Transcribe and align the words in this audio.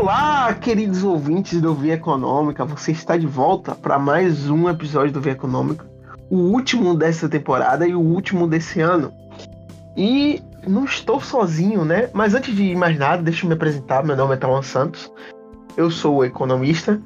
Olá, 0.00 0.54
queridos 0.54 1.04
ouvintes 1.04 1.60
do 1.60 1.74
Via 1.74 1.92
Econômica. 1.92 2.64
Você 2.64 2.90
está 2.90 3.18
de 3.18 3.26
volta 3.26 3.74
para 3.74 3.98
mais 3.98 4.48
um 4.48 4.66
episódio 4.66 5.12
do 5.12 5.20
Via 5.20 5.32
Econômica. 5.32 5.84
O 6.30 6.36
último 6.36 6.94
dessa 6.94 7.28
temporada 7.28 7.86
e 7.86 7.94
o 7.94 8.00
último 8.00 8.46
desse 8.46 8.80
ano. 8.80 9.12
E 9.94 10.42
não 10.66 10.86
estou 10.86 11.20
sozinho, 11.20 11.84
né? 11.84 12.08
Mas 12.14 12.34
antes 12.34 12.56
de 12.56 12.74
mais 12.74 12.98
nada, 12.98 13.22
deixa 13.22 13.44
eu 13.44 13.48
me 13.48 13.54
apresentar. 13.54 14.02
Meu 14.02 14.16
nome 14.16 14.32
é 14.32 14.36
Tauan 14.38 14.62
Santos. 14.62 15.12
Eu 15.76 15.90
sou 15.90 16.24
economista, 16.24 16.98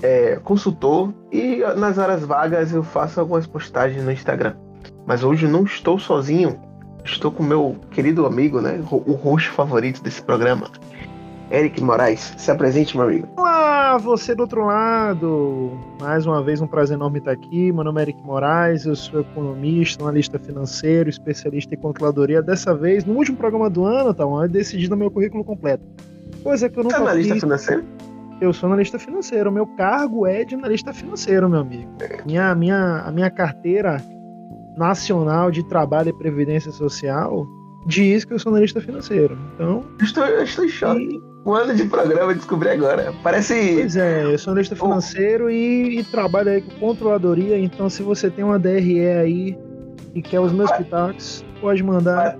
é, 0.00 0.36
consultor 0.36 1.12
e 1.32 1.56
nas 1.76 1.98
horas 1.98 2.24
vagas 2.24 2.72
eu 2.72 2.84
faço 2.84 3.18
algumas 3.18 3.44
postagens 3.44 4.04
no 4.04 4.12
Instagram. 4.12 4.54
Mas 5.04 5.24
hoje 5.24 5.48
não 5.48 5.64
estou 5.64 5.98
sozinho. 5.98 6.60
Estou 7.04 7.32
com 7.32 7.42
meu 7.42 7.74
querido 7.90 8.24
amigo, 8.24 8.60
né? 8.60 8.80
O 8.88 9.14
rosto 9.14 9.50
favorito 9.50 10.00
desse 10.00 10.22
programa, 10.22 10.70
Eric 11.50 11.82
Moraes. 11.82 12.32
Se 12.36 12.50
apresente, 12.50 12.96
meu 12.96 13.06
amigo. 13.06 13.28
Olá, 13.36 13.98
você 13.98 14.34
do 14.34 14.40
outro 14.42 14.64
lado. 14.64 15.72
Mais 16.00 16.24
uma 16.24 16.42
vez, 16.42 16.60
um 16.60 16.66
prazer 16.66 16.96
enorme 16.96 17.18
estar 17.18 17.32
aqui. 17.32 17.72
Meu 17.72 17.82
nome 17.82 17.98
é 18.00 18.02
Eric 18.02 18.22
Moraes, 18.22 18.86
eu 18.86 18.94
sou 18.94 19.20
economista, 19.20 20.04
analista 20.04 20.38
financeiro, 20.38 21.10
especialista 21.10 21.74
em 21.74 21.78
controladoria. 21.78 22.40
Dessa 22.40 22.74
vez, 22.74 23.04
no 23.04 23.14
último 23.14 23.36
programa 23.36 23.68
do 23.68 23.84
ano, 23.84 24.14
tá, 24.14 24.22
eu 24.22 24.48
decidi 24.48 24.88
no 24.88 24.96
meu 24.96 25.10
currículo 25.10 25.42
completo. 25.42 25.84
Coisa 26.42 26.68
que 26.68 26.78
eu 26.78 26.84
nunca 26.84 26.96
Você 26.96 27.02
é 27.02 27.06
analista 27.06 27.34
fiz. 27.34 27.42
financeiro? 27.42 27.84
Eu 28.40 28.52
sou 28.52 28.68
analista 28.68 28.98
financeiro. 28.98 29.50
Meu 29.50 29.66
cargo 29.66 30.26
é 30.26 30.44
de 30.44 30.54
analista 30.54 30.92
financeiro, 30.92 31.48
meu 31.48 31.60
amigo. 31.60 31.90
Minha, 32.24 32.54
minha, 32.54 33.02
a 33.04 33.10
minha 33.10 33.28
carteira 33.30 33.96
nacional 34.76 35.50
de 35.50 35.68
trabalho 35.68 36.10
e 36.10 36.12
previdência 36.12 36.70
social 36.70 37.44
diz 37.86 38.24
que 38.24 38.32
eu 38.32 38.38
sou 38.38 38.50
analista 38.50 38.80
financeiro. 38.80 39.36
Então, 39.54 39.84
Estou, 40.00 40.24
eu 40.24 40.44
estou 40.44 40.64
em 40.64 40.68
choque. 40.68 41.20
Um 41.44 41.54
ano 41.54 41.74
de 41.74 41.84
programa, 41.84 42.34
descobri 42.34 42.68
agora. 42.68 43.14
Parece. 43.22 43.74
Pois 43.80 43.96
é, 43.96 44.24
eu 44.24 44.38
sou 44.38 44.50
analista 44.52 44.76
financeiro 44.76 45.50
e, 45.50 46.00
e 46.00 46.04
trabalho 46.04 46.50
aí 46.50 46.60
com 46.60 46.70
controladoria, 46.78 47.58
então 47.58 47.88
se 47.88 48.02
você 48.02 48.28
tem 48.30 48.44
uma 48.44 48.58
DRE 48.58 49.06
aí 49.06 49.58
e 50.14 50.20
quer 50.20 50.40
os 50.40 50.52
meus 50.52 50.70
pitacos, 50.72 51.44
pode 51.60 51.82
mandar. 51.82 52.36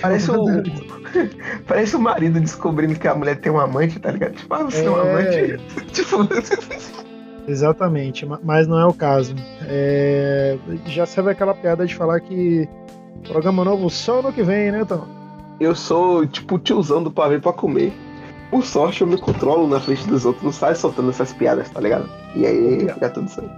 Parece 0.00 0.30
o. 0.30 0.44
Parece 1.66 1.96
o 1.96 2.00
marido 2.00 2.38
descobrindo 2.40 2.94
que 2.98 3.08
a 3.08 3.14
mulher 3.14 3.36
tem 3.40 3.50
um 3.50 3.58
amante, 3.58 3.98
tá 3.98 4.12
ligado? 4.12 4.34
Tipo, 4.36 4.54
ah, 4.54 4.62
você 4.62 4.80
tem 4.82 4.88
um 4.90 4.96
É. 4.96 5.10
amante. 5.10 5.60
tipo, 5.92 6.16
Exatamente, 7.48 8.24
ma- 8.26 8.38
mas 8.42 8.66
não 8.68 8.78
é 8.78 8.86
o 8.86 8.92
caso. 8.92 9.34
É, 9.66 10.56
já 10.86 11.04
serve 11.06 11.30
aquela 11.32 11.54
piada 11.54 11.84
de 11.84 11.94
falar 11.94 12.20
que 12.20 12.68
programa 13.26 13.64
novo 13.64 13.90
só 13.90 14.22
no 14.22 14.32
que 14.32 14.42
vem, 14.42 14.70
né, 14.70 14.80
então? 14.82 15.06
eu 15.58 15.74
sou 15.74 16.26
tipo 16.26 16.58
tiozão 16.58 17.02
do 17.02 17.10
pavê 17.10 17.38
pra 17.38 17.52
comer. 17.52 17.92
Por 18.50 18.64
sorte, 18.64 19.02
eu 19.02 19.06
me 19.06 19.16
controlo 19.16 19.68
na 19.68 19.78
frente 19.78 20.06
dos 20.08 20.24
outros, 20.24 20.44
não 20.44 20.52
sai 20.52 20.74
soltando 20.74 21.10
essas 21.10 21.32
piadas, 21.32 21.70
tá 21.70 21.80
ligado? 21.80 22.08
E 22.34 22.44
aí 22.44 22.88
fica 22.92 23.08
tudo 23.08 23.30
certo. 23.30 23.50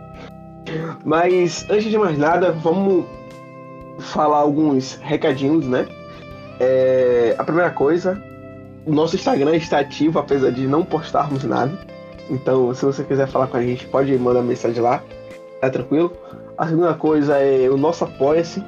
Mas 1.04 1.66
antes 1.70 1.90
de 1.90 1.98
mais 1.98 2.18
nada, 2.18 2.52
vamos 2.52 3.06
falar 3.98 4.38
alguns 4.38 4.96
recadinhos, 5.02 5.66
né? 5.66 5.86
É, 6.60 7.34
a 7.38 7.44
primeira 7.44 7.70
coisa, 7.70 8.22
o 8.84 8.92
nosso 8.92 9.16
Instagram 9.16 9.56
está 9.56 9.78
ativo, 9.78 10.18
apesar 10.18 10.50
de 10.50 10.66
não 10.66 10.84
postarmos 10.84 11.42
nada. 11.44 11.72
Então, 12.30 12.72
se 12.74 12.84
você 12.84 13.02
quiser 13.02 13.26
falar 13.26 13.46
com 13.46 13.56
a 13.56 13.62
gente, 13.62 13.86
pode 13.86 14.16
mandar 14.18 14.42
mensagem 14.42 14.80
lá, 14.82 15.02
tá 15.60 15.70
tranquilo? 15.70 16.12
A 16.56 16.68
segunda 16.68 16.94
coisa 16.94 17.38
é 17.38 17.68
o 17.68 17.76
nosso 17.76 18.04
Apoia-se, 18.04 18.62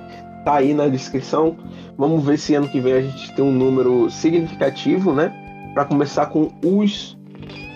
tá 0.44 0.54
aí 0.54 0.72
na 0.72 0.88
descrição. 0.88 1.56
Vamos 1.96 2.24
ver 2.24 2.38
se 2.38 2.54
ano 2.54 2.68
que 2.68 2.80
vem 2.80 2.94
a 2.94 3.02
gente 3.02 3.34
tem 3.34 3.44
um 3.44 3.52
número 3.52 4.10
significativo, 4.10 5.12
né? 5.12 5.43
Para 5.74 5.84
começar 5.84 6.26
com 6.26 6.52
os 6.64 7.18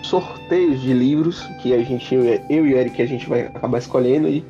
sorteios 0.01 0.79
de 0.81 0.93
livros 0.93 1.41
que 1.61 1.73
a 1.73 1.83
gente, 1.83 2.15
eu 2.15 2.65
e 2.65 2.73
o 2.73 2.77
Eric, 2.77 3.01
a 3.01 3.05
gente 3.05 3.27
vai 3.27 3.41
acabar 3.41 3.77
escolhendo 3.77 4.29
e 4.29 4.45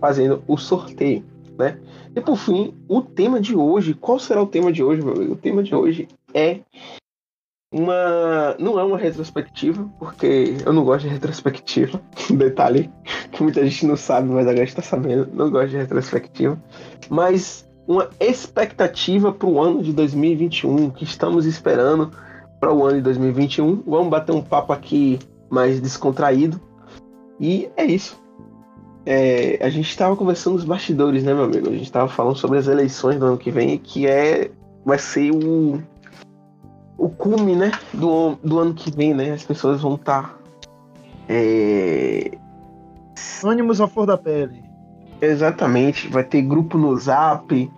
fazendo 0.00 0.44
o 0.46 0.56
sorteio, 0.56 1.24
né? 1.58 1.76
E 2.14 2.20
por 2.20 2.36
fim, 2.36 2.72
o 2.88 3.02
tema 3.02 3.40
de 3.40 3.56
hoje, 3.56 3.94
qual 3.94 4.20
será 4.20 4.40
o 4.40 4.46
tema 4.46 4.72
de 4.72 4.82
hoje? 4.82 5.02
O 5.02 5.34
tema 5.34 5.62
de 5.62 5.74
hoje 5.74 6.06
é 6.32 6.60
uma. 7.72 8.54
Não 8.60 8.78
é 8.78 8.84
uma 8.84 8.96
retrospectiva, 8.96 9.90
porque 9.98 10.54
eu 10.64 10.72
não 10.72 10.84
gosto 10.84 11.08
de 11.08 11.12
retrospectiva. 11.12 12.00
Detalhe 12.30 12.88
que 13.32 13.42
muita 13.42 13.64
gente 13.64 13.86
não 13.86 13.96
sabe, 13.96 14.28
mas 14.28 14.46
agora 14.46 14.62
está 14.62 14.80
sabendo. 14.80 15.28
Não 15.32 15.50
gosto 15.50 15.70
de 15.70 15.78
retrospectiva. 15.78 16.56
Mas 17.10 17.68
uma 17.88 18.08
expectativa 18.20 19.32
para 19.32 19.48
o 19.48 19.60
ano 19.60 19.82
de 19.82 19.92
2021, 19.92 20.90
que 20.90 21.02
estamos 21.02 21.44
esperando 21.44 22.12
para 22.64 22.72
o 22.72 22.82
ano 22.82 22.96
de 22.96 23.02
2021. 23.02 23.82
Vamos 23.86 24.08
bater 24.08 24.32
um 24.32 24.40
papo 24.40 24.72
aqui 24.72 25.18
mais 25.50 25.80
descontraído. 25.80 26.58
E 27.38 27.68
é 27.76 27.84
isso. 27.84 28.18
É, 29.04 29.58
a 29.60 29.68
gente 29.68 29.90
estava 29.90 30.16
conversando 30.16 30.54
nos 30.54 30.64
bastidores, 30.64 31.22
né, 31.22 31.34
meu 31.34 31.44
amigo? 31.44 31.68
A 31.68 31.72
gente 31.72 31.82
estava 31.82 32.08
falando 32.08 32.36
sobre 32.36 32.56
as 32.56 32.66
eleições 32.66 33.18
do 33.18 33.26
ano 33.26 33.36
que 33.36 33.50
vem, 33.50 33.76
que 33.76 34.06
é 34.06 34.50
vai 34.82 34.98
ser 34.98 35.30
o 35.30 35.82
o 36.96 37.08
cume, 37.10 37.54
né, 37.54 37.72
do, 37.92 38.36
do 38.42 38.58
ano 38.58 38.72
que 38.72 38.90
vem, 38.90 39.12
né? 39.12 39.32
As 39.32 39.42
pessoas 39.42 39.82
vão 39.82 39.96
estar 39.96 40.38
é, 41.28 42.30
Ânimos 43.44 43.78
à 43.78 43.86
flor 43.86 44.06
da 44.06 44.16
pele. 44.16 44.64
Exatamente, 45.20 46.08
vai 46.08 46.24
ter 46.24 46.40
grupo 46.40 46.78
no 46.78 46.96
Zap, 46.96 47.70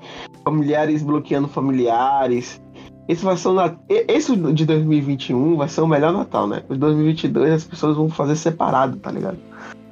familiares 0.44 1.02
bloqueando 1.02 1.48
familiares. 1.48 2.60
Esse 3.08 3.24
vai 3.24 3.36
ser 3.36 3.48
o 3.48 3.52
Nat... 3.52 3.74
e- 3.88 4.04
Esse 4.08 4.34
de 4.36 4.64
2021 4.66 5.56
vai 5.56 5.68
ser 5.68 5.80
o 5.80 5.86
melhor 5.86 6.12
Natal, 6.12 6.46
né? 6.46 6.62
O 6.68 6.74
de 6.74 6.80
2022 6.80 7.52
as 7.52 7.64
pessoas 7.64 7.96
vão 7.96 8.08
fazer 8.08 8.36
separado, 8.36 8.96
tá 8.98 9.10
ligado? 9.10 9.38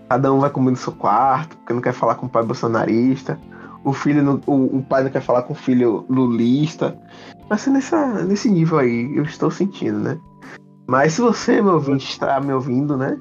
Cada 0.08 0.32
um 0.32 0.40
vai 0.40 0.50
comer 0.50 0.70
no 0.72 0.76
seu 0.76 0.92
quarto, 0.92 1.56
porque 1.58 1.72
não 1.72 1.80
quer 1.80 1.92
falar 1.92 2.16
com 2.16 2.26
o 2.26 2.28
pai 2.28 2.42
bolsonarista. 2.44 3.38
O 3.84 3.92
filho, 3.92 4.22
não- 4.22 4.40
o, 4.46 4.78
o 4.78 4.82
pai 4.82 5.04
não 5.04 5.10
quer 5.10 5.22
falar 5.22 5.42
com 5.42 5.52
o 5.52 5.56
filho 5.56 6.04
lulista. 6.08 6.96
Vai 7.48 7.58
ser 7.58 7.70
nessa, 7.70 8.22
nesse 8.24 8.50
nível 8.50 8.78
aí, 8.78 9.16
eu 9.16 9.22
estou 9.24 9.50
sentindo, 9.50 9.98
né? 9.98 10.18
Mas 10.86 11.14
se 11.14 11.20
você, 11.20 11.62
meu 11.62 11.74
ouvinte, 11.74 12.10
está 12.10 12.40
me 12.40 12.52
ouvindo, 12.52 12.96
né? 12.96 13.18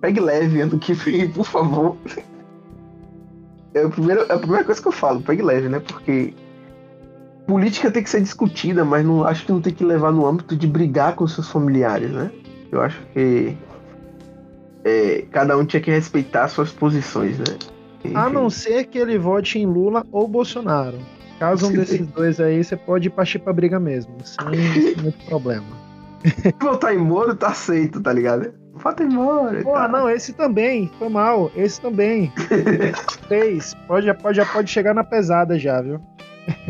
Pegue 0.00 0.20
leve 0.20 0.60
ano 0.60 0.78
que 0.78 0.92
vem, 0.92 1.30
por 1.30 1.46
favor. 1.46 1.96
É 3.74 3.84
a, 3.84 3.88
primeira, 3.88 4.20
é 4.28 4.34
a 4.34 4.38
primeira 4.38 4.64
coisa 4.64 4.82
que 4.82 4.88
eu 4.88 4.92
falo, 4.92 5.22
pegue 5.22 5.40
leve, 5.40 5.66
né? 5.66 5.80
Porque 5.80 6.34
política 7.46 7.90
tem 7.90 8.02
que 8.02 8.10
ser 8.10 8.20
discutida, 8.20 8.84
mas 8.84 9.04
não 9.04 9.24
acho 9.24 9.44
que 9.44 9.52
não 9.52 9.60
tem 9.60 9.72
que 9.72 9.84
levar 9.84 10.12
no 10.12 10.26
âmbito 10.26 10.56
de 10.56 10.66
brigar 10.66 11.14
com 11.14 11.26
seus 11.26 11.50
familiares, 11.50 12.10
né? 12.10 12.30
Eu 12.70 12.80
acho 12.80 13.00
que 13.12 13.56
é, 14.84 15.24
cada 15.30 15.56
um 15.56 15.64
tinha 15.64 15.80
que 15.80 15.90
respeitar 15.90 16.48
suas 16.48 16.70
posições, 16.70 17.38
né? 17.38 17.44
A 18.14 18.24
Enfim. 18.24 18.34
não 18.34 18.50
ser 18.50 18.86
que 18.86 18.98
ele 18.98 19.18
vote 19.18 19.58
em 19.58 19.66
Lula 19.66 20.04
ou 20.10 20.26
Bolsonaro. 20.26 20.98
Caso 21.38 21.68
um 21.68 21.72
desses 21.72 22.06
dois 22.06 22.40
aí, 22.40 22.62
você 22.62 22.76
pode 22.76 23.10
partir 23.10 23.38
pra 23.40 23.52
briga 23.52 23.78
mesmo, 23.78 24.14
sem 24.24 24.94
muito 25.02 25.24
problema. 25.26 25.66
Se 26.24 26.54
votar 26.60 26.94
em 26.94 26.98
Moro, 26.98 27.34
tá 27.34 27.48
aceito, 27.48 28.00
tá 28.00 28.12
ligado? 28.12 28.52
Vota 28.74 29.02
em 29.02 29.08
Moro. 29.08 29.62
Pô, 29.62 29.72
tal. 29.72 29.88
não, 29.88 30.10
esse 30.10 30.32
também, 30.32 30.90
foi 30.98 31.08
mal, 31.08 31.50
esse 31.56 31.80
também. 31.80 32.32
Três, 33.28 33.74
pode, 33.86 34.06
já, 34.06 34.14
pode, 34.14 34.36
já 34.36 34.46
pode 34.46 34.70
chegar 34.70 34.94
na 34.94 35.04
pesada 35.04 35.58
já, 35.58 35.80
viu? 35.80 36.00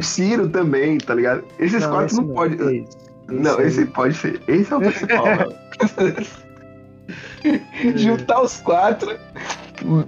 Ciro 0.01 0.49
também, 0.49 0.99
tá 0.99 1.15
ligado? 1.15 1.45
Esses 1.59 1.85
quatro 1.87 2.07
esse 2.07 2.17
não, 2.17 2.29
pode. 2.29 2.55
esse. 2.55 2.89
Não, 3.29 3.61
esse 3.61 3.87
pode 3.87 4.15
ser. 4.15 4.41
Esse 4.49 4.73
é 4.73 4.77
o 4.77 4.81
principal, 4.81 5.25
velho. 5.25 6.27
Juntar 7.97 8.43
os 8.43 8.61
quatro. 8.61 9.19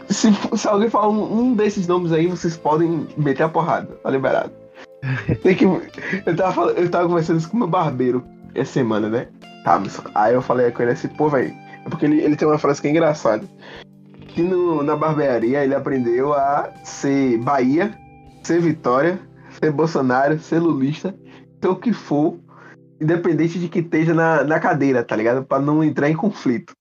Se, 0.09 0.29
se 0.57 0.69
alguém 0.69 0.89
falar 0.89 1.09
um, 1.09 1.41
um 1.41 1.55
desses 1.55 1.87
nomes 1.87 2.13
aí, 2.13 2.27
vocês 2.27 2.57
podem 2.57 3.09
meter 3.17 3.43
a 3.43 3.49
porrada. 3.49 3.89
Tá 4.03 4.11
liberado. 4.11 4.53
Tem 5.43 5.55
que, 5.55 5.65
eu, 5.65 6.37
tava, 6.37 6.53
falando- 6.53 6.79
eu 6.79 6.91
tava 6.91 7.09
conversando 7.09 7.39
isso 7.39 7.49
com 7.51 7.57
o 7.57 7.61
meu 7.61 7.69
barbeiro 7.69 8.25
essa 8.55 8.73
semana, 8.73 9.09
né? 9.09 9.27
Tá, 9.65 9.79
mas- 9.79 10.01
aí 10.15 10.35
eu 10.35 10.43
falei 10.43 10.71
com 10.71 10.83
ele 10.83 10.93
assim, 10.93 11.09
pô, 11.09 11.29
velho. 11.29 11.53
É 11.85 11.89
porque 11.89 12.07
ele, 12.07 12.21
ele 12.23 12.37
tem 12.37 12.49
uma 12.49 12.59
frase 12.59 12.81
que 12.81 12.87
é 12.89 12.91
engraçada. 12.91 13.45
Que 14.29 14.43
no, 14.43 14.83
na 14.83 14.97
barbearia 14.97 15.63
ele 15.63 15.75
aprendeu 15.75 16.33
a 16.33 16.71
ser 16.83 17.39
Bahia, 17.39 17.93
ser 18.43 18.61
Vitória, 18.61 19.19
ser 19.61 19.71
Bolsonaro, 19.73 20.39
ser 20.39 20.59
Lulista, 20.61 21.15
ser 21.63 21.69
o 21.69 21.77
que 21.77 21.93
for, 21.93 22.39
independente 23.01 23.59
de 23.59 23.69
que 23.69 23.81
esteja 23.81 24.15
na, 24.15 24.45
na 24.45 24.61
cadeira, 24.61 25.03
tá 25.03 25.17
ligado? 25.17 25.45
Pra 25.45 25.59
não 25.59 25.83
entrar 25.83 26.09
em 26.11 26.17
conflito. 26.17 26.73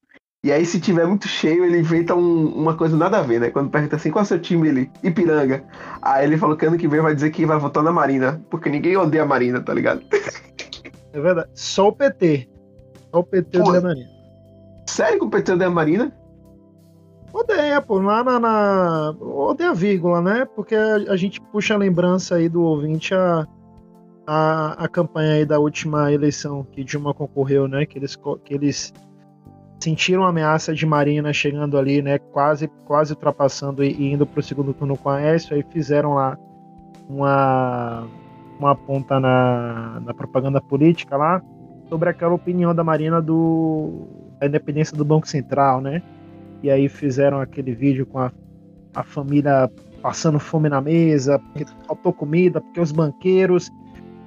E 0.46 0.52
aí, 0.52 0.66
se 0.66 0.78
tiver 0.80 1.06
muito 1.08 1.26
cheio, 1.28 1.64
ele 1.64 1.80
inventa 1.80 2.14
um- 2.14 2.48
uma 2.50 2.76
coisa 2.76 2.98
nada 2.98 3.18
a 3.18 3.22
ver, 3.22 3.40
né? 3.40 3.50
Quando 3.50 3.70
pergunta 3.70 3.96
assim, 3.96 4.12
qual 4.12 4.24
é 4.24 4.26
o 4.26 4.28
seu 4.28 4.40
time 4.40 4.68
ele? 4.68 4.92
Ipiranga. 5.02 5.64
Aí 6.02 6.26
ele 6.26 6.38
falou 6.38 6.58
que 6.58 6.66
ano 6.66 6.78
que 6.78 6.88
vem 6.88 7.00
vai 7.00 7.16
dizer 7.16 7.30
que 7.30 7.46
vai 7.46 7.58
votar 7.58 7.82
na 7.82 7.94
Marina, 7.94 8.44
porque 8.50 8.70
ninguém 8.70 8.98
odeia 8.98 9.24
a 9.24 9.26
Marina, 9.26 9.62
tá 9.62 9.74
ligado? 9.74 10.02
É 11.14 11.20
verdade. 11.22 11.50
Só 11.56 11.88
o 11.88 11.94
PT. 11.94 12.50
Só 13.10 13.20
o 13.22 13.24
PT 13.24 13.58
Pô. 13.60 13.72
do 13.72 13.82
Marinha. 13.82 14.08
Sério 14.90 15.20
que 15.20 15.26
o 15.26 15.30
PT 15.30 15.54
odeia 15.54 15.70
a 15.70 15.74
Marina? 15.74 16.12
Odeia, 17.34 17.82
pô, 17.82 18.00
lá 18.00 18.24
na, 18.24 18.40
na. 18.40 19.16
Odeia 19.20 19.72
a 19.72 19.74
vírgula, 19.74 20.22
né? 20.22 20.46
Porque 20.56 20.76
a, 20.76 20.98
a 21.12 21.18
gente 21.18 21.42
puxa 21.42 21.74
a 21.74 21.78
lembrança 21.78 22.36
aí 22.36 22.48
do 22.48 22.62
ouvinte 22.62 23.16
a, 23.16 23.48
a, 24.28 24.84
a 24.84 24.88
campanha 24.88 25.34
aí 25.34 25.46
da 25.46 25.58
última 25.58 26.12
eleição 26.12 26.64
que 26.64 26.84
Dilma 26.84 27.12
concorreu, 27.12 27.68
né? 27.68 27.88
Que 27.88 27.98
eles, 27.98 28.16
que 28.16 28.54
eles 28.54 28.94
sentiram 29.80 30.26
a 30.26 30.30
ameaça 30.30 30.76
de 30.76 30.86
Marina 30.86 31.34
chegando 31.34 31.76
ali, 31.76 32.04
né? 32.04 32.20
Quase, 32.20 32.68
quase 32.86 33.14
ultrapassando 33.14 33.84
e, 33.84 33.92
e 33.92 34.14
indo 34.14 34.28
para 34.28 34.40
o 34.40 34.44
segundo 34.44 34.72
turno 34.72 34.96
com 34.96 35.10
a 35.10 35.16
Aécio, 35.16 35.56
aí 35.56 35.66
fizeram 35.72 36.14
lá 36.14 36.38
uma, 37.10 38.08
uma 38.60 38.76
ponta 38.76 39.20
na, 39.20 40.00
na 40.06 40.14
propaganda 40.14 40.62
política 40.62 41.18
lá 41.18 41.42
sobre 41.90 42.10
aquela 42.10 42.34
opinião 42.36 42.76
da 42.76 42.84
Marina 42.84 43.20
do, 43.20 44.08
da 44.40 44.46
independência 44.46 44.96
do 44.96 45.04
Banco 45.04 45.28
Central, 45.28 45.82
né? 45.82 46.04
E 46.64 46.72
aí 46.72 46.88
fizeram 46.88 47.42
aquele 47.42 47.76
vídeo 47.76 48.06
com 48.06 48.20
a, 48.20 48.32
a 48.96 49.04
família 49.04 49.70
passando 50.02 50.40
fome 50.40 50.70
na 50.70 50.82
mesa, 50.82 51.38
porque 51.38 51.66
faltou 51.86 52.14
comida, 52.14 52.62
porque 52.62 52.80
os 52.80 52.92
banqueiros 52.92 53.70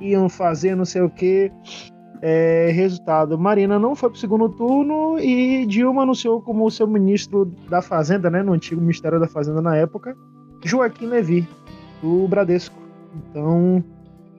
iam 0.01 0.29
fazer 0.29 0.75
não 0.77 0.85
sei 0.85 1.03
o 1.03 1.11
que. 1.11 1.51
É, 2.23 2.71
resultado: 2.73 3.39
Marina 3.39 3.79
não 3.79 3.95
foi 3.95 4.11
para 4.11 4.17
o 4.17 4.21
segundo 4.21 4.49
turno 4.51 5.19
e 5.19 5.67
Dilma 5.67 6.03
anunciou 6.03 6.41
como 6.41 6.71
seu 6.71 6.87
ministro 6.87 7.47
da 7.69 7.83
Fazenda, 7.83 8.31
né, 8.31 8.43
no 8.43 8.53
antigo 8.53 8.81
Ministério 8.81 9.19
da 9.19 9.29
Fazenda 9.29 9.61
na 9.61 9.77
época, 9.77 10.17
Joaquim 10.65 11.07
Levy, 11.07 11.47
do 12.03 12.29
Bradesco. 12.29 12.77
Então, 13.15 13.83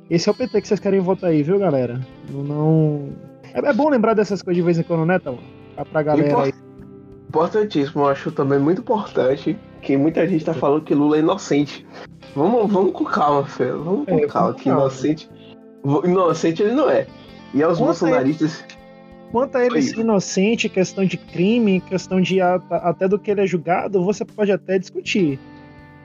esse 0.10 0.30
é 0.30 0.32
o 0.32 0.36
PT 0.36 0.62
que 0.62 0.68
vocês 0.68 0.80
querem 0.80 1.00
votar 1.00 1.30
aí, 1.30 1.44
viu, 1.44 1.60
galera? 1.60 2.00
Não. 2.32 3.10
É, 3.54 3.60
é, 3.60 3.74
bom 3.74 3.90
lembrar 3.90 4.14
dessas 4.14 4.42
coisas 4.42 4.58
de 4.58 4.66
vez 4.66 4.80
em 4.80 4.84
quando, 4.84 5.06
né, 5.06 5.20
Tão? 5.20 5.38
Pra 5.92 6.02
galera 6.02 6.30
Import... 6.30 6.46
aí. 6.46 6.54
Importantíssimo, 7.30 8.04
eu 8.04 8.08
acho 8.08 8.32
também 8.32 8.58
muito 8.58 8.82
importante 8.82 9.58
que 9.82 9.98
muita 9.98 10.28
gente 10.28 10.46
tá 10.46 10.54
falando 10.54 10.84
que 10.84 10.94
Lula 10.94 11.18
é 11.18 11.20
inocente. 11.20 11.86
Vamos, 12.36 12.72
vamos 12.72 12.94
com 12.94 13.04
calma, 13.04 13.46
Fê. 13.46 13.72
Vamos 13.72 14.06
com 14.06 14.16
é, 14.16 14.28
calma, 14.28 14.54
que 14.54 14.70
inocente. 14.70 15.30
Inocente 16.04 16.64
ele 16.64 16.74
não 16.74 16.90
é. 16.90 17.08
E 17.54 17.62
aos 17.64 17.78
Quanto 17.78 17.88
bolsonaristas. 17.88 18.66
Quanto 19.32 19.58
a 19.58 19.66
ele 19.66 19.82
ser 19.82 20.00
inocente, 20.00 20.70
questão 20.70 21.06
de 21.06 21.18
crime, 21.18 21.82
questão 21.82 22.22
de 22.22 22.40
até 22.42 23.08
do 23.08 23.20
que 23.20 23.30
ele 23.30 23.42
é 23.42 23.48
julgado, 23.48 24.04
você 24.04 24.24
pode 24.24 24.52
até 24.52 24.80
discutir. 24.80 25.38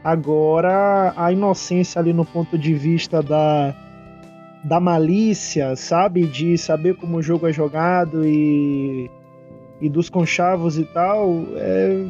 Agora, 0.02 1.14
a 1.16 1.30
inocência 1.30 2.00
ali 2.00 2.12
no 2.12 2.24
ponto 2.24 2.58
de 2.58 2.74
vista 2.74 3.22
da, 3.22 3.74
da 4.64 4.80
malícia, 4.80 5.76
sabe? 5.76 6.26
De 6.26 6.58
saber 6.58 6.96
como 6.96 7.19
o 7.19 7.22
jogo 7.22 7.46
é 7.46 7.52
jogado 7.52 8.26
e, 8.26 9.08
e 9.82 9.88
dos 9.88 10.08
conchavos 10.08 10.79
e 10.79 10.84
tal, 10.84 11.44
é, 11.56 12.06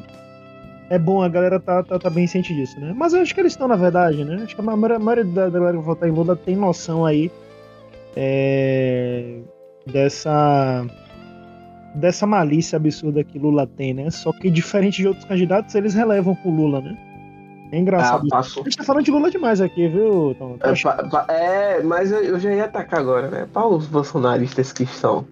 é 0.91 0.99
bom, 0.99 1.23
a 1.23 1.29
galera 1.29 1.59
tá, 1.59 1.83
tá, 1.83 1.99
tá, 1.99 2.11
bem 2.11 2.27
ciente 2.27 2.55
disso, 2.55 2.79
né? 2.79 2.93
Mas 2.95 3.15
eu 3.15 3.23
acho 3.23 3.35
que 3.35 3.41
eles 3.41 3.55
estão, 3.55 3.67
na 3.67 3.77
verdade, 3.77 4.23
né? 4.27 4.43
Acho 4.45 4.55
que 4.55 4.61
a 4.61 4.65
maioria, 4.65 4.97
a 4.97 5.01
maioria 5.01 5.25
da 5.25 5.49
galera 5.49 5.79
que 5.79 5.83
votar 5.83 6.07
em 6.07 6.13
Lula 6.13 6.37
tem 6.37 6.55
noção 6.55 7.07
aí 7.07 7.33
é, 8.15 9.39
dessa 9.87 10.85
dessa 11.95 12.27
malícia 12.27 12.77
absurda 12.77 13.25
que 13.25 13.39
Lula 13.39 13.67
tem, 13.67 13.95
né? 13.95 14.11
Só 14.11 14.33
que 14.33 14.51
diferente 14.51 15.01
de 15.01 15.09
outros 15.09 15.25
candidatos, 15.25 15.75
eles 15.75 15.95
relevam 15.95 16.35
com 16.35 16.55
Lula, 16.55 16.83
né? 16.83 16.95
É 17.73 17.79
engraçado. 17.79 18.29
Ah, 18.31 18.41
A 18.41 18.43
gente 18.43 18.77
tá 18.77 18.85
falando 18.85 19.05
de 19.05 19.11
Lula 19.11 19.31
demais 19.31 19.63
aqui, 19.63 19.89
viu, 19.89 20.37
Tom? 20.39 20.59
É, 20.61 21.77
é, 21.79 21.83
mas 21.83 22.13
eu 22.13 22.39
já 22.39 22.53
ia 22.53 22.67
atacar 22.67 23.01
agora, 23.01 23.31
né? 23.31 23.49
Para 23.51 23.67
os 23.67 23.87
bolsonaristas 23.87 24.75
que 24.75 24.83
estão 24.83 25.27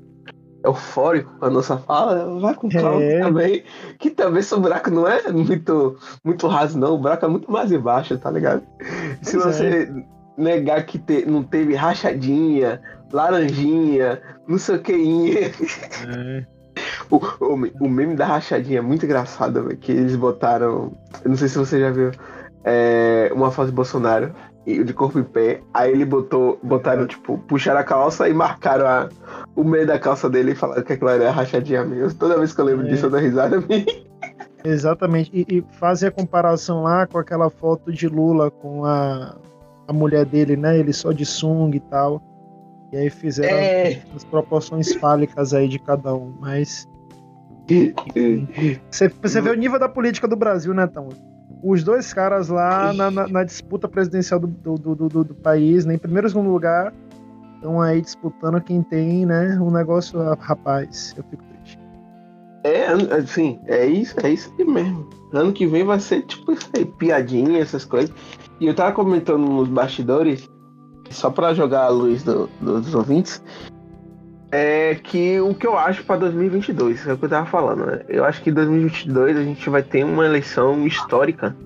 eufóricos 0.64 1.32
com 1.38 1.46
a 1.46 1.50
nossa 1.50 1.78
fala, 1.78 2.38
vai 2.40 2.54
com 2.54 2.68
calma 2.68 3.02
é. 3.02 3.20
também. 3.20 3.64
Que 3.98 4.10
também 4.10 4.42
seu 4.42 4.60
buraco 4.60 4.90
não 4.90 5.06
é 5.06 5.30
muito, 5.30 5.96
muito 6.24 6.46
raso, 6.46 6.78
não. 6.78 6.94
O 6.94 6.98
buraco 6.98 7.24
é 7.24 7.28
muito 7.28 7.50
mais 7.50 7.72
embaixo, 7.72 8.18
tá 8.18 8.30
ligado? 8.30 8.62
Pois 8.78 9.28
Se 9.28 9.36
você. 9.36 9.90
É 9.90 10.20
negar 10.40 10.84
que 10.86 10.98
te, 10.98 11.26
não 11.26 11.42
teve 11.42 11.74
rachadinha, 11.74 12.80
laranjinha, 13.12 14.20
não 14.48 14.58
sei 14.58 14.76
o 14.76 14.82
que. 14.82 15.52
É. 16.08 16.46
O, 17.10 17.16
o, 17.16 17.54
o, 17.80 17.88
meme 17.88 18.14
da 18.14 18.24
rachadinha 18.24 18.78
é 18.78 18.80
muito 18.80 19.04
engraçado, 19.04 19.64
véio, 19.64 19.76
que 19.76 19.90
eles 19.90 20.14
botaram. 20.14 20.96
Eu 21.24 21.30
não 21.30 21.36
sei 21.36 21.48
se 21.48 21.58
você 21.58 21.80
já 21.80 21.90
viu. 21.90 22.12
É, 22.62 23.30
uma 23.34 23.50
foto 23.50 23.66
de 23.66 23.72
Bolsonaro 23.72 24.32
de 24.66 24.92
corpo 24.92 25.18
em 25.18 25.24
pé. 25.24 25.60
Aí 25.72 25.92
ele 25.92 26.04
botou, 26.04 26.58
botaram, 26.62 27.06
tipo, 27.06 27.38
puxaram 27.38 27.80
a 27.80 27.84
calça 27.84 28.28
e 28.28 28.34
marcaram 28.34 28.86
a, 28.86 29.08
o 29.56 29.64
meio 29.64 29.86
da 29.86 29.98
calça 29.98 30.28
dele 30.28 30.52
e 30.52 30.54
falaram 30.54 30.82
que 30.82 30.92
aquilo 30.92 31.10
era 31.10 31.30
rachadinha 31.30 31.84
mesmo. 31.84 32.18
Toda 32.18 32.38
vez 32.38 32.52
que 32.52 32.60
eu 32.60 32.64
lembro 32.64 32.86
é. 32.86 32.90
disso, 32.90 33.06
eu 33.06 33.10
dou 33.10 33.20
risada. 33.20 33.56
Exatamente. 34.64 35.30
E, 35.32 35.58
e 35.58 35.64
a 36.06 36.10
comparação 36.10 36.82
lá 36.82 37.06
com 37.06 37.18
aquela 37.18 37.48
foto 37.48 37.92
de 37.92 38.06
Lula 38.06 38.50
com 38.50 38.84
a, 38.84 39.36
a 39.88 39.92
mulher 39.92 40.24
dele, 40.24 40.56
né? 40.56 40.78
Ele 40.78 40.92
só 40.92 41.12
de 41.12 41.24
sunga 41.24 41.76
e 41.76 41.80
tal. 41.80 42.22
E 42.92 42.96
aí 42.96 43.10
fizeram 43.10 43.56
é... 43.56 43.88
as, 43.88 44.16
as, 44.16 44.24
proporções 44.24 44.92
fálicas 44.94 45.54
aí 45.54 45.68
de 45.68 45.78
cada 45.78 46.14
um. 46.14 46.34
Mas. 46.40 46.86
Você, 48.90 49.08
você 49.08 49.40
vê 49.40 49.50
o 49.50 49.54
nível 49.54 49.78
da 49.78 49.88
política 49.88 50.26
do 50.26 50.34
Brasil, 50.34 50.74
né, 50.74 50.88
Tão? 50.88 51.08
Os 51.62 51.84
dois 51.84 52.12
caras 52.12 52.48
lá 52.48 52.92
na, 52.92 53.10
na, 53.10 53.28
na 53.28 53.44
disputa 53.44 53.88
presidencial 53.88 54.40
do, 54.40 54.46
do, 54.46 54.94
do, 54.94 55.08
do, 55.08 55.24
do 55.24 55.34
país, 55.34 55.84
né, 55.84 55.94
em 55.94 55.98
primeiro 55.98 56.26
e 56.26 56.30
segundo 56.30 56.50
lugar, 56.50 56.92
estão 57.56 57.80
aí 57.80 58.00
disputando 58.00 58.60
quem 58.62 58.82
tem, 58.82 59.26
né? 59.26 59.58
Um 59.60 59.70
negócio, 59.70 60.18
rapaz, 60.40 61.14
eu 61.16 61.24
fico 61.24 61.42
triste. 61.44 61.78
É, 62.64 62.86
assim, 63.14 63.58
é 63.66 63.86
isso, 63.86 64.14
é 64.22 64.30
isso 64.30 64.52
aí 64.58 64.64
mesmo. 64.64 65.08
Ano 65.32 65.52
que 65.52 65.66
vem 65.66 65.84
vai 65.84 66.00
ser 66.00 66.22
tipo 66.22 66.52
isso 66.52 66.68
aí, 66.74 66.84
piadinha, 66.84 67.60
essas 67.60 67.84
coisas. 67.84 68.14
E 68.58 68.66
eu 68.66 68.74
tava 68.74 68.92
comentando 68.92 69.46
nos 69.46 69.68
bastidores, 69.68 70.48
só 71.10 71.30
para 71.30 71.54
jogar 71.54 71.84
a 71.84 71.88
luz 71.88 72.22
do, 72.22 72.48
do, 72.60 72.80
dos 72.80 72.94
ouvintes, 72.94 73.42
é 74.52 74.96
que 74.96 75.40
o 75.40 75.54
que 75.54 75.66
eu 75.66 75.78
acho 75.78 76.04
para 76.04 76.16
2022, 76.16 77.06
é 77.06 77.12
o 77.12 77.18
que 77.18 77.24
eu 77.24 77.28
tava 77.28 77.46
falando, 77.46 77.86
né? 77.86 78.00
Eu 78.08 78.24
acho 78.24 78.42
que 78.42 78.50
em 78.50 78.52
2022 78.52 79.36
a 79.36 79.42
gente 79.42 79.70
vai 79.70 79.82
ter 79.82 80.04
uma 80.04 80.24
eleição 80.24 80.86
histórica, 80.86 81.56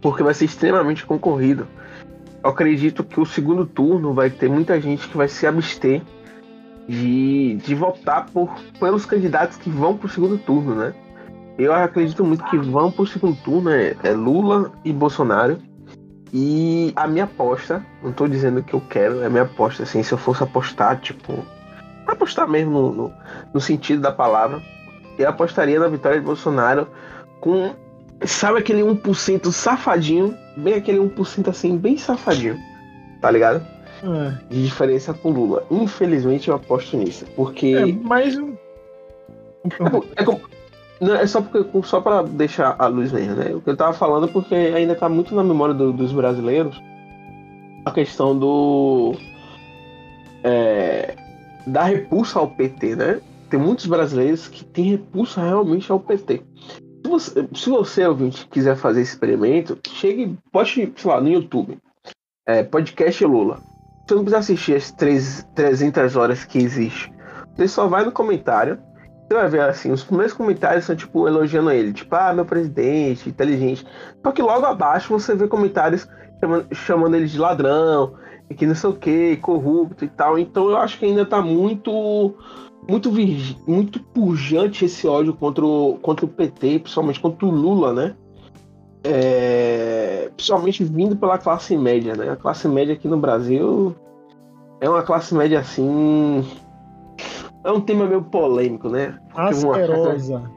porque 0.00 0.22
vai 0.22 0.32
ser 0.32 0.44
extremamente 0.44 1.04
concorrido. 1.04 1.66
Eu 2.42 2.50
acredito 2.50 3.02
que 3.02 3.20
o 3.20 3.26
segundo 3.26 3.66
turno 3.66 4.14
vai 4.14 4.30
ter 4.30 4.48
muita 4.48 4.80
gente 4.80 5.08
que 5.08 5.16
vai 5.16 5.26
se 5.26 5.46
abster 5.46 6.02
de, 6.86 7.56
de 7.56 7.74
votar 7.74 8.26
por, 8.30 8.54
pelos 8.78 9.04
candidatos 9.04 9.56
que 9.56 9.68
vão 9.68 9.96
pro 9.96 10.08
segundo 10.08 10.38
turno, 10.38 10.76
né? 10.76 10.94
Eu 11.58 11.72
acredito 11.72 12.24
muito 12.24 12.44
que 12.44 12.58
vão 12.58 12.92
pro 12.92 13.06
segundo 13.06 13.36
turno 13.42 13.70
é, 13.70 13.96
é 14.04 14.12
Lula 14.12 14.70
e 14.84 14.92
Bolsonaro. 14.92 15.58
E 16.32 16.92
a 16.94 17.06
minha 17.06 17.24
aposta, 17.24 17.84
não 18.02 18.12
tô 18.12 18.28
dizendo 18.28 18.62
que 18.62 18.74
eu 18.74 18.80
quero, 18.80 19.22
é 19.22 19.26
a 19.26 19.30
minha 19.30 19.44
aposta, 19.44 19.84
assim, 19.84 20.02
se 20.02 20.12
eu 20.12 20.18
fosse 20.18 20.42
apostar, 20.42 21.00
tipo, 21.00 21.44
apostar 22.16 22.48
mesmo 22.48 22.72
no, 22.72 22.92
no, 22.92 23.12
no 23.54 23.60
sentido 23.60 24.02
da 24.02 24.10
palavra, 24.10 24.62
eu 25.18 25.28
apostaria 25.28 25.78
na 25.78 25.88
vitória 25.88 26.18
de 26.18 26.24
Bolsonaro 26.24 26.88
com, 27.40 27.74
sabe 28.24 28.58
aquele 28.58 28.82
1% 28.82 29.50
safadinho, 29.52 30.36
bem 30.56 30.74
aquele 30.74 30.98
1% 30.98 31.48
assim, 31.48 31.76
bem 31.76 31.96
safadinho, 31.96 32.58
tá 33.20 33.30
ligado? 33.30 33.64
É. 34.02 34.38
De 34.48 34.64
diferença 34.64 35.14
com 35.14 35.30
Lula. 35.30 35.64
Infelizmente 35.70 36.48
eu 36.48 36.54
aposto 36.54 36.96
nisso, 36.96 37.24
porque... 37.36 37.74
É, 37.74 37.86
mas... 38.02 38.36
É, 38.36 40.22
é, 40.22 40.24
não, 41.00 41.14
é 41.14 41.26
só 41.26 41.42
porque 41.42 41.82
só 41.86 42.00
para 42.00 42.22
deixar 42.22 42.74
a 42.78 42.86
luz 42.86 43.12
mesmo, 43.12 43.34
né? 43.34 43.54
O 43.54 43.60
que 43.60 43.68
eu 43.68 43.76
tava 43.76 43.92
falando 43.92 44.28
porque 44.28 44.54
ainda 44.54 44.94
tá 44.94 45.08
muito 45.08 45.34
na 45.34 45.44
memória 45.44 45.74
do, 45.74 45.92
dos 45.92 46.12
brasileiros 46.12 46.80
a 47.84 47.90
questão 47.90 48.36
do 48.36 49.14
é, 50.42 51.14
da 51.66 51.84
repulsa 51.84 52.38
ao 52.38 52.48
PT, 52.48 52.96
né? 52.96 53.20
Tem 53.50 53.58
muitos 53.58 53.86
brasileiros 53.86 54.48
que 54.48 54.64
têm 54.64 54.90
repulsa 54.90 55.40
realmente 55.42 55.90
ao 55.90 56.00
PT. 56.00 56.42
Se 57.04 57.10
você, 57.10 57.48
se 57.54 57.70
você 57.70 58.06
ouvinte, 58.06 58.46
quiser 58.48 58.76
fazer 58.76 59.02
esse 59.02 59.12
experimento, 59.12 59.78
chegue, 59.88 60.36
pode, 60.52 60.92
sei 60.96 61.10
lá, 61.10 61.20
no 61.20 61.28
YouTube. 61.28 61.78
É, 62.46 62.62
podcast 62.62 63.24
Lula. 63.24 63.60
Você 64.06 64.14
não 64.14 64.22
precisa 64.22 64.38
assistir 64.38 64.74
as 64.74 64.90
três, 64.92 65.46
300 65.54 66.16
horas 66.16 66.44
que 66.44 66.58
existe. 66.58 67.12
Você 67.54 67.68
só 67.68 67.86
vai 67.88 68.04
no 68.04 68.12
comentário 68.12 68.78
você 69.28 69.34
vai 69.34 69.48
ver 69.48 69.60
assim, 69.62 69.90
os 69.90 70.04
primeiros 70.04 70.32
comentários 70.32 70.84
são 70.84 70.94
tipo 70.94 71.26
elogiando 71.26 71.70
ele, 71.72 71.92
tipo, 71.92 72.14
ah, 72.14 72.32
meu 72.32 72.44
presidente, 72.44 73.28
inteligente. 73.28 73.84
Só 74.24 74.30
que 74.30 74.40
logo 74.40 74.64
abaixo 74.64 75.12
você 75.12 75.34
vê 75.34 75.48
comentários 75.48 76.08
chamando, 76.40 76.66
chamando 76.72 77.16
ele 77.16 77.26
de 77.26 77.38
ladrão, 77.38 78.14
e 78.48 78.54
que 78.54 78.66
não 78.66 78.74
sei 78.74 78.90
o 78.90 78.94
que, 78.94 79.36
corrupto 79.36 80.04
e 80.04 80.08
tal. 80.08 80.38
Então 80.38 80.70
eu 80.70 80.76
acho 80.76 80.98
que 80.98 81.04
ainda 81.04 81.24
tá 81.24 81.42
muito 81.42 82.34
muito 82.88 83.10
muito 83.66 84.00
pujante 84.00 84.84
esse 84.84 85.06
ódio 85.06 85.34
contra 85.34 85.64
o, 85.64 85.98
contra 86.00 86.24
o 86.24 86.28
PT, 86.28 86.80
principalmente 86.80 87.20
contra 87.20 87.46
o 87.46 87.50
Lula, 87.50 87.92
né? 87.92 88.14
É, 89.02 90.30
principalmente 90.36 90.84
vindo 90.84 91.16
pela 91.16 91.38
classe 91.38 91.76
média, 91.76 92.14
né? 92.14 92.30
A 92.30 92.36
classe 92.36 92.66
média 92.68 92.94
aqui 92.94 93.08
no 93.08 93.18
Brasil 93.18 93.94
é 94.80 94.88
uma 94.88 95.02
classe 95.02 95.34
média 95.34 95.58
assim 95.58 96.44
é 97.64 97.72
um 97.72 97.80
tema 97.80 98.06
meio 98.06 98.22
polêmico, 98.22 98.88
né? 98.88 99.18
Asquerosa. 99.34 100.36
Uma... 100.36 100.52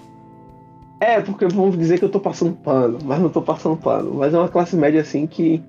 É, 1.02 1.20
porque 1.22 1.48
vamos 1.48 1.78
dizer 1.78 1.98
que 1.98 2.06
eu 2.06 2.10
tô 2.10 2.20
passando 2.20 2.54
pano, 2.58 3.00
mas 3.04 3.20
não 3.20 3.30
tô 3.30 3.42
passando 3.42 3.78
pano. 3.78 4.14
Mas 4.14 4.34
é 4.34 4.38
uma 4.38 4.48
classe 4.48 4.76
média 4.76 5.02
assim 5.02 5.26
que 5.26 5.64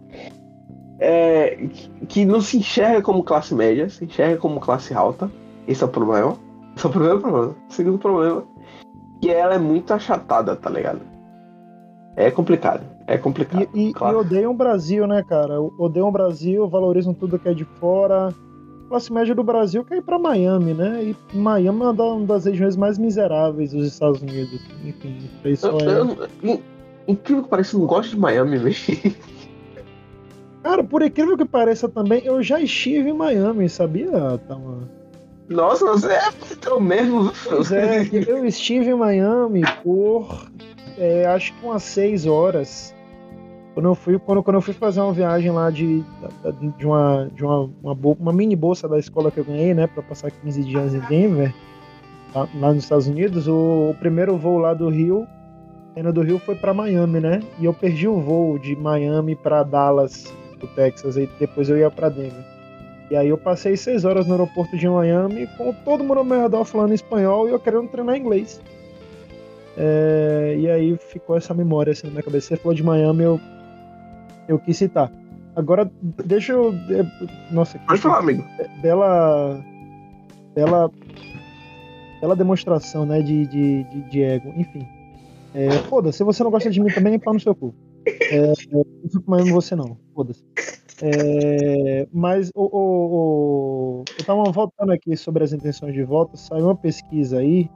é, 1.00 1.66
que 2.08 2.24
não 2.24 2.40
se 2.40 2.58
enxerga 2.58 3.00
como 3.00 3.24
classe 3.24 3.54
média, 3.54 3.88
se 3.88 4.04
enxerga 4.04 4.36
como 4.36 4.60
classe 4.60 4.92
alta. 4.92 5.30
Esse 5.66 5.82
é 5.82 5.86
o 5.86 5.90
problema. 5.90 6.36
Esse 6.76 6.86
é 6.86 6.88
o 6.88 6.92
primeiro 6.92 7.20
problema. 7.20 7.56
O 7.68 7.72
segundo 7.72 7.98
problema, 7.98 8.44
que 9.20 9.30
ela 9.30 9.54
é 9.54 9.58
muito 9.58 9.92
achatada, 9.92 10.54
tá 10.54 10.68
ligado? 10.68 11.00
É 12.16 12.30
complicado. 12.30 12.84
É 13.06 13.16
complicado. 13.16 13.66
E, 13.74 13.92
claro. 13.92 14.18
e 14.18 14.20
odeiam 14.20 14.52
o 14.52 14.56
Brasil, 14.56 15.06
né, 15.06 15.22
cara? 15.22 15.60
Odeiam 15.60 16.08
o 16.08 16.12
Brasil, 16.12 16.68
valorizam 16.68 17.14
tudo 17.14 17.38
que 17.38 17.48
é 17.48 17.54
de 17.54 17.64
fora. 17.64 18.28
A 18.28 18.88
classe 18.88 19.12
média 19.12 19.34
do 19.34 19.42
Brasil 19.42 19.84
quer 19.84 19.98
ir 19.98 20.02
pra 20.02 20.18
Miami, 20.18 20.74
né? 20.74 21.02
E 21.04 21.36
Miami 21.36 21.82
é 21.82 21.84
uma 21.84 22.26
das 22.26 22.44
regiões 22.44 22.76
mais 22.76 22.98
miseráveis 22.98 23.72
dos 23.72 23.86
Estados 23.86 24.20
Unidos. 24.20 24.60
Enfim, 24.84 25.30
isso 25.44 25.66
é. 25.68 26.58
Incrível 27.08 27.44
que 27.44 27.48
pareça, 27.48 27.78
não 27.78 27.86
gosto 27.86 28.10
de 28.10 28.18
Miami, 28.18 28.58
velho. 28.58 28.76
Cara, 30.62 30.84
por 30.84 31.02
incrível 31.02 31.36
que 31.36 31.44
pareça 31.44 31.88
também, 31.88 32.22
eu 32.24 32.42
já 32.42 32.60
estive 32.60 33.10
em 33.10 33.14
Miami, 33.14 33.68
sabia, 33.68 34.38
Tama? 34.46 34.88
Nossa, 35.48 35.84
você 35.84 36.12
é 36.12 36.72
o 36.72 36.80
mesmo. 36.80 37.32
Pois 37.48 37.72
é, 37.72 38.08
eu 38.28 38.44
estive 38.44 38.90
em 38.90 38.94
Miami 38.94 39.62
por 39.82 40.48
é, 40.96 41.26
acho 41.26 41.52
que 41.54 41.64
umas 41.64 41.82
seis 41.82 42.26
horas. 42.26 42.94
Quando 43.74 43.86
eu 43.86 43.94
fui, 43.94 44.18
quando, 44.18 44.42
quando 44.42 44.56
eu 44.56 44.60
fui 44.60 44.74
fazer 44.74 45.00
uma 45.00 45.12
viagem 45.12 45.50
lá 45.50 45.70
de, 45.70 46.04
de, 46.76 46.86
uma, 46.86 47.30
de 47.34 47.44
uma, 47.44 47.70
uma, 47.82 47.96
uma 48.18 48.32
mini 48.32 48.54
bolsa 48.54 48.86
da 48.86 48.98
escola 48.98 49.30
que 49.30 49.38
eu 49.38 49.44
ganhei, 49.44 49.72
né, 49.72 49.86
para 49.86 50.02
passar 50.02 50.30
15 50.30 50.64
dias 50.64 50.94
em 50.94 51.00
Denver, 51.00 51.54
lá, 52.34 52.48
lá 52.54 52.74
nos 52.74 52.84
Estados 52.84 53.06
Unidos, 53.06 53.48
o, 53.48 53.90
o, 53.90 53.96
primeiro 53.98 54.36
voo 54.36 54.58
lá 54.58 54.74
do 54.74 54.88
Rio, 54.88 55.26
saindo 55.94 56.12
do 56.12 56.20
Rio, 56.20 56.38
foi 56.40 56.54
para 56.54 56.74
Miami, 56.74 57.20
né? 57.20 57.40
E 57.58 57.64
eu 57.64 57.72
perdi 57.72 58.06
o 58.06 58.20
voo 58.20 58.58
de 58.58 58.76
Miami 58.76 59.34
para 59.34 59.62
Dallas, 59.62 60.32
do 60.60 60.66
Texas, 60.68 61.16
e 61.16 61.28
depois 61.38 61.68
eu 61.68 61.76
ia 61.76 61.90
para 61.90 62.08
Denver. 62.08 62.44
E 63.10 63.16
aí 63.16 63.28
eu 63.28 63.36
passei 63.36 63.76
seis 63.76 64.04
horas 64.04 64.26
no 64.26 64.34
aeroporto 64.34 64.76
de 64.76 64.88
Miami 64.88 65.48
com 65.58 65.72
todo 65.72 66.04
mundo 66.04 66.18
ao 66.18 66.24
meu 66.24 66.40
redor 66.42 66.64
falando 66.64 66.94
espanhol 66.94 67.48
e 67.48 67.50
eu 67.50 67.58
querendo 67.58 67.88
treinar 67.88 68.16
inglês. 68.16 68.60
É, 69.76 70.56
e 70.58 70.70
aí 70.70 70.96
ficou 70.96 71.36
essa 71.36 71.52
memória 71.52 71.90
assim 71.90 72.06
na 72.06 72.12
minha 72.12 72.22
cabeça. 72.22 72.48
Você 72.48 72.56
falou 72.56 72.74
de 72.74 72.84
Miami, 72.84 73.24
eu, 73.24 73.40
eu 74.46 74.58
quis 74.60 74.76
citar. 74.76 75.10
Agora, 75.56 75.90
deixa 76.24 76.52
eu. 76.52 76.72
É, 76.72 77.52
nossa, 77.52 77.78
Pode 77.80 78.00
falar, 78.00 78.18
amigo. 78.18 78.44
Bela. 78.80 79.60
Bela. 80.54 80.90
Bela 82.20 82.36
demonstração, 82.36 83.06
né, 83.06 83.22
de, 83.22 83.46
de, 83.46 83.84
de, 83.84 84.02
de 84.10 84.22
ego. 84.22 84.52
Enfim. 84.56 84.86
É, 85.54 85.70
Foda-se, 85.88 86.18
se 86.18 86.24
você 86.24 86.44
não 86.44 86.50
gosta 86.50 86.70
de 86.70 86.80
mim 86.80 86.92
também, 86.92 87.18
pau 87.18 87.34
no 87.34 87.40
seu 87.40 87.54
cu. 87.54 87.74
É, 88.06 88.52
não 88.70 88.84
fico 89.10 89.30
mais 89.30 89.48
você 89.50 89.74
não. 89.76 89.96
Foda-se. 90.14 90.44
É, 91.02 92.06
mas 92.12 92.50
o, 92.54 92.62
o, 92.62 94.02
o, 94.02 94.04
eu 94.18 94.24
tava 94.24 94.44
voltando 94.50 94.92
aqui 94.92 95.16
sobre 95.16 95.44
as 95.44 95.52
intenções 95.52 95.94
de 95.94 96.02
voto. 96.04 96.36
Saiu 96.36 96.66
uma 96.66 96.76
pesquisa 96.76 97.38
aí 97.38 97.70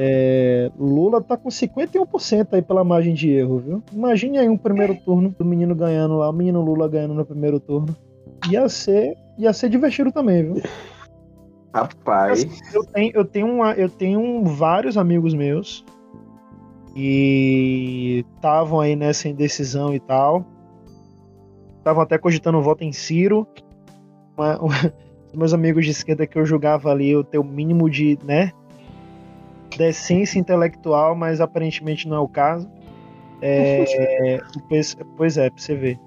é, 0.00 0.70
Lula 0.78 1.20
tá 1.20 1.36
com 1.36 1.48
51% 1.48 2.48
aí 2.52 2.62
pela 2.62 2.84
margem 2.84 3.14
de 3.14 3.30
erro, 3.30 3.58
viu? 3.58 3.82
Imagine 3.92 4.38
aí 4.38 4.48
um 4.48 4.56
primeiro 4.56 4.94
turno 4.94 5.34
do 5.36 5.44
menino 5.44 5.74
ganhando 5.74 6.18
lá, 6.18 6.30
o 6.30 6.32
menino 6.32 6.60
Lula 6.62 6.88
ganhando 6.88 7.14
no 7.14 7.24
primeiro 7.24 7.58
turno. 7.58 7.96
Ia 8.48 8.68
ser, 8.68 9.16
ia 9.36 9.52
ser 9.52 9.68
divertido 9.68 10.12
também, 10.12 10.44
viu? 10.44 10.62
Rapaz. 11.74 12.46
Eu 12.72 12.84
tenho, 12.84 13.12
eu 13.12 13.24
tenho, 13.24 13.46
uma, 13.48 13.72
eu 13.72 13.88
tenho 13.88 14.44
vários 14.44 14.96
amigos 14.96 15.34
meus 15.34 15.84
que 16.98 18.24
estavam 18.34 18.80
aí 18.80 18.96
nessa 18.96 19.28
indecisão 19.28 19.94
e 19.94 20.00
tal. 20.00 20.44
Estavam 21.78 22.02
até 22.02 22.18
cogitando 22.18 22.60
voto 22.60 22.82
em 22.82 22.90
Ciro. 22.90 23.46
Uma, 24.36 24.58
uma, 24.60 24.94
meus 25.32 25.54
amigos 25.54 25.84
de 25.84 25.92
esquerda 25.92 26.26
que 26.26 26.36
eu 26.36 26.44
julgava 26.44 26.90
ali 26.90 27.14
o 27.14 27.22
teu 27.22 27.44
mínimo 27.44 27.88
de, 27.88 28.18
né, 28.24 28.50
decência 29.76 30.40
intelectual, 30.40 31.14
mas 31.14 31.40
aparentemente 31.40 32.08
não 32.08 32.16
é 32.16 32.20
o 32.20 32.26
caso. 32.26 32.68
É, 33.40 34.40
o, 34.58 34.60
pois 35.16 35.38
é, 35.38 35.50
pra 35.50 35.62
você 35.62 35.76
ver. 35.76 36.00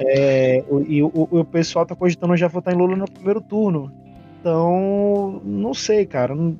É, 0.00 0.64
e 0.88 1.04
o, 1.04 1.06
o, 1.14 1.38
o, 1.38 1.44
pessoal 1.44 1.86
tá 1.86 1.94
cogitando 1.94 2.36
já 2.36 2.48
votar 2.48 2.74
em 2.74 2.76
Lula 2.76 2.96
no 2.96 3.08
primeiro 3.08 3.40
turno. 3.40 3.92
Então, 4.40 5.40
não 5.44 5.72
sei, 5.72 6.04
cara. 6.04 6.34
Não, 6.34 6.58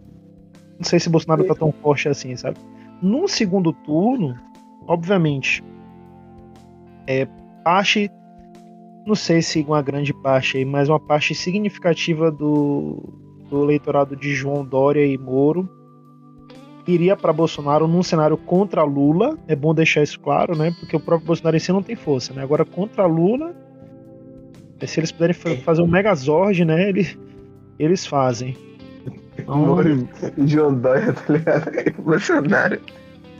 não 0.78 0.84
sei 0.84 1.00
se 1.00 1.08
Bolsonaro 1.08 1.44
tá 1.44 1.54
tão 1.56 1.72
forte 1.72 2.08
assim, 2.08 2.36
sabe? 2.36 2.58
No 3.02 3.28
segundo 3.28 3.72
turno, 3.72 4.34
obviamente, 4.86 5.62
é, 7.06 7.26
parte, 7.62 8.10
não 9.06 9.14
sei 9.14 9.42
se 9.42 9.62
uma 9.62 9.82
grande 9.82 10.12
parte 10.12 10.56
aí, 10.56 10.64
mas 10.64 10.88
uma 10.88 11.00
parte 11.00 11.34
significativa 11.34 12.30
do, 12.30 13.02
do 13.48 13.64
eleitorado 13.64 14.16
de 14.16 14.34
João 14.34 14.64
Dória 14.64 15.04
e 15.04 15.16
Moro 15.18 15.68
iria 16.86 17.16
para 17.16 17.32
Bolsonaro 17.32 17.88
num 17.88 18.02
cenário 18.02 18.36
contra 18.36 18.84
Lula. 18.84 19.36
É 19.48 19.56
bom 19.56 19.74
deixar 19.74 20.02
isso 20.02 20.20
claro, 20.20 20.56
né? 20.56 20.74
Porque 20.78 20.96
o 20.96 21.00
próprio 21.00 21.26
Bolsonaro 21.26 21.56
em 21.56 21.60
si 21.60 21.72
não 21.72 21.82
tem 21.82 21.96
força, 21.96 22.32
né? 22.32 22.42
Agora 22.42 22.64
contra 22.64 23.06
Lula, 23.06 23.54
é, 24.80 24.86
se 24.86 25.00
eles 25.00 25.10
puderem 25.10 25.34
fazer 25.34 25.82
um 25.82 25.86
Megazord, 25.86 26.64
né? 26.64 26.88
Eles, 26.88 27.18
eles 27.78 28.06
fazem. 28.06 28.56
Então, 29.38 30.46
João 30.46 30.74
Dória, 30.74 31.12
tá 31.12 31.32
ligado? 31.32 31.70
Bolsonaro. 32.02 32.80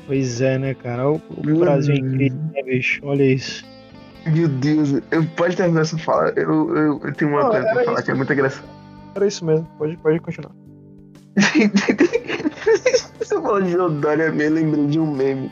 Pois 0.06 0.40
é, 0.40 0.58
né, 0.58 0.74
cara? 0.74 1.10
O, 1.10 1.16
o 1.16 1.58
Brasil 1.58 1.94
é 1.94 1.98
incrível, 1.98 2.38
né, 2.54 2.62
bicho? 2.62 3.00
Olha 3.04 3.24
isso. 3.24 3.64
Meu 4.26 4.48
Deus, 4.48 5.00
eu, 5.10 5.24
pode 5.36 5.56
terminar 5.56 5.82
essa 5.82 5.98
fala. 5.98 6.32
Eu, 6.36 6.76
eu, 6.76 7.00
eu 7.02 7.12
tenho 7.14 7.30
uma 7.30 7.42
não, 7.44 7.50
coisa 7.50 7.66
pra 7.66 7.84
falar 7.84 7.94
isso. 7.94 8.04
que 8.04 8.10
é 8.10 8.14
muito 8.14 8.32
engraçado. 8.32 8.68
Era 9.14 9.26
isso 9.26 9.44
mesmo, 9.44 9.66
pode, 9.78 9.96
pode 9.98 10.20
continuar. 10.20 10.52
Você 13.18 13.34
falou 13.34 13.62
de 13.62 13.72
João 13.72 14.00
Dória, 14.00 14.30
me 14.32 14.48
lembrei 14.48 14.86
de 14.86 14.98
um 14.98 15.10
meme. 15.10 15.50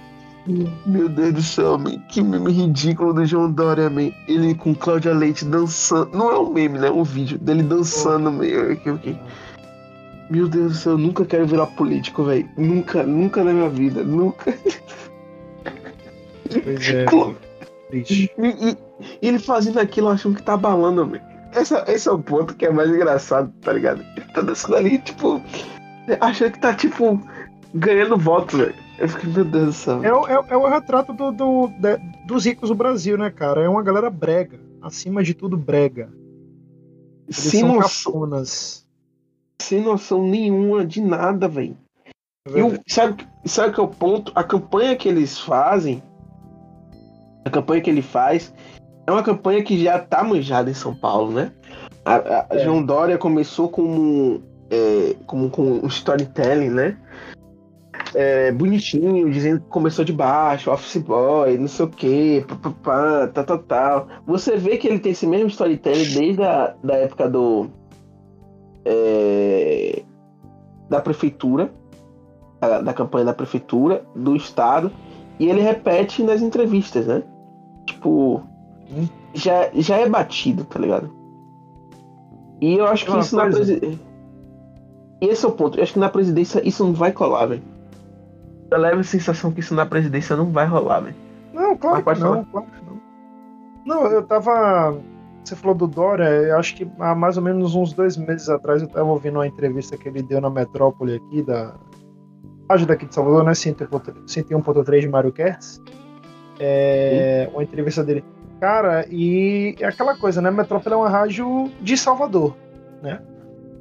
Meu 0.85 1.09
Deus 1.09 1.33
do 1.33 1.43
céu, 1.43 1.79
man. 1.79 1.99
que 2.11 2.23
meme 2.23 2.53
ridículo 2.53 3.15
do 3.15 3.25
João 3.25 3.51
Dória, 3.51 3.89
man. 3.89 4.11
Ele 4.29 4.55
com 4.55 4.75
Cláudia 4.75 5.15
Leite 5.15 5.45
dançando. 5.45 6.11
Não 6.17 6.31
é 6.31 6.39
um 6.39 6.53
meme, 6.53 6.79
né? 6.79 6.89
É 6.89 6.93
um 6.93 7.03
vídeo 7.03 7.39
dele 7.39 7.63
dançando, 7.63 8.31
meio. 8.31 8.79
Meu 10.31 10.49
Deus 10.49 10.73
do 10.73 10.79
céu, 10.79 10.93
eu 10.93 10.99
nunca 10.99 11.25
quero 11.25 11.47
virar 11.47 11.67
político, 11.67 12.25
velho. 12.25 12.49
Nunca, 12.57 13.03
nunca 13.03 13.45
na 13.45 13.53
minha 13.53 13.69
vida, 13.69 14.03
nunca. 14.03 14.57
Pois 16.63 16.89
é. 16.89 17.07
E, 17.93 18.31
e, 18.39 18.71
e, 18.71 18.77
ele 19.23 19.39
fazendo 19.39 19.79
aquilo 19.79 20.09
achando 20.09 20.37
que 20.37 20.43
tá 20.43 20.57
balando, 20.57 21.07
velho. 21.07 21.23
Esse, 21.87 22.09
é 22.09 22.13
o 22.13 22.19
ponto 22.19 22.55
que 22.55 22.67
é 22.67 22.71
mais 22.71 22.91
engraçado, 22.91 23.53
tá 23.61 23.73
ligado? 23.73 24.05
Ele 24.17 24.27
tá 24.33 24.41
dançando 24.41 24.77
ali, 24.77 24.99
tipo, 24.99 25.41
achando 26.21 26.53
que 26.53 26.59
tá, 26.59 26.75
tipo, 26.75 27.21
ganhando 27.75 28.17
votos, 28.17 28.59
velho. 28.59 28.75
Eu 28.99 29.09
fiquei, 29.09 29.31
meu 29.31 29.45
Deus 29.45 29.67
do 29.67 29.73
céu. 29.73 30.05
É, 30.05 30.09
é, 30.09 30.45
é 30.51 30.57
o 30.57 30.69
retrato 30.69 31.13
do, 31.13 31.31
do 31.31 31.69
de, 31.69 31.97
dos 32.27 32.45
ricos 32.45 32.69
do 32.69 32.75
Brasil, 32.75 33.17
né, 33.17 33.31
cara? 33.31 33.63
É 33.63 33.69
uma 33.69 33.83
galera 33.83 34.11
brega. 34.11 34.59
Acima 34.83 35.23
de 35.23 35.35
tudo, 35.35 35.57
brega. 35.57 36.13
Eles 37.27 37.37
sem 37.37 37.61
são 37.61 37.79
capunas. 37.79 38.84
Sem 39.65 39.81
noção 39.81 40.23
nenhuma 40.23 40.85
de 40.85 41.01
nada, 41.01 41.49
velho. 41.49 41.75
É 42.47 42.61
sabe, 42.87 43.27
sabe 43.47 43.73
que 43.73 43.81
é 43.81 43.83
o 43.83 43.89
ponto? 43.89 44.31
A 44.35 44.45
campanha 44.45 44.95
que 44.95 45.09
eles 45.09 45.41
fazem, 45.41 46.03
a 47.47 47.49
campanha 47.49 47.81
que 47.81 47.89
ele 47.89 48.03
faz, 48.03 48.53
é 49.07 49.11
uma 49.11 49.23
campanha 49.23 49.65
que 49.65 49.83
já 49.83 49.99
tá 49.99 50.23
manjada 50.23 50.71
em 50.71 50.75
São 50.75 50.95
Paulo, 50.95 51.33
né? 51.33 51.51
A, 52.05 52.17
a 52.17 52.47
é. 52.51 52.59
João 52.59 52.85
Dória 52.85 53.17
começou 53.17 53.71
como, 53.71 54.43
é, 54.71 55.17
como 55.27 55.49
com 55.49 55.63
um 55.63 55.87
storytelling, 55.87 56.69
né? 56.69 56.99
É, 58.15 58.53
bonitinho, 58.53 59.31
dizendo 59.31 59.63
que 59.63 59.69
começou 59.69 60.05
de 60.05 60.13
baixo, 60.13 60.71
office 60.71 60.99
boy, 60.99 61.57
não 61.57 61.69
sei 61.69 61.87
o 61.87 61.89
que, 61.89 62.45
tal, 63.33 63.45
tal, 63.45 63.59
tal. 63.61 64.09
Você 64.27 64.59
vê 64.59 64.77
que 64.77 64.87
ele 64.87 64.99
tem 64.99 65.13
esse 65.13 65.27
mesmo 65.27 65.49
storytelling 65.49 66.13
desde 66.13 66.43
a 66.43 66.75
da 66.85 66.97
época 66.97 67.31
do. 67.31 67.71
É, 70.95 70.97
da 70.97 71.01
prefeitura, 71.01 71.71
da, 72.61 72.81
da 72.81 72.95
campanha 72.95 73.25
da 73.25 73.35
prefeitura, 73.35 74.05
do 74.15 74.37
estado, 74.37 74.91
e 75.39 75.49
ele 75.49 75.61
repete 75.61 76.23
nas 76.23 76.41
entrevistas, 76.41 77.07
né? 77.07 77.23
Tipo, 77.87 78.43
já, 79.35 79.71
já 79.75 79.97
é 79.97 80.09
batido, 80.09 80.65
tá 80.65 80.79
ligado? 80.79 81.11
E 82.61 82.75
eu 82.75 82.87
acho 82.87 83.05
que 83.05 83.19
isso 83.19 83.37
coisa. 83.37 83.37
na 83.37 83.57
presidência. 83.57 84.01
Esse 85.21 85.45
é 85.45 85.49
o 85.49 85.53
ponto. 85.53 85.79
Eu 85.79 85.83
acho 85.83 85.93
que 85.93 85.99
na 85.99 86.09
presidência 86.09 86.67
isso 86.67 86.85
não 86.85 86.93
vai 86.93 87.13
colar, 87.13 87.47
velho. 87.47 87.63
Eu 88.71 88.79
levo 88.79 89.01
a 89.01 89.05
sensação 89.05 89.53
que 89.53 89.61
isso 89.61 89.75
na 89.75 89.87
presidência 89.87 90.37
não 90.37 90.51
vai 90.51 90.67
rolar, 90.67 91.01
velho. 91.01 91.17
Não, 91.53 91.77
claro 91.77 92.05
que 92.05 92.21
não, 92.21 92.45
claro 92.45 92.67
que 92.67 92.85
não. 92.87 93.01
Não, 93.85 94.07
eu 94.07 94.23
tava. 94.23 94.97
Você 95.45 95.55
falou 95.55 95.77
do 95.77 95.87
Dória, 95.87 96.25
eu 96.25 96.59
acho 96.59 96.75
que 96.75 96.91
há 96.99 97.15
mais 97.15 97.37
ou 97.37 97.43
menos 97.43 97.75
uns 97.75 97.93
dois 97.93 98.17
meses 98.17 98.49
atrás 98.49 98.81
eu 98.81 98.89
tava 98.89 99.05
ouvindo 99.05 99.35
uma 99.35 99.47
entrevista 99.47 99.97
que 99.97 100.09
ele 100.09 100.23
deu 100.23 100.41
na 100.41 100.49
metrópole 100.49 101.17
aqui, 101.17 101.43
da 101.43 101.75
rádio 102.71 102.87
daqui 102.87 103.05
de 103.05 103.15
Salvador, 103.15 103.45
né? 103.45 103.53
101.3 103.53 105.01
de 105.01 105.09
Mário 105.09 105.31
Kertz. 105.31 105.83
É, 106.59 107.51
uma 107.53 107.63
entrevista 107.63 108.03
dele. 108.03 108.25
Cara, 108.59 109.07
e 109.11 109.77
é 109.79 109.85
aquela 109.85 110.17
coisa, 110.17 110.41
né? 110.41 110.51
Metrópole 110.51 110.95
é 110.95 110.97
uma 110.97 111.11
rádio 111.11 111.71
de 111.83 111.99
Salvador, 111.99 112.57
né? 113.03 113.21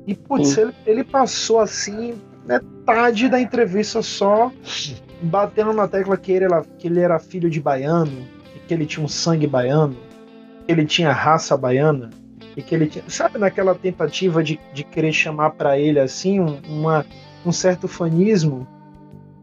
E, 0.05 0.13
putz, 0.13 0.57
ele, 0.57 0.73
ele, 0.85 1.03
passou 1.05 1.61
assim, 1.61 2.15
metade 2.45 3.29
da 3.29 3.39
entrevista 3.39 4.01
só 4.01 4.51
batendo 5.21 5.71
na 5.71 5.87
tecla 5.87 6.17
que 6.17 6.33
ele, 6.33 6.43
era, 6.43 6.61
que 6.77 6.87
ele 6.87 6.99
era 6.99 7.17
filho 7.19 7.49
de 7.49 7.61
baiano, 7.61 8.11
que 8.67 8.73
ele 8.73 8.85
tinha 8.85 9.05
um 9.05 9.07
sangue 9.07 9.47
baiano, 9.47 9.95
ele 10.67 10.85
tinha 10.85 11.11
raça 11.11 11.55
baiana, 11.57 12.09
e 12.55 12.61
que 12.61 12.75
ele 12.75 12.87
tinha. 12.87 13.03
Sabe, 13.07 13.37
naquela 13.37 13.73
tentativa 13.75 14.43
de, 14.43 14.59
de 14.73 14.83
querer 14.83 15.11
chamar 15.11 15.51
para 15.51 15.77
ele 15.77 15.99
assim 15.99 16.39
uma, 16.67 17.05
um 17.45 17.51
certo 17.51 17.87
fanismo 17.87 18.67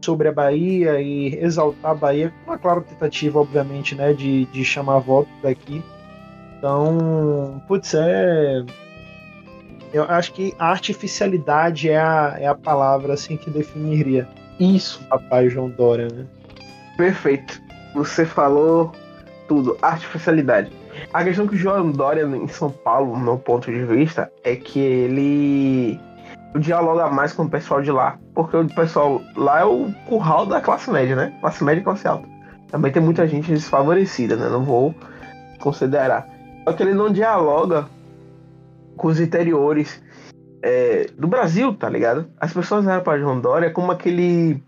sobre 0.03 0.27
a 0.27 0.31
Bahia 0.31 0.99
e 0.99 1.35
exaltar 1.35 1.91
a 1.91 1.95
Bahia, 1.95 2.33
uma 2.45 2.57
clara 2.57 2.81
tentativa, 2.81 3.39
obviamente, 3.39 3.93
né, 3.93 4.13
de, 4.13 4.45
de 4.45 4.65
chamar 4.65 4.99
voto 4.99 5.29
daqui. 5.43 5.83
Então, 6.57 7.61
putz, 7.67 7.93
é. 7.93 8.63
Eu 9.93 10.03
acho 10.03 10.31
que 10.33 10.53
artificialidade 10.57 11.89
é 11.89 11.99
a, 11.99 12.37
é 12.39 12.47
a 12.47 12.55
palavra 12.55 13.13
assim 13.13 13.35
que 13.35 13.49
definiria 13.49 14.27
isso. 14.59 15.03
Papai 15.09 15.49
João 15.49 15.69
Dória, 15.69 16.07
né? 16.07 16.25
Perfeito. 16.95 17.61
Você 17.93 18.25
falou 18.25 18.93
tudo, 19.49 19.77
artificialidade. 19.81 20.71
A 21.13 21.23
questão 21.23 21.47
que 21.47 21.55
o 21.55 21.57
João 21.57 21.91
Dória 21.91 22.23
em 22.23 22.47
São 22.47 22.69
Paulo, 22.69 23.17
no 23.17 23.23
meu 23.23 23.37
ponto 23.37 23.71
de 23.71 23.83
vista, 23.85 24.31
é 24.43 24.55
que 24.55 24.79
ele 24.79 25.99
dialoga 26.59 27.09
mais 27.09 27.33
com 27.33 27.43
o 27.43 27.49
pessoal 27.49 27.81
de 27.81 27.91
lá. 27.91 28.17
Porque 28.33 28.57
o 28.57 28.67
pessoal 28.67 29.21
lá 29.35 29.61
é 29.61 29.65
o 29.65 29.91
curral 30.07 30.45
da 30.45 30.61
classe 30.61 30.89
média, 30.91 31.15
né? 31.15 31.37
Classe 31.41 31.63
média 31.63 31.81
e 31.81 31.83
classe 31.83 32.07
alta. 32.07 32.27
Também 32.69 32.91
tem 32.91 33.01
muita 33.01 33.27
gente 33.27 33.51
desfavorecida, 33.51 34.35
né? 34.35 34.49
Não 34.49 34.63
vou 34.63 34.95
considerar. 35.59 36.27
Só 36.63 36.73
que 36.73 36.83
ele 36.83 36.93
não 36.93 37.11
dialoga 37.11 37.87
com 38.97 39.07
os 39.07 39.19
interiores 39.19 40.01
é, 40.61 41.07
do 41.17 41.27
Brasil, 41.27 41.73
tá 41.73 41.89
ligado? 41.89 42.27
As 42.39 42.53
pessoas 42.53 42.85
olham 42.85 43.01
pra 43.01 43.17
João 43.17 43.39
Dória 43.39 43.71
como 43.71 43.91
aquele. 43.91 44.63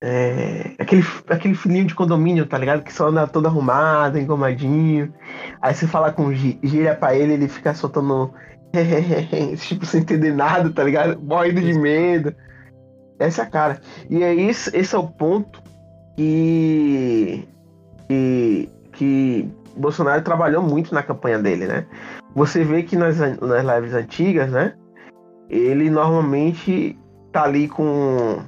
É, 0.00 0.76
aquele, 0.78 1.04
aquele 1.28 1.54
filhinho 1.54 1.86
de 1.86 1.94
condomínio, 1.94 2.46
tá 2.46 2.56
ligado? 2.56 2.82
Que 2.82 2.92
só 2.92 3.08
anda 3.08 3.26
todo 3.26 3.46
arrumado, 3.46 4.18
engomadinho. 4.18 5.12
Aí 5.60 5.74
você 5.74 5.86
fala 5.86 6.12
com 6.12 6.32
gíria 6.32 6.94
pra 6.94 7.14
ele, 7.16 7.32
ele 7.32 7.48
fica 7.48 7.74
soltando 7.74 8.32
tipo, 9.58 9.84
sem 9.86 10.02
entender 10.02 10.32
nada, 10.32 10.70
tá 10.70 10.84
ligado? 10.84 11.20
Morrendo 11.20 11.60
de 11.60 11.74
medo. 11.74 12.34
Essa 13.18 13.42
é 13.42 13.44
a 13.44 13.50
cara. 13.50 13.80
E 14.08 14.22
é 14.22 14.34
esse, 14.34 14.74
esse 14.76 14.94
é 14.94 14.98
o 14.98 15.08
ponto 15.08 15.60
que, 16.16 17.48
que, 18.08 18.68
que 18.92 19.50
Bolsonaro 19.76 20.22
trabalhou 20.22 20.62
muito 20.62 20.94
na 20.94 21.02
campanha 21.02 21.38
dele, 21.38 21.66
né? 21.66 21.86
Você 22.34 22.62
vê 22.62 22.82
que 22.82 22.96
nas, 22.96 23.18
nas 23.18 23.64
lives 23.64 23.94
antigas, 23.94 24.50
né? 24.50 24.74
Ele 25.48 25.90
normalmente 25.90 26.96
tá 27.32 27.44
ali 27.44 27.66
com, 27.66 28.38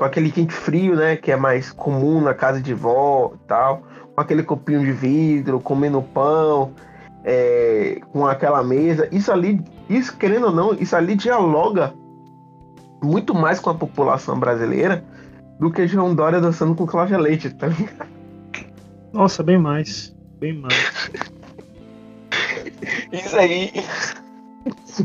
com 0.00 0.06
aquele 0.06 0.32
quente 0.32 0.54
frio, 0.54 0.96
né? 0.96 1.14
Que 1.14 1.30
é 1.30 1.36
mais 1.36 1.70
comum 1.72 2.22
na 2.22 2.32
casa 2.32 2.58
de 2.58 2.72
vó 2.72 3.32
e 3.34 3.46
tal. 3.46 3.82
Com 4.14 4.20
aquele 4.22 4.42
copinho 4.42 4.80
de 4.80 4.92
vidro, 4.92 5.60
comendo 5.60 6.00
pão 6.00 6.72
é, 7.22 8.00
com 8.10 8.26
aquela 8.26 8.64
mesa, 8.64 9.06
isso 9.12 9.30
ali, 9.30 9.62
isso 9.90 10.16
querendo 10.16 10.46
ou 10.46 10.52
não, 10.52 10.72
isso 10.72 10.96
ali 10.96 11.14
dialoga 11.14 11.92
muito 13.02 13.34
mais 13.34 13.60
com 13.60 13.68
a 13.68 13.74
população 13.74 14.40
brasileira 14.40 15.04
do 15.58 15.70
que 15.70 15.86
João 15.86 16.14
Dória 16.14 16.40
dançando 16.40 16.74
com 16.74 16.86
Cláudia 16.86 17.18
Leite, 17.18 17.50
tá 17.50 17.66
ligado? 17.66 18.08
Nossa, 19.12 19.42
bem 19.42 19.58
mais, 19.58 20.16
bem 20.38 20.54
mais. 20.54 21.10
isso 23.12 23.36
aí. 23.36 23.70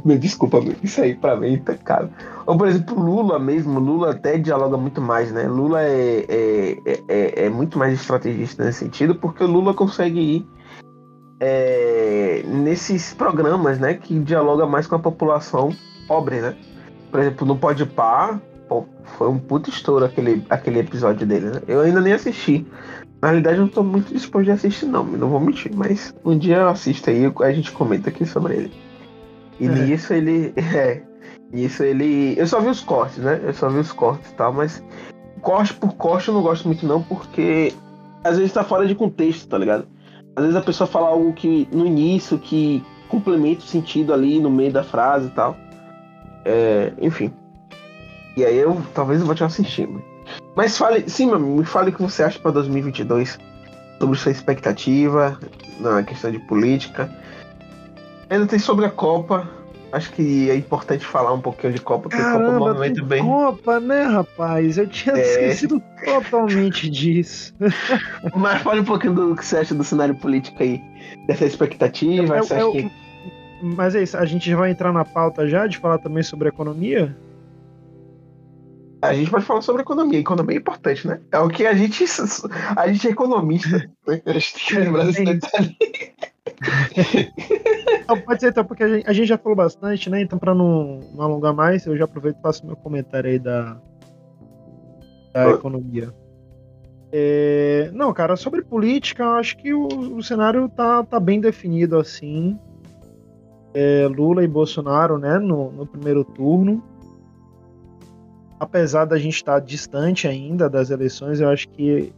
Desculpa, 0.20 0.60
isso 0.82 1.02
aí 1.02 1.16
pra 1.16 1.36
mim 1.36 1.58
tá 1.58 1.76
caro. 1.76 2.10
Ou, 2.46 2.58
por 2.58 2.68
exemplo, 2.68 3.00
Lula 3.00 3.40
mesmo, 3.40 3.80
Lula 3.80 4.12
até 4.12 4.38
dialoga 4.38 4.78
muito 4.78 5.02
mais, 5.02 5.32
né? 5.32 5.48
Lula 5.48 5.82
é, 5.82 6.26
é, 6.30 7.04
é, 7.08 7.46
é 7.46 7.50
muito 7.50 7.78
mais 7.78 7.94
estrategista 7.94 8.64
nesse 8.64 8.80
sentido, 8.80 9.16
porque 9.16 9.44
o 9.44 9.48
Lula 9.48 9.74
consegue 9.74 10.20
ir 10.20 10.48
é, 11.40 12.44
nesses 12.46 13.14
programas, 13.14 13.80
né, 13.80 13.96
que 13.96 14.20
dialoga 14.20 14.66
mais 14.66 14.88
com 14.88 14.96
a 14.96 15.00
população 15.00 15.76
pobre, 16.08 16.40
né? 16.40 16.56
Por 17.10 17.20
exemplo, 17.20 17.48
no 17.48 17.56
Pode 17.56 17.86
Par, 17.86 18.40
foi 19.18 19.28
um 19.28 19.40
puto 19.40 19.70
estouro 19.70 20.06
aquele, 20.06 20.46
aquele 20.50 20.80
episódio 20.80 21.26
dele, 21.26 21.48
né? 21.48 21.62
Eu 21.68 21.82
ainda 21.82 22.02
nem 22.02 22.14
assisti. 22.14 22.66
Na 23.22 23.30
realidade, 23.30 23.58
eu 23.58 23.64
não 23.64 23.70
tô 23.70 23.84
muito 23.84 24.14
disposto 24.14 24.46
de 24.46 24.52
assistir, 24.52 24.86
não, 24.86 25.04
não 25.04 25.30
vou 25.30 25.40
mentir, 25.40 25.72
mas 25.76 26.14
um 26.24 26.38
dia 26.38 26.58
eu 26.58 26.70
assisto 26.70 27.10
aí 27.10 27.32
a 27.42 27.52
gente 27.52 27.72
comenta 27.72 28.10
aqui 28.10 28.26
sobre 28.26 28.56
ele. 28.56 28.74
E 29.60 29.66
é. 29.66 29.70
nisso 29.70 30.14
ele. 30.14 30.54
É. 30.76 31.02
Nisso 31.52 31.84
ele. 31.84 32.38
Eu 32.38 32.48
só 32.48 32.60
vi 32.60 32.70
os 32.70 32.82
cortes, 32.82 33.18
né? 33.18 33.40
Eu 33.44 33.54
só 33.54 33.70
vi 33.70 33.80
os 33.80 33.92
cortes 33.92 34.32
e 34.32 34.34
tal, 34.34 34.54
mas 34.54 34.84
corte 35.42 35.74
por 35.74 35.94
corte 35.94 36.28
eu 36.28 36.34
não 36.34 36.42
gosto 36.42 36.68
muito, 36.68 36.86
não, 36.86 37.02
porque 37.04 37.74
às 38.24 38.38
vezes 38.38 38.54
tá 38.54 38.64
fora 38.64 38.88
de 38.88 38.96
contexto, 38.96 39.48
tá 39.48 39.58
ligado? 39.58 39.88
às 40.36 40.44
vezes 40.44 40.58
a 40.58 40.62
pessoa 40.62 40.88
fala 40.88 41.08
algo 41.08 41.32
que 41.34 41.68
no 41.72 41.86
início 41.86 42.38
que 42.38 42.84
complementa 43.08 43.62
o 43.62 43.68
sentido 43.68 44.14
ali 44.14 44.40
no 44.40 44.50
meio 44.50 44.72
da 44.72 44.84
frase 44.84 45.28
e 45.28 45.32
tal. 45.32 45.56
É, 46.44 46.92
enfim. 47.00 47.32
E 48.36 48.44
aí 48.44 48.58
eu 48.58 48.82
talvez 48.94 49.22
eu 49.22 49.26
vou 49.26 49.34
te 49.34 49.44
assistir. 49.44 49.88
Mas 50.56 50.78
fale, 50.78 51.10
sim, 51.10 51.34
me 51.34 51.64
fale 51.64 51.90
o 51.90 51.94
que 51.94 52.02
você 52.02 52.24
acha 52.24 52.40
para 52.40 52.52
2022 52.52 53.40
sobre 54.00 54.18
sua 54.18 54.32
expectativa 54.32 55.40
na 55.80 56.04
questão 56.04 56.32
de 56.32 56.40
política. 56.40 57.10
Ainda 58.30 58.46
tem 58.46 58.60
sobre 58.60 58.86
a 58.86 58.90
Copa, 58.90 59.48
acho 59.96 60.12
que 60.12 60.50
é 60.50 60.56
importante 60.56 61.06
falar 61.06 61.34
um 61.34 61.40
pouquinho 61.40 61.74
de 61.74 61.80
Copa, 61.80 62.10
porque 62.10 62.22
Caramba, 62.22 62.60
Copa 62.60 62.74
movimenta 62.74 63.04
bem. 63.04 63.24
Copa, 63.24 63.80
né, 63.80 64.04
rapaz? 64.04 64.78
Eu 64.78 64.88
tinha 64.88 65.16
é... 65.16 65.22
esquecido 65.22 65.82
totalmente 66.04 66.90
disso. 66.90 67.54
Mas 68.36 68.62
fale 68.62 68.82
um 68.82 68.86
pouquinho 68.86 69.14
do 69.14 69.36
que 69.36 69.46
você 69.46 69.58
acha 69.58 69.74
do 69.74 69.84
cenário 69.84 70.16
político 70.16 70.62
aí, 70.62 70.82
dessa 71.28 71.46
expectativa. 71.46 72.36
É, 72.36 72.40
é, 72.40 72.72
que... 72.72 72.92
Mas 73.62 73.96
é 73.96 74.04
isso, 74.04 74.18
a 74.18 74.26
gente 74.26 74.50
já 74.50 74.58
vai 74.58 74.72
entrar 74.72 74.92
na 74.92 75.06
pauta 75.06 75.48
já 75.48 75.66
de 75.66 75.78
falar 75.78 75.98
também 75.98 76.24
sobre 76.24 76.50
economia? 76.50 77.16
A 79.02 79.14
gente 79.14 79.30
pode 79.30 79.46
falar 79.46 79.62
sobre 79.62 79.82
economia. 79.84 80.20
Economia 80.20 80.58
é 80.58 80.60
importante, 80.60 81.08
né? 81.08 81.22
É 81.32 81.40
o 81.40 81.48
que 81.48 81.66
a 81.66 81.74
gente. 81.74 82.04
A 82.76 82.88
gente 82.88 83.08
é 83.08 83.12
economista. 83.12 83.90
Né? 84.08 84.22
A 84.26 84.34
gente 84.34 84.54
tem 84.56 84.66
que 84.66 84.80
lembrar 84.80 85.06
desse 85.06 85.24
detalhe. 85.24 85.78
Não, 88.08 88.20
pode 88.22 88.40
ser 88.40 88.50
então, 88.50 88.64
porque 88.64 88.84
a 88.84 88.88
gente, 88.88 89.10
a 89.10 89.14
gente, 89.14 89.28
já 89.28 89.38
falou 89.38 89.56
bastante, 89.56 90.10
né? 90.10 90.22
Então, 90.22 90.38
para 90.38 90.54
não, 90.54 91.00
não, 91.14 91.24
alongar 91.24 91.54
mais, 91.54 91.86
eu 91.86 91.98
já 91.98 92.06
aproveito 92.06 92.38
e 92.38 92.42
faço 92.42 92.66
meu 92.66 92.76
comentário 92.76 93.30
aí 93.30 93.40
da, 93.40 93.78
da 95.34 95.50
economia. 95.50 96.14
É, 97.12 97.90
não, 97.94 98.14
cara, 98.14 98.36
sobre 98.36 98.62
política, 98.62 99.24
eu 99.24 99.36
acho 99.36 99.58
que 99.58 99.74
o, 99.74 99.88
o 99.88 100.24
cenário 100.24 100.68
tá, 100.70 101.04
tá 101.04 101.20
bem 101.20 101.40
definido 101.40 101.98
assim. 101.98 102.60
É, 103.74 104.08
Lula 104.08 104.44
e 104.44 104.48
Bolsonaro, 104.48 105.18
né, 105.18 105.38
no, 105.40 105.72
no 105.72 105.86
primeiro 105.86 106.24
turno. 106.24 106.84
Apesar 108.60 109.06
da 109.06 109.18
gente 109.18 109.36
estar 109.36 109.54
tá 109.54 109.60
distante 109.60 110.28
ainda 110.28 110.70
das 110.70 110.90
eleições, 110.90 111.42
eu 111.42 111.50
acho 111.50 111.68
que 111.70 112.14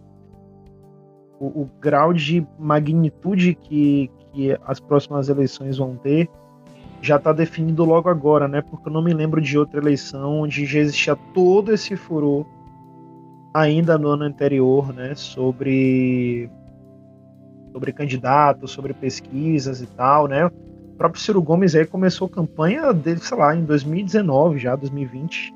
o, 1.40 1.62
o 1.62 1.70
grau 1.80 2.14
de 2.14 2.46
magnitude 2.60 3.56
que, 3.56 4.10
que 4.38 4.56
as 4.68 4.80
próximas 4.80 5.30
eleições 5.30 5.80
vão 5.80 5.96
ter 5.96 6.30
já 7.02 7.18
está 7.18 7.32
definido 7.32 7.84
logo 7.84 8.10
agora, 8.10 8.48
né? 8.48 8.62
Porque 8.62 8.90
eu 8.90 8.94
não 8.94 9.02
me 9.02 9.14
lembro 9.14 9.42
de 9.42 9.58
outra 9.58 9.80
eleição 9.80 10.42
onde 10.42 10.66
já 10.66 10.80
existia 10.80 11.16
todo 11.34 11.72
esse 11.72 11.96
furor 11.96 12.46
ainda 13.54 13.98
no 13.98 14.10
ano 14.10 14.24
anterior, 14.24 14.94
né? 14.94 15.14
Sobre 15.16 16.50
sobre 17.72 17.92
candidatos, 17.94 18.72
sobre 18.72 18.94
pesquisas 18.94 19.82
e 19.82 19.88
tal, 19.88 20.28
né? 20.28 20.48
O 20.48 20.98
próprio 20.98 21.22
Ciro 21.22 21.42
Gomes 21.42 21.76
aí 21.76 21.86
começou 21.86 22.28
a 22.28 22.32
campanha 22.32 22.92
dele, 22.92 23.20
sei 23.20 23.38
lá, 23.38 23.56
em 23.56 23.64
2019 23.64 24.58
já, 24.58 24.76
2020. 24.76 25.54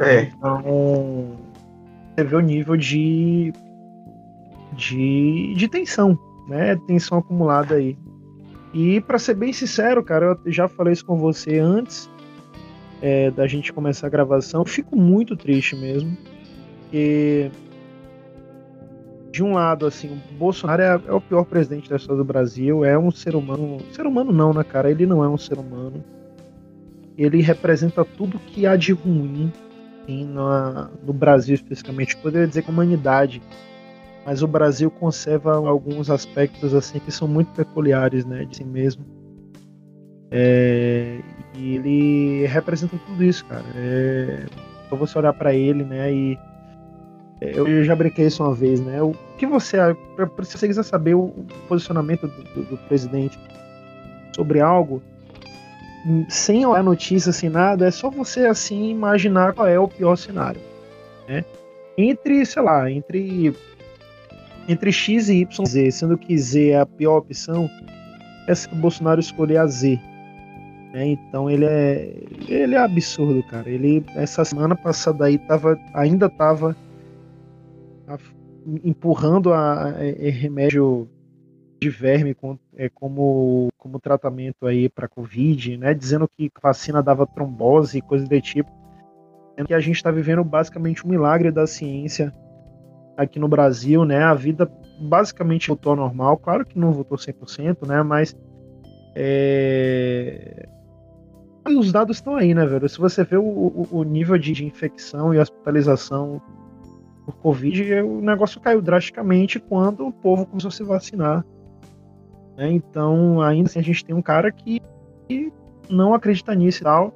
É. 0.00 0.22
Então, 0.24 1.32
você 2.14 2.24
vê 2.24 2.36
o 2.36 2.40
nível 2.40 2.76
de 2.76 3.52
de, 4.74 5.54
de 5.56 5.68
tensão 5.68 6.18
né? 6.48 6.76
Tensão 6.86 7.18
acumulada 7.18 7.74
aí. 7.74 7.96
E 8.72 9.00
para 9.00 9.18
ser 9.18 9.34
bem 9.34 9.52
sincero, 9.52 10.02
cara, 10.02 10.38
eu 10.44 10.52
já 10.52 10.68
falei 10.68 10.92
isso 10.92 11.04
com 11.04 11.16
você 11.16 11.58
antes 11.58 12.10
é, 13.00 13.30
da 13.30 13.46
gente 13.46 13.72
começar 13.72 14.06
a 14.06 14.10
gravação. 14.10 14.64
Fico 14.64 14.96
muito 14.96 15.36
triste 15.36 15.76
mesmo, 15.76 16.16
porque 16.82 17.50
de 19.30 19.42
um 19.42 19.52
lado, 19.54 19.86
assim, 19.86 20.20
o 20.30 20.34
Bolsonaro 20.34 20.82
é, 20.82 21.00
é, 21.06 21.12
o 21.12 21.20
pior 21.20 21.44
presidente 21.44 21.88
da 21.88 21.96
história 21.96 22.16
do 22.16 22.24
Brasil, 22.24 22.84
é 22.84 22.98
um 22.98 23.10
ser 23.10 23.36
humano, 23.36 23.78
ser 23.92 24.06
humano 24.06 24.32
não, 24.32 24.52
né, 24.52 24.64
cara? 24.64 24.90
Ele 24.90 25.06
não 25.06 25.22
é 25.22 25.28
um 25.28 25.38
ser 25.38 25.58
humano. 25.58 26.02
Ele 27.16 27.40
representa 27.40 28.04
tudo 28.04 28.38
que 28.38 28.66
há 28.66 28.76
de 28.76 28.92
ruim 28.92 29.52
assim, 30.02 30.24
no 30.24 31.12
Brasil 31.12 31.54
especificamente. 31.54 32.16
Poderia 32.16 32.46
dizer 32.46 32.62
que 32.62 32.70
a 32.70 32.72
humanidade 32.72 33.42
mas 34.28 34.42
o 34.42 34.46
Brasil 34.46 34.90
conserva 34.90 35.56
alguns 35.56 36.10
aspectos 36.10 36.74
assim 36.74 36.98
que 36.98 37.10
são 37.10 37.26
muito 37.26 37.50
peculiares, 37.52 38.26
né, 38.26 38.44
de 38.44 38.58
si 38.58 38.64
mesmo. 38.64 39.02
É, 40.30 41.20
e 41.56 41.76
ele 41.76 42.46
representa 42.46 42.98
tudo 43.06 43.24
isso, 43.24 43.46
cara. 43.46 43.64
É, 43.74 44.44
só 44.90 44.96
você 44.96 45.18
olhar 45.18 45.32
para 45.32 45.54
ele, 45.54 45.82
né, 45.82 46.12
e 46.12 46.38
eu 47.40 47.82
já 47.84 47.96
brinquei 47.96 48.26
isso 48.26 48.42
uma 48.42 48.54
vez, 48.54 48.82
né? 48.82 49.00
O 49.00 49.14
que 49.38 49.46
você, 49.46 49.78
se 50.42 50.58
você 50.58 50.68
quiser 50.68 50.82
saber 50.82 51.14
o 51.14 51.32
posicionamento 51.66 52.26
do, 52.26 52.42
do, 52.42 52.62
do 52.64 52.76
presidente 52.86 53.38
sobre 54.36 54.60
algo, 54.60 55.02
sem 56.28 56.66
olhar 56.66 56.82
notícia, 56.82 57.32
sem 57.32 57.48
nada, 57.48 57.86
é 57.86 57.90
só 57.90 58.10
você 58.10 58.44
assim 58.44 58.90
imaginar 58.90 59.54
qual 59.54 59.66
é 59.66 59.80
o 59.80 59.88
pior 59.88 60.16
cenário, 60.16 60.60
né? 61.26 61.46
Entre, 61.96 62.44
sei 62.44 62.62
lá, 62.62 62.90
entre 62.90 63.56
entre 64.68 64.92
X 64.92 65.28
e 65.28 65.40
Y 65.40 65.66
Z, 65.66 65.90
sendo 65.90 66.18
que 66.18 66.36
Z 66.36 66.70
é 66.70 66.80
a 66.80 66.86
pior 66.86 67.18
opção, 67.18 67.68
é 68.46 68.54
se 68.54 68.68
o 68.68 68.76
Bolsonaro 68.76 69.18
escolher 69.18 69.56
a 69.56 69.66
Z. 69.66 69.98
Né? 70.92 71.06
Então 71.08 71.50
ele 71.50 71.64
é 71.64 72.14
ele 72.46 72.74
é 72.74 72.78
absurdo, 72.78 73.42
cara. 73.42 73.68
Ele 73.68 74.04
essa 74.14 74.44
semana 74.44 74.76
passada 74.76 75.24
aí 75.24 75.38
tava 75.38 75.78
ainda 75.94 76.28
tava 76.28 76.76
empurrando 78.84 79.52
a, 79.52 79.84
a, 79.84 79.88
a 79.88 80.30
remédio 80.30 81.08
de 81.80 81.88
verme 81.88 82.34
com, 82.34 82.58
é, 82.76 82.88
como, 82.88 83.68
como 83.78 84.00
tratamento 84.00 84.66
aí 84.66 84.88
para 84.88 85.08
Covid, 85.08 85.76
né? 85.76 85.94
Dizendo 85.94 86.28
que 86.36 86.50
vacina 86.60 87.02
dava 87.02 87.26
trombose 87.26 87.98
e 87.98 88.02
coisas 88.02 88.28
do 88.28 88.40
tipo. 88.40 88.70
Sendo 89.54 89.66
que 89.66 89.74
a 89.74 89.80
gente 89.80 89.96
está 89.96 90.10
vivendo 90.10 90.42
basicamente 90.42 91.06
um 91.06 91.10
milagre 91.10 91.50
da 91.50 91.66
ciência 91.66 92.32
aqui 93.18 93.40
no 93.40 93.48
Brasil, 93.48 94.04
né? 94.04 94.22
A 94.22 94.32
vida 94.32 94.70
basicamente 95.00 95.66
voltou 95.66 95.90
ao 95.90 95.96
normal. 95.96 96.38
Claro 96.38 96.64
que 96.64 96.78
não 96.78 96.92
voltou 96.92 97.18
100%, 97.18 97.86
né? 97.86 98.00
Mas 98.02 98.36
é... 99.16 100.68
os 101.66 101.90
dados 101.90 102.18
estão 102.18 102.36
aí, 102.36 102.54
né, 102.54 102.64
velho? 102.64 102.88
Se 102.88 102.98
você 102.98 103.24
vê 103.24 103.36
o, 103.36 103.86
o, 103.90 104.04
nível 104.04 104.38
de, 104.38 104.52
de 104.52 104.64
infecção 104.64 105.34
e 105.34 105.38
hospitalização 105.38 106.40
por 107.26 107.34
Covid, 107.38 107.92
o 108.02 108.20
negócio 108.20 108.60
caiu 108.60 108.80
drasticamente 108.80 109.58
quando 109.58 110.06
o 110.06 110.12
povo 110.12 110.46
começou 110.46 110.68
a 110.68 110.72
se 110.72 110.84
vacinar. 110.84 111.44
Né? 112.56 112.70
Então, 112.70 113.42
ainda 113.42 113.68
assim, 113.68 113.80
a 113.80 113.82
gente 113.82 114.04
tem 114.04 114.14
um 114.14 114.22
cara 114.22 114.52
que, 114.52 114.80
que, 115.28 115.52
não 115.90 116.14
acredita 116.14 116.54
nisso 116.54 116.82
e 116.82 116.84
tal. 116.84 117.12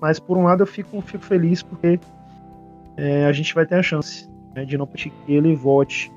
Mas, 0.00 0.18
por 0.18 0.38
um 0.38 0.44
lado, 0.44 0.62
eu 0.62 0.66
fico, 0.66 1.00
fico 1.02 1.24
feliz 1.24 1.62
porque 1.62 2.00
é, 2.96 3.26
a 3.26 3.32
gente 3.32 3.54
vai 3.54 3.66
ter 3.66 3.76
a 3.76 3.82
chance 3.82 4.28
né, 4.56 4.64
de 4.64 4.76
não 4.76 4.86
permitir 4.86 5.12
que 5.24 5.32
ele 5.32 5.54
vote. 5.54 6.10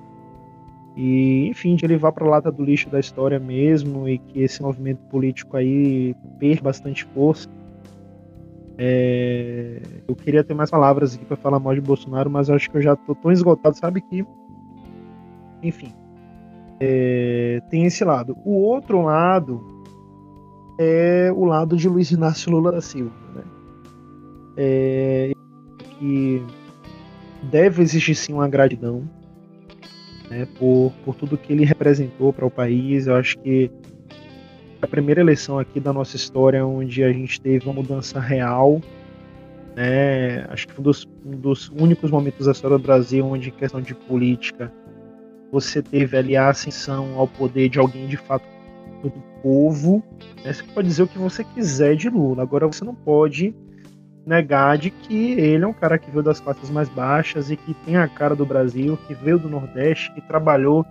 E, 0.95 1.47
enfim, 1.47 1.75
de 1.75 1.85
ele 1.85 1.97
vá 1.97 2.11
para 2.11 2.25
a 2.25 2.29
lata 2.29 2.51
do 2.51 2.63
lixo 2.63 2.89
da 2.89 2.99
história 2.99 3.39
mesmo 3.39 4.09
e 4.09 4.17
que 4.17 4.41
esse 4.41 4.61
movimento 4.61 4.99
político 5.09 5.55
aí 5.55 6.15
perca 6.39 6.63
bastante 6.63 7.05
força 7.05 7.47
é, 8.81 9.81
eu 10.07 10.15
queria 10.15 10.41
ter 10.41 10.53
mais 10.53 10.71
palavras 10.71 11.13
aqui 11.13 11.25
para 11.25 11.35
falar 11.35 11.59
mal 11.59 11.75
de 11.75 11.81
Bolsonaro, 11.81 12.29
mas 12.29 12.49
acho 12.49 12.71
que 12.71 12.77
eu 12.77 12.81
já 12.81 12.95
tô 12.95 13.13
tão 13.13 13.29
esgotado, 13.29 13.75
sabe 13.75 13.99
que. 13.99 14.25
Enfim. 15.61 15.93
É, 16.79 17.61
tem 17.69 17.83
esse 17.83 18.05
lado. 18.05 18.37
O 18.45 18.53
outro 18.53 19.01
lado 19.01 19.83
é 20.79 21.29
o 21.35 21.43
lado 21.43 21.75
de 21.75 21.89
Luiz 21.89 22.09
Inácio 22.09 22.49
Lula 22.53 22.71
da 22.71 22.79
Silva, 22.79 23.11
né? 23.35 23.43
É, 24.55 25.33
que 25.99 26.41
deve 27.43 27.81
existir 27.81 28.15
sim 28.15 28.33
uma 28.33 28.47
gratidão 28.47 29.09
né, 30.29 30.47
por, 30.57 30.93
por 31.03 31.15
tudo 31.15 31.37
que 31.37 31.51
ele 31.51 31.65
representou 31.65 32.31
para 32.31 32.45
o 32.45 32.51
país. 32.51 33.07
Eu 33.07 33.15
acho 33.15 33.37
que 33.39 33.71
a 34.81 34.87
primeira 34.87 35.21
eleição 35.21 35.59
aqui 35.59 35.79
da 35.79 35.91
nossa 35.91 36.15
história 36.15 36.65
onde 36.65 37.03
a 37.03 37.11
gente 37.11 37.41
teve 37.41 37.65
uma 37.65 37.73
mudança 37.73 38.19
real. 38.19 38.81
Né? 39.75 40.45
Acho 40.49 40.67
que 40.67 40.79
um 40.79 40.83
dos, 40.83 41.07
um 41.25 41.31
dos 41.31 41.69
únicos 41.69 42.11
momentos 42.11 42.45
da 42.45 42.51
história 42.51 42.77
do 42.77 42.83
Brasil 42.83 43.25
onde, 43.25 43.49
em 43.49 43.53
questão 43.53 43.81
de 43.81 43.93
política, 43.93 44.71
você 45.51 45.81
teve 45.81 46.15
ali 46.17 46.37
a 46.37 46.49
ascensão 46.49 47.17
ao 47.17 47.27
poder 47.27 47.69
de 47.69 47.79
alguém 47.79 48.07
de 48.07 48.17
fato 48.17 48.45
do 49.01 49.11
povo. 49.41 50.03
Né? 50.43 50.53
Você 50.53 50.63
pode 50.63 50.87
dizer 50.87 51.03
o 51.03 51.07
que 51.07 51.17
você 51.17 51.43
quiser 51.43 51.95
de 51.95 52.09
Lula, 52.09 52.43
agora 52.43 52.67
você 52.67 52.85
não 52.85 52.95
pode 52.95 53.53
negar 54.29 54.77
de 54.77 54.91
que 54.91 55.31
ele 55.33 55.63
é 55.63 55.67
um 55.67 55.73
cara 55.73 55.97
que 55.97 56.09
veio 56.11 56.23
das 56.23 56.39
classes 56.39 56.69
mais 56.69 56.87
baixas 56.87 57.49
e 57.49 57.57
que 57.57 57.73
tem 57.73 57.97
a 57.97 58.07
cara 58.07 58.35
do 58.35 58.45
Brasil, 58.45 58.97
que 59.07 59.13
veio 59.13 59.39
do 59.39 59.49
Nordeste, 59.49 60.11
que 60.13 60.21
trabalhou 60.21 60.85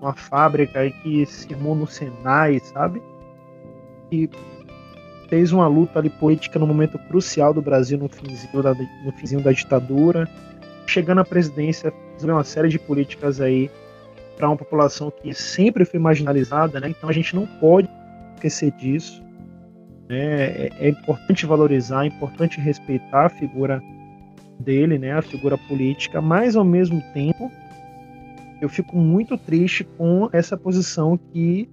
numa 0.00 0.14
fábrica 0.14 0.84
e 0.84 0.90
que 0.90 1.24
se 1.26 1.46
firmou 1.46 1.76
no 1.76 1.86
Senai, 1.86 2.58
sabe? 2.58 3.00
que 4.12 4.28
fez 5.28 5.52
uma 5.52 5.66
luta 5.66 5.98
ali 5.98 6.10
política 6.10 6.58
no 6.58 6.66
momento 6.66 6.98
crucial 6.98 7.54
do 7.54 7.62
Brasil 7.62 7.96
no 7.96 8.10
finzinho 8.10 8.62
da, 8.62 8.74
no 8.74 9.12
finzinho 9.12 9.40
da 9.40 9.52
ditadura, 9.52 10.28
chegando 10.86 11.22
à 11.22 11.24
presidência, 11.24 11.90
fazendo 12.12 12.34
uma 12.34 12.44
série 12.44 12.68
de 12.68 12.78
políticas 12.78 13.40
aí 13.40 13.70
para 14.36 14.48
uma 14.48 14.56
população 14.56 15.10
que 15.10 15.32
sempre 15.32 15.86
foi 15.86 15.98
marginalizada, 15.98 16.78
né? 16.78 16.90
Então 16.90 17.08
a 17.08 17.12
gente 17.12 17.34
não 17.34 17.46
pode 17.46 17.88
esquecer 18.34 18.70
disso. 18.72 19.21
Né? 20.12 20.18
É, 20.18 20.70
é 20.78 20.88
importante 20.90 21.46
valorizar, 21.46 22.04
é 22.04 22.08
importante 22.08 22.60
respeitar 22.60 23.24
a 23.24 23.28
figura 23.30 23.82
dele, 24.60 24.98
né? 24.98 25.12
A 25.12 25.22
figura 25.22 25.56
política, 25.56 26.20
mas 26.20 26.54
ao 26.54 26.64
mesmo 26.64 27.02
tempo 27.14 27.50
eu 28.60 28.68
fico 28.68 28.94
muito 28.98 29.38
triste 29.38 29.84
com 29.84 30.28
essa 30.30 30.54
posição 30.54 31.16
que 31.16 31.66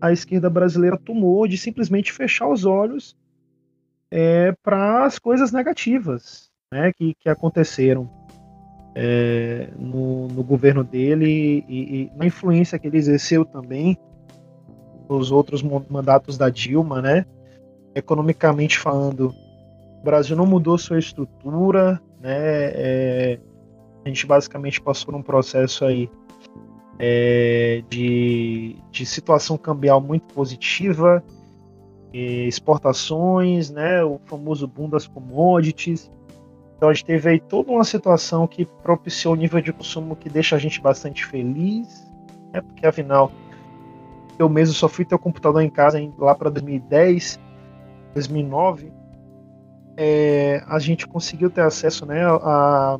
a 0.00 0.12
esquerda 0.12 0.48
brasileira 0.48 0.96
tomou 0.96 1.48
de 1.48 1.58
simplesmente 1.58 2.12
fechar 2.12 2.48
os 2.48 2.64
olhos 2.64 3.16
é, 4.08 4.52
para 4.62 5.04
as 5.04 5.18
coisas 5.18 5.50
negativas 5.50 6.52
né, 6.72 6.92
que, 6.92 7.14
que 7.18 7.28
aconteceram 7.28 8.08
é, 8.94 9.68
no, 9.76 10.28
no, 10.28 10.44
governo 10.44 10.84
dele 10.84 11.64
e, 11.68 12.02
e, 12.02 12.10
na 12.14 12.24
influência 12.24 12.78
que 12.78 12.86
ele 12.86 12.98
exerceu 12.98 13.44
também 13.44 13.98
nos 15.10 15.32
outros 15.32 15.60
mandatos 15.60 16.38
da 16.38 16.48
Dilma, 16.48 17.02
né? 17.02 17.26
Economicamente 17.94 18.78
falando, 18.78 19.34
o 20.00 20.04
Brasil 20.04 20.36
não 20.36 20.46
mudou 20.46 20.76
sua 20.76 20.98
estrutura, 20.98 22.00
né? 22.20 22.32
É, 22.32 23.40
a 24.04 24.08
gente 24.08 24.26
basicamente 24.26 24.80
passou 24.80 25.06
por 25.06 25.14
um 25.14 25.22
processo 25.22 25.84
aí 25.84 26.10
é, 26.98 27.82
de, 27.88 28.76
de 28.90 29.06
situação 29.06 29.56
cambial 29.56 30.00
muito 30.00 30.32
positiva, 30.34 31.22
exportações, 32.12 33.70
né, 33.70 34.04
o 34.04 34.20
famoso 34.26 34.68
boom 34.68 34.88
das 34.88 35.06
commodities. 35.06 36.10
Então 36.76 36.88
a 36.88 36.92
gente 36.92 37.04
teve 37.04 37.28
aí 37.28 37.40
toda 37.40 37.72
uma 37.72 37.82
situação 37.82 38.46
que 38.46 38.64
propiciou 38.64 39.34
um 39.34 39.36
nível 39.36 39.60
de 39.60 39.72
consumo 39.72 40.14
que 40.14 40.28
deixa 40.28 40.54
a 40.54 40.58
gente 40.58 40.80
bastante 40.80 41.26
feliz, 41.26 42.06
né, 42.52 42.60
porque 42.60 42.86
afinal 42.86 43.32
eu 44.38 44.48
mesmo 44.48 44.74
só 44.74 44.88
fui 44.88 45.04
ter 45.04 45.14
o 45.14 45.18
computador 45.18 45.62
em 45.62 45.70
casa 45.70 45.98
lá 46.18 46.34
para 46.34 46.50
2010, 46.50 47.40
2009, 48.14 48.92
é, 49.96 50.62
a 50.66 50.78
gente 50.78 51.06
conseguiu 51.06 51.50
ter 51.50 51.60
acesso 51.60 52.06
né, 52.06 52.24
a, 52.24 52.98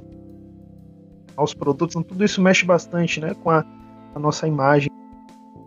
aos 1.36 1.54
produtos, 1.54 1.96
então 1.96 2.02
tudo 2.02 2.24
isso 2.24 2.42
mexe 2.42 2.64
bastante 2.64 3.20
né, 3.20 3.34
com 3.42 3.50
a 3.50 3.64
a 4.14 4.18
nossa 4.18 4.46
imagem 4.46 4.90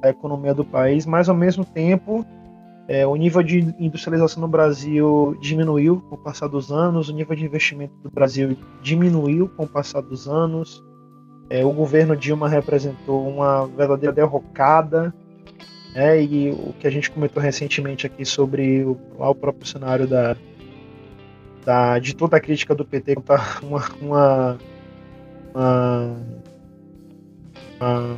da 0.01 0.09
economia 0.09 0.53
do 0.53 0.63
país, 0.63 1.05
mas 1.05 1.27
ao 1.27 1.35
mesmo 1.35 1.65
tempo 1.65 2.25
é, 2.87 3.05
o 3.05 3.15
nível 3.15 3.43
de 3.43 3.75
industrialização 3.77 4.41
no 4.41 4.47
Brasil 4.47 5.37
diminuiu 5.41 6.01
com 6.09 6.15
o 6.15 6.17
passar 6.17 6.47
dos 6.47 6.71
anos, 6.71 7.09
o 7.09 7.13
nível 7.13 7.35
de 7.35 7.43
investimento 7.43 7.93
do 8.01 8.09
Brasil 8.09 8.57
diminuiu 8.81 9.49
com 9.49 9.65
o 9.65 9.67
passar 9.67 10.01
dos 10.01 10.27
anos. 10.27 10.81
É, 11.49 11.65
o 11.65 11.71
governo 11.71 12.15
Dilma 12.15 12.47
representou 12.47 13.27
uma 13.27 13.67
verdadeira 13.67 14.13
derrocada, 14.13 15.13
né, 15.97 16.21
e 16.21 16.51
o 16.51 16.73
que 16.79 16.85
a 16.85 16.91
gente 16.91 17.09
comentou 17.09 17.41
recentemente 17.41 18.05
aqui 18.05 18.23
sobre 18.23 18.83
o, 18.83 18.95
lá 19.17 19.31
o 19.31 19.35
próprio 19.35 19.65
cenário 19.65 20.05
da, 20.05 20.37
da, 21.65 21.97
de 21.97 22.15
toda 22.15 22.37
a 22.37 22.39
crítica 22.39 22.75
do 22.75 22.85
PT 22.85 23.15
contra 23.15 23.41
uma, 23.65 23.83
uma, 23.99 24.57
uma 25.55 26.17
uma, 27.79 28.17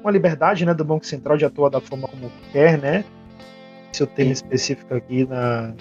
uma 0.00 0.10
liberdade 0.10 0.66
né, 0.66 0.74
do 0.74 0.84
Banco 0.84 1.06
Central 1.06 1.36
de 1.36 1.44
atuar 1.44 1.70
da 1.70 1.80
forma 1.80 2.08
como 2.08 2.28
quer, 2.50 2.76
né? 2.76 3.04
Seu 3.92 4.06
termo 4.06 4.32
específico 4.32 4.92
aqui 4.94 5.24
na. 5.26 5.74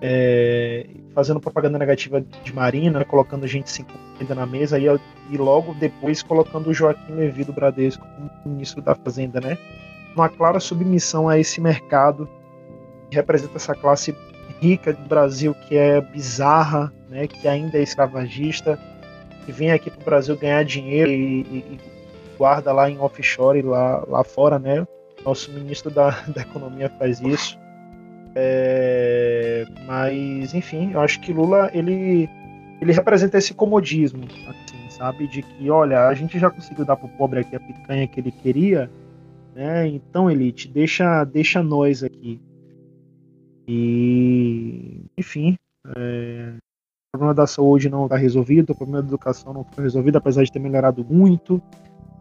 É, 0.00 0.86
fazendo 1.12 1.40
propaganda 1.40 1.76
negativa 1.76 2.20
de 2.20 2.54
Marina, 2.54 3.00
né, 3.00 3.04
colocando 3.04 3.46
gente 3.46 3.68
50 3.70 4.34
na 4.34 4.46
mesa 4.46 4.78
e, 4.78 4.84
e 4.84 5.36
logo 5.36 5.74
depois 5.74 6.22
colocando 6.22 6.68
o 6.68 6.74
Joaquim 6.74 7.14
Levi 7.14 7.42
do 7.42 7.52
Bradesco 7.52 8.06
como 8.06 8.30
ministro 8.46 8.80
da 8.80 8.94
Fazenda, 8.94 9.40
né? 9.40 9.58
Uma 10.14 10.28
clara 10.28 10.60
submissão 10.60 11.28
a 11.28 11.38
esse 11.38 11.60
mercado 11.60 12.28
que 13.10 13.16
representa 13.16 13.56
essa 13.56 13.74
classe 13.74 14.14
rica 14.60 14.92
do 14.92 15.08
Brasil 15.08 15.54
que 15.66 15.76
é 15.76 16.00
bizarra, 16.00 16.92
né? 17.08 17.26
Que 17.26 17.48
ainda 17.48 17.78
é 17.78 17.82
escravagista, 17.82 18.78
que 19.44 19.52
vem 19.52 19.72
aqui 19.72 19.90
para 19.90 20.00
o 20.00 20.04
Brasil 20.04 20.36
ganhar 20.36 20.64
dinheiro 20.64 21.10
e, 21.10 21.40
e, 21.40 21.56
e, 21.56 21.80
guarda 22.36 22.72
lá 22.72 22.88
em 22.88 22.98
offshore, 22.98 23.62
lá, 23.62 24.04
lá 24.06 24.22
fora, 24.22 24.58
né? 24.58 24.86
Nosso 25.24 25.50
ministro 25.50 25.90
da, 25.90 26.10
da 26.28 26.42
Economia 26.42 26.88
faz 26.98 27.20
isso. 27.20 27.58
É, 28.40 29.64
mas, 29.84 30.54
enfim, 30.54 30.92
eu 30.92 31.00
acho 31.00 31.20
que 31.20 31.32
Lula 31.32 31.72
ele, 31.74 32.30
ele 32.80 32.92
representa 32.92 33.36
esse 33.36 33.52
comodismo, 33.52 34.22
assim, 34.46 34.90
sabe? 34.90 35.26
De 35.26 35.42
que, 35.42 35.68
olha, 35.68 36.06
a 36.06 36.14
gente 36.14 36.38
já 36.38 36.48
conseguiu 36.48 36.84
dar 36.84 36.94
pro 36.94 37.08
pobre 37.08 37.40
aqui 37.40 37.56
a 37.56 37.60
picanha 37.60 38.06
que 38.06 38.20
ele 38.20 38.30
queria, 38.30 38.88
né? 39.56 39.88
Então, 39.88 40.30
elite, 40.30 40.68
deixa, 40.68 41.24
deixa 41.24 41.64
nós 41.64 42.04
aqui. 42.04 42.40
E, 43.66 45.02
enfim, 45.18 45.56
é, 45.96 46.52
o 46.56 47.10
problema 47.10 47.34
da 47.34 47.46
saúde 47.46 47.90
não 47.90 48.04
está 48.04 48.16
resolvido, 48.16 48.70
o 48.70 48.76
problema 48.76 49.02
da 49.02 49.08
educação 49.08 49.52
não 49.52 49.64
foi 49.64 49.82
resolvido, 49.82 50.16
apesar 50.16 50.44
de 50.44 50.52
ter 50.52 50.60
melhorado 50.60 51.04
muito, 51.04 51.60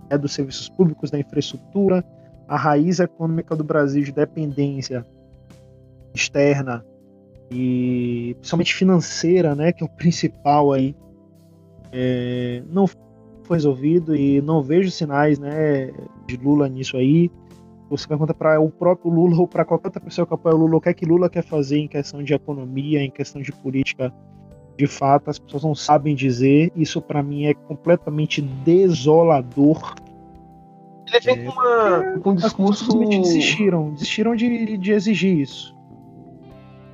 é 0.09 0.17
dos 0.17 0.33
serviços 0.33 0.67
públicos, 0.67 1.11
da 1.11 1.19
infraestrutura, 1.19 2.03
a 2.47 2.57
raiz 2.57 2.99
econômica 2.99 3.55
do 3.55 3.63
Brasil 3.63 4.01
de 4.03 4.11
dependência 4.11 5.05
externa 6.17 6.85
e 7.49 8.35
principalmente 8.39 8.75
financeira, 8.75 9.55
né, 9.55 9.71
que 9.71 9.83
é 9.83 9.85
o 9.85 9.89
principal 9.89 10.73
aí, 10.73 10.95
é, 11.91 12.61
não 12.69 12.85
foi 12.87 13.57
resolvido 13.57 14.15
e 14.15 14.41
não 14.41 14.61
vejo 14.61 14.91
sinais, 14.91 15.39
né, 15.39 15.91
de 16.25 16.35
Lula 16.37 16.67
nisso 16.67 16.97
aí. 16.97 17.31
Você 17.89 18.05
pergunta 18.05 18.33
para 18.33 18.59
o 18.59 18.69
próprio 18.69 19.09
Lula 19.09 19.37
ou 19.37 19.47
para 19.47 19.63
qualquer 19.63 19.87
outra 19.87 20.01
pessoa 20.01 20.27
que 20.27 20.33
apoia 20.33 20.55
o 20.55 20.57
Lula 20.57 20.75
o 20.75 20.81
que 20.81 20.89
é 20.89 20.93
que 20.93 21.05
Lula 21.05 21.29
quer 21.29 21.43
fazer 21.43 21.77
em 21.77 21.87
questão 21.87 22.21
de 22.21 22.33
economia, 22.33 23.01
em 23.01 23.09
questão 23.09 23.41
de 23.41 23.51
política. 23.53 24.13
De 24.77 24.85
fato, 24.85 25.29
as 25.29 25.39
pessoas 25.39 25.63
não 25.63 25.73
sabem 25.73 26.13
dizer. 26.13 26.71
Isso 26.75 27.01
para 27.01 27.23
mim 27.23 27.45
é 27.45 27.53
completamente 27.53 28.41
desolador. 28.41 29.95
Ele 31.07 31.19
vem 31.21 31.39
é, 31.39 31.43
com, 31.45 31.51
uma, 31.51 32.19
com 32.19 32.29
um 32.31 32.35
discurso. 32.35 32.99
desistiram, 33.07 33.93
desistiram 33.93 34.35
de, 34.35 34.77
de 34.77 34.91
exigir 34.91 35.39
isso. 35.39 35.76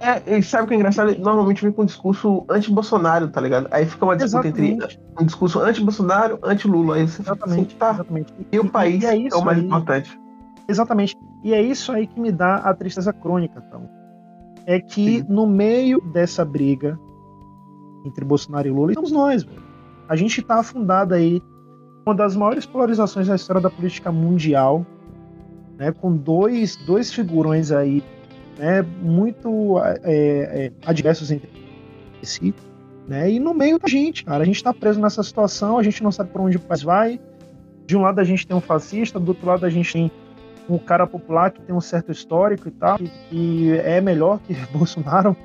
É, 0.03 0.37
e 0.37 0.43
sabe 0.43 0.65
o 0.65 0.67
que 0.67 0.73
é 0.73 0.77
engraçado? 0.77 1.11
Ele 1.11 1.21
normalmente 1.21 1.63
vem 1.63 1.71
com 1.71 1.83
um 1.83 1.85
discurso 1.85 2.45
anti-Bolsonaro, 2.49 3.29
tá 3.29 3.39
ligado? 3.39 3.69
Aí 3.71 3.85
fica 3.85 4.03
uma 4.03 4.17
disputa 4.17 4.49
entre 4.49 4.77
um 5.17 5.25
discurso 5.25 5.61
anti-Bolsonaro, 5.61 6.39
anti-Lula. 6.43 6.95
Aí 6.95 7.07
você 7.07 7.21
exatamente, 7.21 7.69
fica 7.69 7.85
assim, 7.85 7.97
tá. 7.97 8.03
Exatamente. 8.03 8.33
E, 8.37 8.55
e 8.57 8.59
o 8.59 8.69
país 8.69 9.01
e 9.01 9.05
é, 9.05 9.27
é, 9.27 9.35
o 9.35 9.45
mais 9.45 9.57
aí, 9.57 9.65
importante. 9.65 10.19
Exatamente. 10.67 11.17
E 11.41 11.53
é 11.53 11.61
isso 11.61 11.93
aí 11.93 12.05
que 12.05 12.19
me 12.19 12.33
dá 12.33 12.55
a 12.57 12.73
tristeza 12.73 13.13
crônica, 13.13 13.63
então. 13.65 13.89
É 14.65 14.81
que 14.81 15.19
Sim. 15.19 15.25
no 15.29 15.47
meio 15.47 16.01
dessa 16.11 16.43
briga 16.43 16.99
entre 18.05 18.25
Bolsonaro 18.25 18.67
e 18.67 18.71
Lula, 18.71 18.91
estamos 18.91 19.11
nós, 19.11 19.43
velho. 19.43 19.63
A 20.09 20.17
gente 20.17 20.41
tá 20.41 20.59
afundado 20.59 21.13
aí 21.13 21.41
uma 22.05 22.13
das 22.13 22.35
maiores 22.35 22.65
polarizações 22.65 23.27
da 23.27 23.35
história 23.35 23.61
da 23.61 23.69
política 23.69 24.11
mundial, 24.11 24.85
né, 25.77 25.93
com 25.93 26.13
dois, 26.13 26.75
dois 26.75 27.13
figurões 27.13 27.71
aí 27.71 28.03
né, 28.57 28.81
muito 28.81 29.79
é, 29.79 30.01
é, 30.03 30.71
adversos 30.85 31.31
entre 31.31 31.49
si, 32.21 32.53
né, 33.07 33.29
e 33.29 33.39
no 33.39 33.53
meio 33.53 33.77
da 33.77 33.87
gente, 33.87 34.23
cara, 34.23 34.43
a 34.43 34.45
gente 34.45 34.55
está 34.55 34.73
preso 34.73 34.99
nessa 34.99 35.21
situação, 35.23 35.77
a 35.77 35.83
gente 35.83 36.01
não 36.01 36.11
sabe 36.11 36.29
para 36.29 36.41
onde 36.41 36.57
o 36.57 36.59
país 36.59 36.81
vai. 36.81 37.19
De 37.85 37.97
um 37.97 38.01
lado 38.01 38.19
a 38.19 38.23
gente 38.23 38.47
tem 38.47 38.55
um 38.55 38.61
fascista, 38.61 39.19
do 39.19 39.29
outro 39.29 39.45
lado 39.45 39.65
a 39.65 39.69
gente 39.69 39.91
tem 39.91 40.11
um 40.69 40.77
cara 40.77 41.05
popular 41.05 41.51
que 41.51 41.61
tem 41.61 41.75
um 41.75 41.81
certo 41.81 42.11
histórico 42.11 42.69
e 42.69 42.71
tal, 42.71 42.97
que, 42.97 43.11
que 43.29 43.77
é 43.79 43.99
melhor 43.99 44.39
que 44.39 44.55
Bolsonaro, 44.71 45.35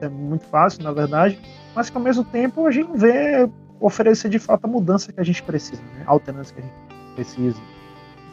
é 0.00 0.08
muito 0.08 0.44
fácil, 0.46 0.82
na 0.82 0.92
verdade, 0.92 1.38
mas 1.74 1.90
que 1.90 1.96
ao 1.96 2.02
mesmo 2.02 2.24
tempo 2.24 2.66
a 2.66 2.70
gente 2.70 2.88
não 2.88 2.96
vê 2.96 3.48
oferecer 3.78 4.28
de 4.28 4.38
fato 4.38 4.64
a 4.64 4.68
mudança 4.68 5.12
que 5.12 5.20
a 5.20 5.24
gente 5.24 5.42
precisa, 5.42 5.82
né? 5.82 6.04
a 6.06 6.10
alternância 6.10 6.54
que 6.54 6.60
a 6.60 6.64
gente 6.64 7.14
precisa. 7.14 7.60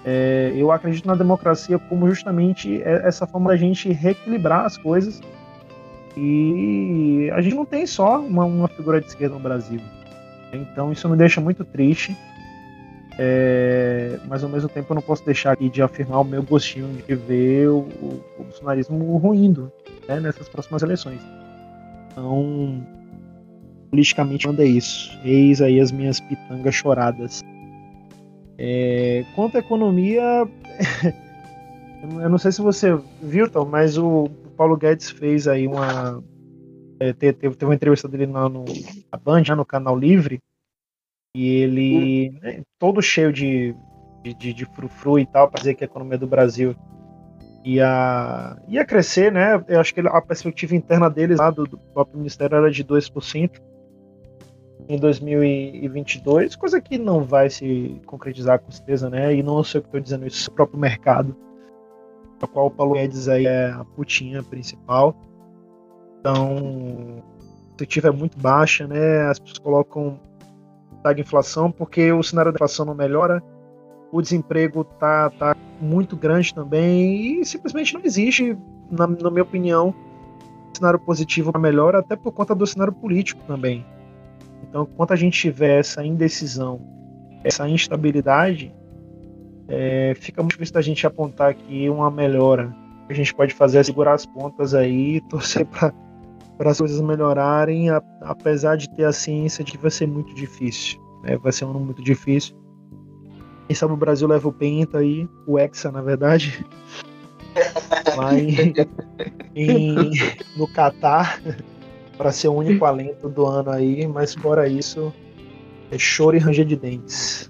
É, 0.09 0.53
eu 0.55 0.71
acredito 0.71 1.05
na 1.05 1.15
democracia 1.15 1.77
como 1.77 2.07
justamente 2.07 2.81
essa 2.81 3.27
forma 3.27 3.49
da 3.49 3.57
gente 3.57 3.91
reequilibrar 3.91 4.63
as 4.63 4.77
coisas. 4.77 5.19
E 6.15 7.29
a 7.33 7.41
gente 7.41 7.55
não 7.55 7.65
tem 7.65 7.85
só 7.85 8.21
uma, 8.21 8.45
uma 8.45 8.69
figura 8.69 9.01
de 9.01 9.07
esquerda 9.07 9.35
no 9.35 9.41
Brasil. 9.41 9.81
Então 10.53 10.93
isso 10.93 11.09
me 11.09 11.17
deixa 11.17 11.41
muito 11.41 11.65
triste. 11.65 12.15
É, 13.19 14.17
mas 14.29 14.45
ao 14.45 14.49
mesmo 14.49 14.69
tempo 14.69 14.93
eu 14.93 14.95
não 14.95 15.01
posso 15.01 15.25
deixar 15.25 15.51
aqui 15.51 15.67
de 15.69 15.81
afirmar 15.81 16.21
o 16.21 16.23
meu 16.23 16.41
gostinho 16.41 16.87
de 17.05 17.15
ver 17.15 17.67
o, 17.67 17.79
o, 17.79 18.23
o 18.39 18.43
bolsonarismo 18.45 19.17
ruindo 19.17 19.69
né, 20.07 20.21
nessas 20.21 20.47
próximas 20.47 20.83
eleições. 20.83 21.19
Então, 22.11 22.81
politicamente, 23.91 24.47
manda 24.47 24.63
isso. 24.63 25.19
Eis 25.25 25.61
aí 25.61 25.81
as 25.81 25.91
minhas 25.91 26.21
pitangas 26.21 26.75
choradas. 26.75 27.43
É, 28.57 29.23
quanto 29.35 29.55
à 29.55 29.59
economia, 29.59 30.21
eu 32.21 32.29
não 32.29 32.39
sei 32.39 32.51
se 32.51 32.61
você 32.61 32.97
viu, 33.21 33.49
Tom, 33.49 33.65
mas 33.65 33.97
o 33.97 34.29
Paulo 34.57 34.75
Guedes 34.75 35.11
fez 35.11 35.47
aí 35.47 35.67
uma. 35.67 36.23
É, 36.99 37.13
teve, 37.13 37.37
teve 37.37 37.65
uma 37.65 37.75
entrevista 37.75 38.07
dele 38.07 38.25
na, 38.25 38.49
no, 38.49 38.65
na 39.11 39.19
Band, 39.19 39.43
no 39.55 39.63
canal 39.63 39.95
Livre, 39.95 40.39
e 41.35 41.47
ele, 41.47 42.31
né, 42.41 42.63
todo 42.79 42.99
cheio 42.99 43.31
de, 43.31 43.75
de, 44.23 44.51
de, 44.53 44.65
frufru 44.65 45.19
e 45.19 45.25
tal, 45.27 45.47
para 45.47 45.59
dizer 45.59 45.75
que 45.75 45.83
a 45.83 45.85
economia 45.85 46.17
do 46.17 46.25
Brasil 46.25 46.75
ia, 47.63 48.57
ia 48.67 48.83
crescer, 48.83 49.31
né? 49.31 49.63
Eu 49.67 49.79
acho 49.79 49.93
que 49.93 49.99
a 49.99 50.21
perspectiva 50.21 50.75
interna 50.75 51.07
deles 51.11 51.37
lá 51.37 51.51
do, 51.51 51.65
do 51.65 51.77
próprio 51.77 52.17
Ministério 52.17 52.55
era 52.55 52.71
de 52.71 52.83
2% 52.83 53.61
em 54.89 54.97
2022, 54.97 56.55
coisa 56.55 56.79
que 56.79 56.97
não 56.97 57.23
vai 57.23 57.49
se 57.49 57.99
concretizar 58.05 58.59
com 58.59 58.71
certeza, 58.71 59.09
né? 59.09 59.35
E 59.35 59.43
não 59.43 59.63
sei 59.63 59.79
o 59.79 59.81
que 59.81 59.89
estou 59.89 60.01
dizendo 60.01 60.25
isso, 60.25 60.49
o 60.49 60.53
próprio 60.53 60.79
mercado, 60.79 61.35
a 62.41 62.47
qual 62.47 62.67
o 62.67 62.71
Paulo 62.71 62.93
Guedes 62.93 63.27
aí 63.27 63.45
é 63.45 63.71
a 63.71 63.83
putinha 63.83 64.41
principal. 64.41 65.15
Então, 66.19 67.21
a 67.21 67.67
perspectiva 67.69 68.07
é 68.07 68.11
muito 68.11 68.37
baixa, 68.39 68.87
né? 68.87 69.27
As 69.27 69.39
pessoas 69.39 69.59
colocam 69.59 70.19
tag 71.03 71.19
inflação 71.19 71.71
porque 71.71 72.11
o 72.11 72.23
cenário 72.23 72.51
da 72.51 72.57
inflação 72.57 72.85
não 72.85 72.95
melhora, 72.95 73.43
o 74.11 74.21
desemprego 74.21 74.83
tá, 74.83 75.29
tá 75.31 75.55
muito 75.81 76.15
grande 76.15 76.53
também 76.53 77.41
e 77.41 77.45
simplesmente 77.45 77.93
não 77.93 78.01
existe, 78.03 78.57
na, 78.89 79.05
na 79.05 79.29
minha 79.29 79.43
opinião, 79.43 79.93
cenário 80.73 80.99
positivo 80.99 81.51
para 81.51 81.59
melhora, 81.59 81.99
até 81.99 82.15
por 82.15 82.31
conta 82.31 82.55
do 82.55 82.65
cenário 82.65 82.93
político 82.93 83.41
também. 83.45 83.85
Então, 84.63 84.87
enquanto 84.91 85.11
a 85.11 85.15
gente 85.15 85.39
tiver 85.39 85.79
essa 85.79 86.03
indecisão, 86.05 86.81
essa 87.43 87.67
instabilidade, 87.67 88.73
é, 89.67 90.13
fica 90.15 90.41
muito 90.41 90.53
difícil 90.53 90.73
da 90.73 90.81
gente 90.81 91.05
apontar 91.05 91.49
aqui 91.49 91.89
uma 91.89 92.09
melhora. 92.09 92.73
O 93.03 93.07
que 93.07 93.13
a 93.13 93.15
gente 93.15 93.33
pode 93.33 93.53
fazer 93.53 93.79
é 93.79 93.83
segurar 93.83 94.13
as 94.13 94.25
pontas 94.25 94.73
aí, 94.73 95.21
torcer 95.29 95.65
para 96.57 96.71
as 96.71 96.77
coisas 96.77 96.99
melhorarem, 97.01 97.89
a, 97.89 98.01
apesar 98.21 98.75
de 98.75 98.89
ter 98.89 99.05
a 99.05 99.11
ciência 99.11 99.63
de 99.63 99.73
que 99.73 99.77
vai 99.77 99.91
ser 99.91 100.07
muito 100.07 100.33
difícil. 100.33 100.99
Né? 101.23 101.37
Vai 101.37 101.51
ser 101.51 101.65
um 101.65 101.71
ano 101.71 101.79
muito 101.79 102.03
difícil. 102.03 102.55
Quem 103.67 103.75
sabe 103.75 103.93
o 103.93 103.97
Brasil 103.97 104.27
leva 104.27 104.47
o 104.47 104.53
Penta 104.53 104.99
aí, 104.99 105.27
o 105.45 105.59
Hexa, 105.59 105.91
na 105.91 106.01
verdade. 106.01 106.65
Lá 108.15 108.33
em, 108.33 108.73
em, 109.55 110.11
no 110.55 110.67
Catar 110.67 111.41
para 112.17 112.31
ser 112.31 112.47
o 112.47 112.53
único 112.53 112.83
alento 112.85 113.29
do 113.29 113.45
ano 113.45 113.69
aí, 113.69 114.07
mas 114.07 114.33
fora 114.33 114.67
isso, 114.67 115.13
é 115.91 115.97
choro 115.97 116.35
e 116.35 116.39
ranger 116.39 116.65
de 116.65 116.75
dentes. 116.75 117.49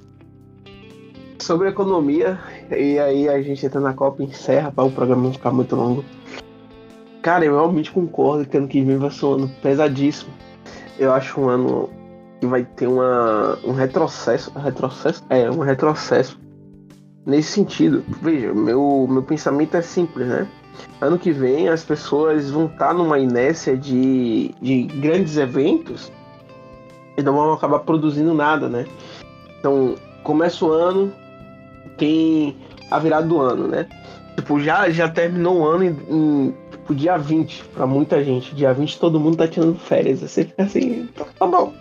Sobre 1.40 1.70
economia, 1.70 2.40
e 2.70 3.00
aí 3.00 3.30
a 3.30 3.42
gente 3.42 3.66
entra 3.66 3.80
na 3.80 3.94
Copa 3.94 4.22
e 4.22 4.26
encerra 4.26 4.72
para 4.72 4.84
o 4.84 4.92
programa 4.92 5.24
não 5.24 5.34
ficar 5.34 5.52
muito 5.52 5.76
longo. 5.76 6.04
Cara, 7.22 7.46
eu 7.46 7.56
realmente 7.56 7.92
concordo 7.92 8.46
que 8.48 8.58
ano 8.58 8.68
que 8.68 8.84
vem 8.84 8.98
vai 8.98 9.12
ser 9.12 9.26
um 9.26 9.34
ano 9.34 9.52
pesadíssimo. 9.62 10.34
Eu 11.00 11.14
acho 11.14 11.40
um 11.40 11.48
ano 11.48 11.90
que 12.40 12.48
vai 12.48 12.64
ter 12.64 12.88
uma, 12.88 13.58
um 13.64 13.72
retrocesso, 13.72 14.52
retrocesso, 14.58 15.24
é, 15.30 15.50
um 15.50 15.60
retrocesso 15.60 16.40
nesse 17.26 17.52
sentido. 17.52 18.04
Veja, 18.22 18.54
meu, 18.54 19.08
meu 19.10 19.24
pensamento 19.24 19.76
é 19.76 19.82
simples, 19.82 20.28
né? 20.28 20.48
Ano 21.00 21.18
que 21.18 21.32
vem 21.32 21.70
as 21.70 21.84
pessoas 21.84 22.50
vão 22.50 22.66
estar 22.66 22.94
numa 22.94 23.20
inércia 23.20 23.78
de, 23.78 24.54
de 24.62 24.84
grandes 24.84 25.38
eventos 25.38 26.12
e 27.18 27.24
não 27.24 27.34
vão 27.34 27.54
acabar 27.54 27.80
produzindo 27.80 28.34
nada, 28.34 28.70
né? 28.70 28.86
Então, 29.60 29.96
começa 30.24 30.64
o 30.64 30.72
ano, 30.72 31.12
tem 31.98 32.56
a 32.92 33.00
virada 33.00 33.28
do 33.28 33.42
ano, 33.42 33.68
né? 33.68 33.88
Tipo, 34.36 34.60
já, 34.60 34.90
já 34.90 35.10
terminou 35.10 35.62
o 35.62 35.66
ano 35.66 35.84
em, 35.84 35.98
em 36.10 36.56
tipo, 36.70 36.94
dia 36.94 37.18
20 37.18 37.64
para 37.74 37.88
muita 37.88 38.24
gente. 38.24 38.54
Dia 38.54 38.72
20 38.72 39.00
todo 39.00 39.20
mundo 39.20 39.38
tá 39.38 39.48
tirando 39.48 39.80
férias. 39.80 40.22
Você 40.22 40.46
fica 40.46 40.64
assim, 40.64 41.08
tá, 41.16 41.26
tá 41.38 41.48
bom. 41.48 41.74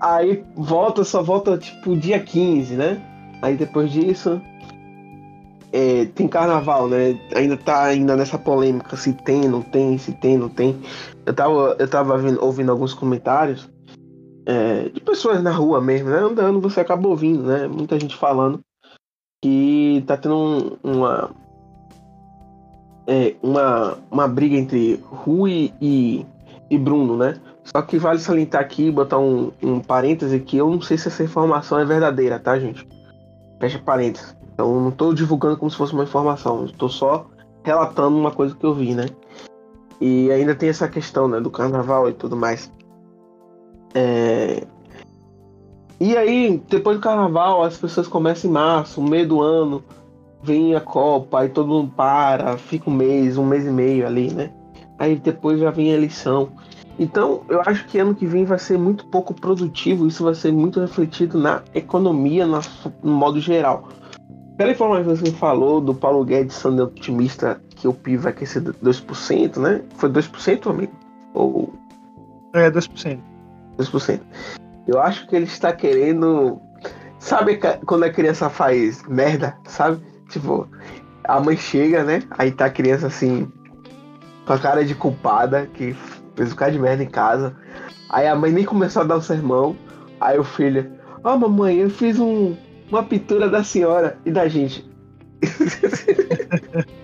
Aí 0.00 0.44
volta, 0.54 1.02
só 1.02 1.22
volta 1.22 1.56
tipo 1.56 1.96
dia 1.96 2.20
15, 2.20 2.74
né? 2.74 3.00
Aí 3.40 3.56
depois 3.56 3.90
disso, 3.90 4.40
é, 5.72 6.06
tem 6.06 6.26
carnaval, 6.26 6.88
né? 6.88 7.18
Ainda 7.34 7.56
tá 7.56 7.84
ainda 7.84 8.16
nessa 8.16 8.38
polêmica 8.38 8.96
se 8.96 9.12
tem, 9.12 9.48
não 9.48 9.62
tem, 9.62 9.98
se 9.98 10.12
tem, 10.12 10.36
não 10.38 10.48
tem. 10.48 10.80
Eu 11.26 11.34
tava, 11.34 11.76
eu 11.78 11.88
tava 11.88 12.14
ouvindo, 12.14 12.42
ouvindo 12.42 12.72
alguns 12.72 12.94
comentários 12.94 13.68
é, 14.46 14.88
de 14.88 15.00
pessoas 15.00 15.42
na 15.42 15.50
rua 15.50 15.80
mesmo, 15.80 16.08
né? 16.08 16.18
Andando, 16.18 16.60
você 16.60 16.80
acaba 16.80 17.06
ouvindo, 17.06 17.42
né? 17.42 17.68
Muita 17.68 17.98
gente 18.00 18.16
falando 18.16 18.60
que 19.42 20.02
tá 20.06 20.16
tendo 20.16 20.34
um, 20.34 20.78
uma, 20.82 21.30
é, 23.06 23.36
uma, 23.42 23.98
uma 24.10 24.26
briga 24.26 24.56
entre 24.56 25.02
Rui 25.04 25.72
e, 25.80 26.24
e 26.70 26.78
Bruno, 26.78 27.16
né? 27.16 27.38
Só 27.62 27.82
que 27.82 27.98
vale 27.98 28.18
salientar 28.18 28.62
aqui, 28.62 28.90
botar 28.90 29.18
um, 29.18 29.52
um 29.62 29.80
parêntese 29.80 30.40
que 30.40 30.56
eu 30.56 30.70
não 30.70 30.80
sei 30.80 30.96
se 30.96 31.08
essa 31.08 31.22
informação 31.22 31.78
é 31.78 31.84
verdadeira, 31.84 32.38
tá, 32.38 32.58
gente? 32.58 32.88
Fecha 33.60 33.78
parênteses. 33.78 34.37
Então 34.58 34.80
não 34.80 34.90
tô 34.90 35.14
divulgando 35.14 35.56
como 35.56 35.70
se 35.70 35.76
fosse 35.76 35.92
uma 35.92 36.02
informação, 36.02 36.64
estou 36.64 36.88
só 36.88 37.26
relatando 37.62 38.16
uma 38.16 38.32
coisa 38.32 38.56
que 38.56 38.66
eu 38.66 38.74
vi, 38.74 38.92
né? 38.92 39.06
E 40.00 40.32
ainda 40.32 40.52
tem 40.52 40.68
essa 40.68 40.88
questão, 40.88 41.28
né, 41.28 41.38
do 41.38 41.48
carnaval 41.48 42.08
e 42.08 42.12
tudo 42.12 42.34
mais. 42.34 42.68
É... 43.94 44.66
E 46.00 46.16
aí, 46.16 46.60
depois 46.68 46.96
do 46.96 47.00
carnaval, 47.00 47.62
as 47.62 47.76
pessoas 47.76 48.08
começam 48.08 48.50
em 48.50 48.52
março, 48.52 49.00
meio 49.00 49.28
do 49.28 49.40
ano, 49.40 49.80
vem 50.42 50.74
a 50.74 50.80
Copa, 50.80 51.38
aí 51.38 51.50
todo 51.50 51.68
mundo 51.68 51.92
para, 51.96 52.58
fica 52.58 52.90
um 52.90 52.94
mês, 52.94 53.38
um 53.38 53.46
mês 53.46 53.64
e 53.64 53.70
meio 53.70 54.08
ali, 54.08 54.32
né? 54.32 54.52
Aí 54.98 55.14
depois 55.14 55.60
já 55.60 55.70
vem 55.70 55.92
a 55.92 55.94
eleição. 55.94 56.48
Então, 56.98 57.42
eu 57.48 57.60
acho 57.64 57.86
que 57.86 57.96
ano 58.00 58.12
que 58.12 58.26
vem 58.26 58.44
vai 58.44 58.58
ser 58.58 58.76
muito 58.76 59.06
pouco 59.06 59.32
produtivo, 59.32 60.08
isso 60.08 60.24
vai 60.24 60.34
ser 60.34 60.52
muito 60.52 60.80
refletido 60.80 61.38
na 61.38 61.62
economia, 61.72 62.44
no, 62.44 62.58
no 63.04 63.12
modo 63.12 63.38
geral. 63.38 63.88
Pela 64.58 64.72
informação 64.72 65.14
que 65.14 65.20
você 65.20 65.30
falou 65.30 65.80
do 65.80 65.94
Paulo 65.94 66.24
Guedes 66.24 66.56
sendo 66.56 66.82
otimista 66.82 67.62
que 67.76 67.86
o 67.86 67.94
PIB 67.94 68.16
vai 68.16 68.32
crescer 68.32 68.60
2%, 68.60 69.56
né? 69.56 69.82
Foi 69.94 70.10
2%, 70.10 70.68
amigo? 70.68 70.92
Ou... 71.32 71.72
É, 72.52 72.68
2%. 72.68 73.20
2%. 73.78 74.20
Eu 74.88 75.00
acho 75.00 75.28
que 75.28 75.36
ele 75.36 75.44
está 75.44 75.72
querendo. 75.72 76.60
Sabe 77.20 77.60
quando 77.86 78.02
a 78.02 78.10
criança 78.10 78.50
faz 78.50 79.06
merda, 79.06 79.56
sabe? 79.64 80.00
Tipo, 80.28 80.68
a 81.22 81.38
mãe 81.38 81.56
chega, 81.56 82.02
né? 82.02 82.24
Aí 82.30 82.50
tá 82.50 82.64
a 82.64 82.70
criança 82.70 83.06
assim, 83.06 83.48
com 84.44 84.52
a 84.54 84.58
cara 84.58 84.84
de 84.84 84.96
culpada, 84.96 85.68
que 85.72 85.94
fez 86.34 86.52
o 86.52 86.56
cara 86.56 86.72
de 86.72 86.80
merda 86.80 87.04
em 87.04 87.08
casa. 87.08 87.54
Aí 88.10 88.26
a 88.26 88.34
mãe 88.34 88.50
nem 88.50 88.64
começou 88.64 89.02
a 89.02 89.04
dar 89.04 89.18
o 89.18 89.22
sermão. 89.22 89.76
Aí 90.20 90.36
o 90.36 90.42
filho, 90.42 90.90
ó 91.22 91.34
oh, 91.34 91.38
mamãe, 91.38 91.76
eu 91.76 91.90
fiz 91.90 92.18
um, 92.18 92.56
uma 92.90 93.02
pintura 93.02 93.48
da 93.48 93.62
senhora 93.64 94.18
e 94.24 94.30
da 94.30 94.48
gente. 94.48 94.88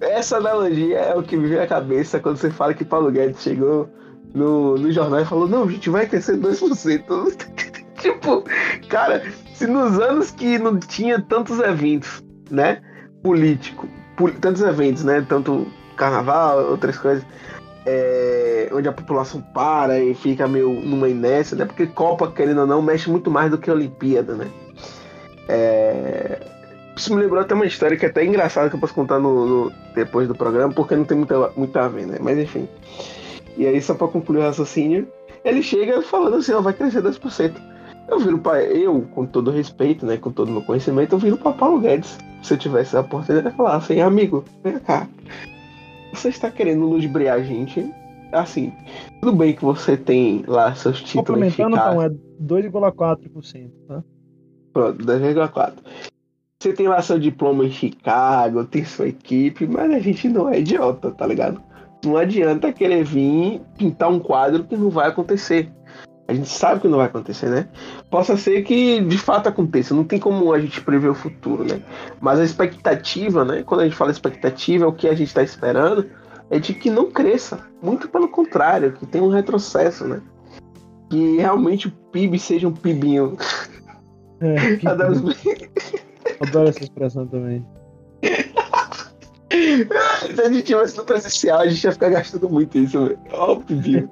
Essa 0.00 0.38
analogia 0.38 0.98
é 0.98 1.14
o 1.14 1.22
que 1.22 1.36
me 1.36 1.48
vem 1.48 1.58
à 1.58 1.66
cabeça 1.66 2.18
quando 2.18 2.36
você 2.36 2.50
fala 2.50 2.74
que 2.74 2.84
Paulo 2.84 3.10
Guedes 3.10 3.40
chegou 3.40 3.88
no, 4.34 4.76
no 4.76 4.90
jornal 4.92 5.20
e 5.20 5.24
falou: 5.24 5.48
Não, 5.48 5.64
a 5.64 5.70
gente 5.70 5.88
vai 5.88 6.06
crescer 6.06 6.36
2%. 6.36 7.36
tipo, 8.00 8.44
cara, 8.88 9.22
se 9.54 9.66
nos 9.66 9.98
anos 10.00 10.30
que 10.30 10.58
não 10.58 10.78
tinha 10.78 11.20
tantos 11.20 11.60
eventos, 11.60 12.22
né? 12.50 12.82
Político, 13.22 13.88
tantos 14.40 14.62
eventos, 14.62 15.04
né? 15.04 15.24
Tanto 15.28 15.66
carnaval, 15.96 16.70
outras 16.70 16.98
coisas, 16.98 17.24
é, 17.86 18.68
onde 18.72 18.88
a 18.88 18.92
população 18.92 19.40
para 19.40 19.98
e 19.98 20.14
fica 20.14 20.48
meio 20.48 20.72
numa 20.72 21.08
inércia, 21.08 21.56
né? 21.56 21.64
Porque 21.64 21.86
Copa, 21.86 22.30
querendo 22.30 22.62
ou 22.62 22.66
não, 22.66 22.80
mexe 22.80 23.10
muito 23.10 23.30
mais 23.30 23.50
do 23.50 23.58
que 23.58 23.70
a 23.70 23.74
Olimpíada, 23.74 24.34
né? 24.34 24.48
É, 25.48 26.40
isso 26.96 27.14
me 27.14 27.20
lembrou 27.20 27.40
até 27.40 27.54
uma 27.54 27.66
história 27.66 27.96
que 27.96 28.06
é 28.06 28.08
até 28.08 28.24
engraçada 28.24 28.70
que 28.70 28.76
eu 28.76 28.80
posso 28.80 28.94
contar 28.94 29.18
no, 29.18 29.46
no, 29.46 29.72
depois 29.94 30.28
do 30.28 30.34
programa, 30.34 30.72
porque 30.72 30.94
não 30.94 31.04
tem 31.04 31.18
muita, 31.18 31.50
muito 31.56 31.76
a 31.76 31.88
ver, 31.88 32.06
né? 32.06 32.18
Mas 32.20 32.38
enfim. 32.38 32.68
E 33.56 33.66
aí, 33.66 33.80
só 33.80 33.94
pra 33.94 34.08
concluir 34.08 34.38
o 34.38 34.42
raciocínio, 34.42 35.06
ele 35.44 35.62
chega 35.62 36.00
falando 36.02 36.36
assim, 36.36 36.52
ó, 36.52 36.60
vai 36.60 36.72
crescer 36.72 37.02
10%. 37.02 37.52
Eu 38.08 38.18
viro 38.18 38.38
para 38.38 38.62
eu, 38.62 39.02
com 39.14 39.24
todo 39.24 39.50
respeito, 39.50 40.04
né, 40.04 40.16
com 40.16 40.30
todo 40.30 40.50
meu 40.50 40.62
conhecimento, 40.62 41.14
eu 41.14 41.18
viro 41.18 41.36
para 41.36 41.52
Paulo 41.52 41.80
Guedes. 41.80 42.18
Se 42.42 42.54
eu 42.54 42.58
tivesse 42.58 42.96
a 42.96 43.00
oportunidade 43.00 43.50
de 43.50 43.56
falar 43.56 43.76
assim, 43.76 44.00
amigo, 44.00 44.44
vem 44.62 44.78
cá. 44.78 45.08
Você 46.14 46.28
está 46.28 46.50
querendo 46.50 46.86
ludibriar 46.86 47.38
a 47.38 47.42
gente? 47.42 47.92
Assim, 48.32 48.72
tudo 49.20 49.36
bem 49.36 49.54
que 49.54 49.64
você 49.64 49.96
tem 49.96 50.44
lá 50.46 50.74
seus 50.74 51.02
títulos 51.02 51.42
em 51.42 51.50
Chicago. 51.50 51.76
Não, 51.76 52.02
é 52.02 52.08
2,4%, 52.08 53.70
tá? 53.86 54.04
Pronto, 54.72 55.04
2,4%. 55.04 55.72
Você 56.60 56.72
tem 56.72 56.88
lá 56.88 57.02
seu 57.02 57.18
diploma 57.18 57.66
em 57.66 57.70
Chicago, 57.70 58.64
tem 58.64 58.84
sua 58.84 59.08
equipe, 59.08 59.66
mas 59.66 59.90
a 59.90 59.98
gente 59.98 60.28
não 60.28 60.48
é 60.48 60.60
idiota, 60.60 61.10
tá 61.10 61.26
ligado? 61.26 61.60
Não 62.04 62.16
adianta 62.16 62.72
querer 62.72 63.04
vir 63.04 63.60
pintar 63.76 64.10
um 64.10 64.18
quadro 64.18 64.64
que 64.64 64.76
não 64.76 64.90
vai 64.90 65.08
acontecer. 65.08 65.70
A 66.26 66.32
gente 66.32 66.48
sabe 66.48 66.80
que 66.80 66.88
não 66.88 66.98
vai 66.98 67.06
acontecer, 67.06 67.50
né? 67.50 67.68
Possa 68.10 68.36
ser 68.36 68.62
que 68.62 69.00
de 69.00 69.18
fato 69.18 69.48
aconteça, 69.48 69.94
não 69.94 70.04
tem 70.04 70.18
como 70.18 70.52
a 70.52 70.60
gente 70.60 70.80
prever 70.80 71.08
o 71.08 71.14
futuro, 71.14 71.64
né? 71.64 71.82
Mas 72.20 72.40
a 72.40 72.44
expectativa, 72.44 73.44
né? 73.44 73.62
Quando 73.62 73.80
a 73.80 73.84
gente 73.84 73.96
fala 73.96 74.10
expectativa, 74.10 74.84
é 74.84 74.88
o 74.88 74.92
que 74.92 75.06
a 75.06 75.14
gente 75.14 75.28
está 75.28 75.42
esperando 75.42 76.08
é 76.50 76.58
de 76.58 76.74
que 76.74 76.88
não 76.90 77.10
cresça. 77.10 77.58
Muito 77.82 78.08
pelo 78.08 78.28
contrário, 78.28 78.92
que 78.92 79.06
tenha 79.06 79.24
um 79.24 79.28
retrocesso, 79.28 80.06
né? 80.06 80.22
Que 81.10 81.36
realmente 81.36 81.88
o 81.88 81.90
PIB 81.90 82.38
seja 82.38 82.68
um 82.68 82.72
PIBinho. 82.72 83.36
É. 84.40 84.56
Adoro... 84.88 85.34
Adoro 86.40 86.68
essa 86.68 86.82
expressão 86.82 87.26
também. 87.26 87.64
Se 89.54 90.40
a 90.40 90.48
gente 90.50 90.62
tivesse 90.62 90.96
no 90.96 91.04
presencial, 91.04 91.60
a 91.60 91.68
gente 91.68 91.84
ia 91.84 91.92
ficar 91.92 92.08
gastando 92.08 92.48
muito 92.48 92.76
isso, 92.76 93.04
velho. 93.04 93.18
Óbvio. 93.32 94.10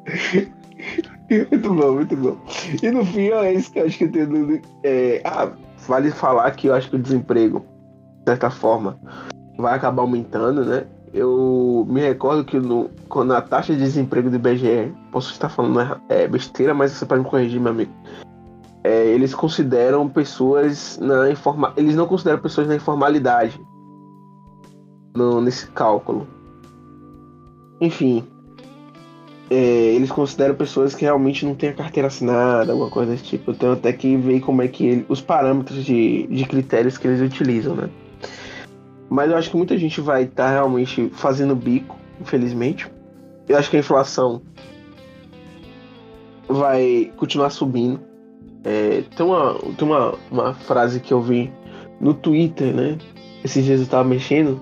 Muito 1.38 1.74
bom, 1.74 1.92
muito 1.94 2.16
bom. 2.16 2.36
E 2.82 2.90
no 2.90 3.04
fim, 3.04 3.28
é 3.28 3.54
isso 3.54 3.72
que 3.72 3.78
eu 3.78 3.86
acho 3.86 3.98
que 3.98 4.08
tenho. 4.08 4.60
É, 4.82 5.20
ah, 5.24 5.50
vale 5.86 6.10
falar 6.10 6.50
que 6.52 6.68
eu 6.68 6.74
acho 6.74 6.90
que 6.90 6.96
o 6.96 6.98
desemprego, 6.98 7.64
de 8.18 8.30
certa 8.30 8.50
forma, 8.50 8.98
vai 9.58 9.74
acabar 9.74 10.02
aumentando, 10.02 10.64
né? 10.64 10.86
Eu 11.12 11.86
me 11.88 12.00
recordo 12.00 12.44
que 12.44 12.58
no, 12.58 12.90
quando 13.08 13.34
a 13.34 13.42
taxa 13.42 13.74
de 13.74 13.80
desemprego 13.80 14.30
do 14.30 14.36
IBGE, 14.36 14.92
posso 15.10 15.30
estar 15.30 15.48
falando 15.48 16.00
é, 16.08 16.26
besteira, 16.26 16.72
mas 16.72 16.92
você 16.92 17.04
pode 17.04 17.22
me 17.22 17.28
corrigir, 17.28 17.60
meu 17.60 17.72
amigo. 17.72 17.92
É, 18.82 19.06
eles 19.08 19.34
consideram 19.34 20.08
pessoas 20.08 20.98
na 20.98 21.30
informa, 21.30 21.72
eles 21.76 21.94
não 21.94 22.06
consideram 22.06 22.40
pessoas 22.40 22.66
na 22.66 22.74
informalidade 22.74 23.60
no, 25.14 25.40
nesse 25.40 25.66
cálculo. 25.68 26.26
Enfim, 27.80 28.24
é, 29.52 29.94
eles 29.94 30.10
consideram 30.10 30.54
pessoas 30.54 30.94
que 30.94 31.04
realmente 31.04 31.44
não 31.44 31.54
têm 31.54 31.68
a 31.68 31.74
carteira 31.74 32.06
assinada, 32.06 32.72
alguma 32.72 32.88
coisa 32.88 33.12
desse 33.12 33.24
tipo. 33.24 33.50
Então 33.50 33.72
até 33.72 33.92
que 33.92 34.16
ver 34.16 34.40
como 34.40 34.62
é 34.62 34.68
que 34.68 34.86
ele, 34.86 35.06
os 35.10 35.20
parâmetros 35.20 35.84
de, 35.84 36.26
de 36.26 36.44
critérios 36.46 36.96
que 36.96 37.06
eles 37.06 37.20
utilizam, 37.20 37.74
né? 37.74 37.90
Mas 39.10 39.30
eu 39.30 39.36
acho 39.36 39.50
que 39.50 39.56
muita 39.58 39.76
gente 39.76 40.00
vai 40.00 40.22
estar 40.22 40.44
tá 40.44 40.50
realmente 40.50 41.10
fazendo 41.12 41.54
bico, 41.54 41.98
infelizmente. 42.18 42.90
Eu 43.46 43.58
acho 43.58 43.68
que 43.68 43.76
a 43.76 43.80
inflação 43.80 44.40
vai 46.48 47.12
continuar 47.18 47.50
subindo. 47.50 48.00
É, 48.64 49.04
tem 49.14 49.26
uma, 49.26 49.58
tem 49.76 49.86
uma, 49.86 50.14
uma 50.30 50.54
frase 50.54 50.98
que 50.98 51.12
eu 51.12 51.20
vi 51.20 51.52
no 52.00 52.14
Twitter, 52.14 52.74
né? 52.74 52.96
Esses 53.44 53.62
dias 53.62 53.80
eu 53.82 53.86
tava 53.86 54.08
mexendo 54.08 54.58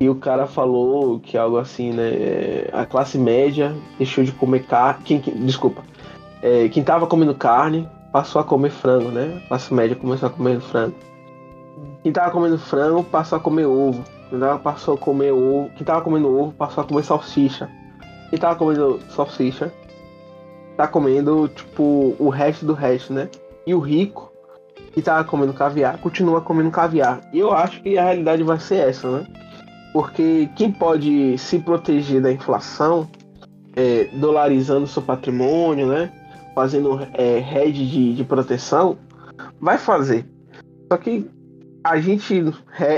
e 0.00 0.08
o 0.08 0.14
cara 0.14 0.46
falou 0.46 1.20
que 1.20 1.36
algo 1.36 1.58
assim, 1.58 1.92
né? 1.92 2.08
É, 2.08 2.70
a 2.72 2.86
classe 2.86 3.18
média 3.18 3.76
deixou 3.98 4.24
de 4.24 4.32
comer 4.32 4.64
carne. 4.64 5.04
Quem, 5.04 5.20
quem, 5.20 5.34
desculpa. 5.44 5.82
É, 6.42 6.70
quem 6.70 6.82
tava 6.82 7.06
comendo 7.06 7.34
carne 7.34 7.86
passou 8.10 8.40
a 8.40 8.44
comer 8.44 8.70
frango, 8.70 9.10
né? 9.10 9.42
A 9.44 9.48
classe 9.48 9.74
média 9.74 9.94
começou 9.94 10.28
a 10.28 10.32
comer 10.32 10.58
frango. 10.60 10.94
Quem 12.02 12.10
tava 12.10 12.30
comendo 12.30 12.58
frango 12.58 13.04
passou 13.04 13.36
a 13.36 13.40
comer 13.40 13.66
ovo. 13.66 14.02
Quem 14.30 14.40
tava, 14.40 14.58
passou 14.58 14.94
a 14.94 14.98
comer 14.98 15.32
ovo. 15.32 15.68
Quem 15.76 15.84
tava 15.84 16.00
comendo 16.00 16.34
ovo 16.34 16.52
passou 16.52 16.82
a 16.82 16.86
comer 16.86 17.04
salsicha. 17.04 17.68
Quem 18.30 18.38
tava 18.38 18.56
comendo 18.56 18.98
salsicha 19.10 19.70
tá 20.78 20.88
comendo, 20.88 21.46
tipo, 21.48 22.16
o 22.18 22.30
resto 22.30 22.64
do 22.64 22.72
resto, 22.72 23.12
né? 23.12 23.28
E 23.66 23.74
o 23.74 23.80
rico, 23.80 24.32
que 24.94 25.02
tava 25.02 25.24
comendo 25.24 25.52
caviar, 25.52 25.98
continua 25.98 26.40
comendo 26.40 26.70
caviar. 26.70 27.20
E 27.34 27.38
eu 27.38 27.52
acho 27.52 27.82
que 27.82 27.98
a 27.98 28.04
realidade 28.04 28.42
vai 28.42 28.58
ser 28.58 28.88
essa, 28.88 29.10
né? 29.10 29.26
Porque 29.92 30.48
quem 30.54 30.70
pode 30.70 31.36
se 31.38 31.58
proteger 31.58 32.20
da 32.20 32.32
inflação 32.32 33.08
é, 33.74 34.04
dolarizando 34.14 34.86
seu 34.86 35.02
patrimônio, 35.02 35.86
né? 35.86 36.12
Fazendo 36.54 37.00
é, 37.14 37.38
rede 37.38 37.88
de, 37.88 38.14
de 38.14 38.24
proteção, 38.24 38.98
vai 39.60 39.78
fazer. 39.78 40.26
Só 40.90 40.96
que 40.98 41.28
a 41.82 41.98
gente, 42.00 42.42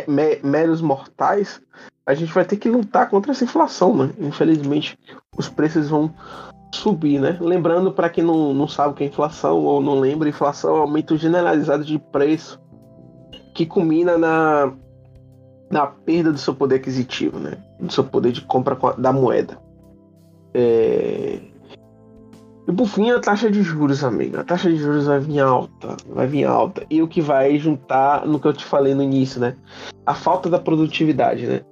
me, 0.09 0.41
meros 0.43 0.81
mortais, 0.81 1.61
a 2.07 2.15
gente 2.15 2.33
vai 2.33 2.45
ter 2.45 2.57
que 2.57 2.69
lutar 2.69 3.09
contra 3.09 3.33
essa 3.33 3.45
inflação, 3.45 3.97
né? 3.97 4.11
Infelizmente, 4.19 4.99
os 5.37 5.49
preços 5.49 5.89
vão 5.89 6.13
subir, 6.75 7.21
né? 7.21 7.39
Lembrando 7.41 7.93
para 7.93 8.09
quem 8.09 8.25
não, 8.25 8.53
não 8.53 8.67
sabe 8.67 8.91
o 8.91 8.95
que 8.95 9.05
é 9.05 9.07
inflação 9.07 9.59
ou 9.59 9.81
não 9.81 10.01
lembra, 10.01 10.29
inflação 10.29 10.77
é 10.77 10.79
um 10.79 10.83
aumento 10.83 11.17
generalizado 11.17 11.85
de 11.85 11.99
preço 11.99 12.61
que 13.55 13.67
culmina 13.67 14.17
na 14.17 14.73
na 15.73 15.87
perda 15.87 16.31
do 16.31 16.39
seu 16.39 16.55
poder 16.55 16.77
aquisitivo, 16.77 17.39
né? 17.39 17.57
Do 17.81 17.91
seu 17.91 18.05
poder 18.05 18.31
de 18.31 18.43
compra 18.43 18.77
da 18.99 19.11
moeda. 19.11 19.59
É... 20.53 21.41
E 22.69 22.73
por 22.73 22.87
fim, 22.87 23.11
a 23.11 23.19
taxa 23.19 23.51
de 23.51 23.63
juros, 23.63 24.05
amigo. 24.05 24.39
A 24.39 24.45
taxa 24.45 24.69
de 24.69 24.77
juros 24.77 25.07
vai 25.07 25.19
vir 25.19 25.41
alta, 25.41 25.97
vai 26.11 26.27
vir 26.27 26.45
alta. 26.45 26.85
E 26.91 27.01
o 27.01 27.09
que 27.09 27.23
vai 27.23 27.59
juntar 27.59 28.27
no 28.27 28.39
que 28.39 28.47
eu 28.47 28.53
te 28.53 28.65
falei 28.65 28.95
no 28.95 29.03
início, 29.03 29.41
né? 29.41 29.57
A 30.05 30.15
falta 30.15 30.51
da 30.51 30.59
produtividade, 30.59 31.47
né? 31.47 31.63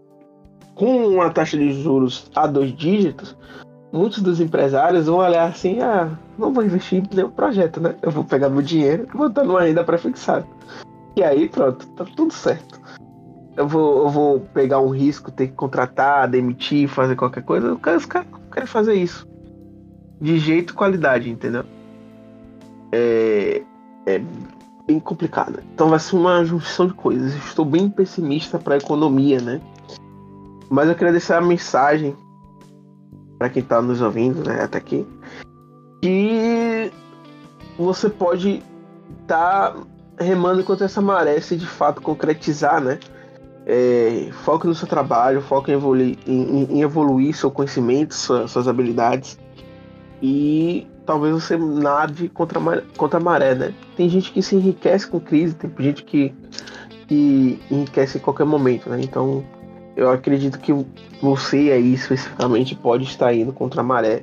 Com 0.74 1.07
uma 1.07 1.28
taxa 1.28 1.59
de 1.59 1.70
juros 1.82 2.30
a 2.34 2.46
dois 2.46 2.74
dígitos, 2.74 3.36
muitos 3.92 4.22
dos 4.22 4.40
empresários 4.40 5.07
vão 5.07 5.18
olhar 5.18 5.46
assim, 5.46 5.80
ah, 5.80 6.11
não 6.38 6.55
vou 6.55 6.64
investir 6.64 7.01
em 7.01 7.14
nenhum 7.14 7.30
projeto, 7.30 7.80
né? 7.80 7.94
Eu 8.01 8.11
vou 8.11 8.24
pegar 8.24 8.48
meu 8.48 8.62
dinheiro 8.62 9.07
e 9.12 9.16
botar 9.16 9.44
numa 9.44 9.61
renda 9.61 9.84
pré-fixada. 9.84 10.46
E 11.16 11.22
aí, 11.22 11.51
pronto, 11.51 11.86
tá 11.88 12.05
tudo 12.16 12.32
certo. 12.32 12.80
Eu 13.61 13.68
vou, 13.68 14.04
eu 14.04 14.08
vou 14.08 14.40
pegar 14.54 14.80
um 14.80 14.88
risco, 14.88 15.30
ter 15.30 15.48
que 15.48 15.52
contratar, 15.52 16.26
demitir, 16.26 16.88
fazer 16.88 17.14
qualquer 17.14 17.42
coisa. 17.42 17.74
Os 17.74 18.06
caras 18.06 18.08
querem 18.50 18.66
fazer 18.66 18.94
isso 18.94 19.28
de 20.18 20.38
jeito 20.38 20.72
qualidade, 20.72 21.28
entendeu? 21.28 21.64
É, 22.90 23.62
é 24.06 24.22
bem 24.86 24.98
complicado. 24.98 25.61
Então 25.74 25.90
vai 25.90 25.98
ser 25.98 26.16
uma 26.16 26.42
junção 26.42 26.86
de 26.86 26.94
coisas. 26.94 27.34
Estou 27.34 27.66
bem 27.66 27.90
pessimista 27.90 28.58
para 28.58 28.76
a 28.76 28.78
economia, 28.78 29.42
né? 29.42 29.61
Mas 30.70 30.88
eu 30.88 30.94
queria 30.94 31.12
deixar 31.12 31.36
a 31.36 31.46
mensagem 31.46 32.16
para 33.38 33.50
quem 33.50 33.62
está 33.62 33.82
nos 33.82 34.00
ouvindo, 34.00 34.42
né, 34.42 34.62
até 34.62 34.78
aqui, 34.78 35.06
que 36.02 36.90
você 37.78 38.08
pode 38.08 38.62
estar 39.20 39.72
tá 39.72 39.76
remando 40.18 40.64
contra 40.64 40.86
essa 40.86 41.02
maré 41.02 41.38
se 41.42 41.56
de 41.56 41.66
fato 41.66 42.00
concretizar, 42.00 42.80
né? 42.80 42.98
É, 43.66 44.30
foque 44.44 44.66
no 44.66 44.74
seu 44.74 44.88
trabalho, 44.88 45.40
foque 45.42 45.70
em 45.70 45.74
evoluir, 45.74 46.18
em, 46.26 46.64
em 46.64 46.82
evoluir 46.82 47.34
seu 47.34 47.50
conhecimento, 47.50 48.14
suas, 48.14 48.50
suas 48.50 48.66
habilidades 48.66 49.38
e 50.22 50.86
talvez 51.06 51.34
você 51.34 51.56
nade 51.56 52.28
contra 52.28 52.58
a, 52.58 52.62
maré, 52.62 52.82
contra 52.96 53.18
a 53.18 53.22
maré, 53.22 53.54
né? 53.54 53.74
Tem 53.96 54.08
gente 54.08 54.32
que 54.32 54.42
se 54.42 54.54
enriquece 54.54 55.06
com 55.06 55.18
crise, 55.18 55.54
tem 55.54 55.70
gente 55.78 56.04
que, 56.04 56.34
que 57.08 57.61
enriquece 57.70 58.18
em 58.18 58.20
qualquer 58.20 58.44
momento, 58.44 58.88
né? 58.88 59.00
Então 59.00 59.44
eu 59.96 60.11
acredito 60.11 60.58
que 60.58 60.72
você 61.20 61.70
aí 61.72 61.94
especificamente 61.94 62.74
pode 62.74 63.04
estar 63.04 63.32
indo 63.34 63.52
contra 63.52 63.80
a 63.80 63.84
maré, 63.84 64.22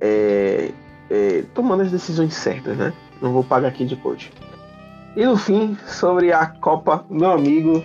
é, 0.00 0.70
é, 1.10 1.44
tomando 1.54 1.82
as 1.82 1.90
decisões 1.90 2.34
certas, 2.34 2.76
né? 2.76 2.92
Não 3.22 3.32
vou 3.32 3.44
pagar 3.44 3.68
aqui 3.68 3.84
de 3.84 3.96
coach. 3.96 4.32
E 5.16 5.24
no 5.24 5.36
fim, 5.36 5.76
sobre 5.86 6.32
a 6.32 6.46
Copa, 6.46 7.04
meu 7.08 7.32
amigo, 7.32 7.82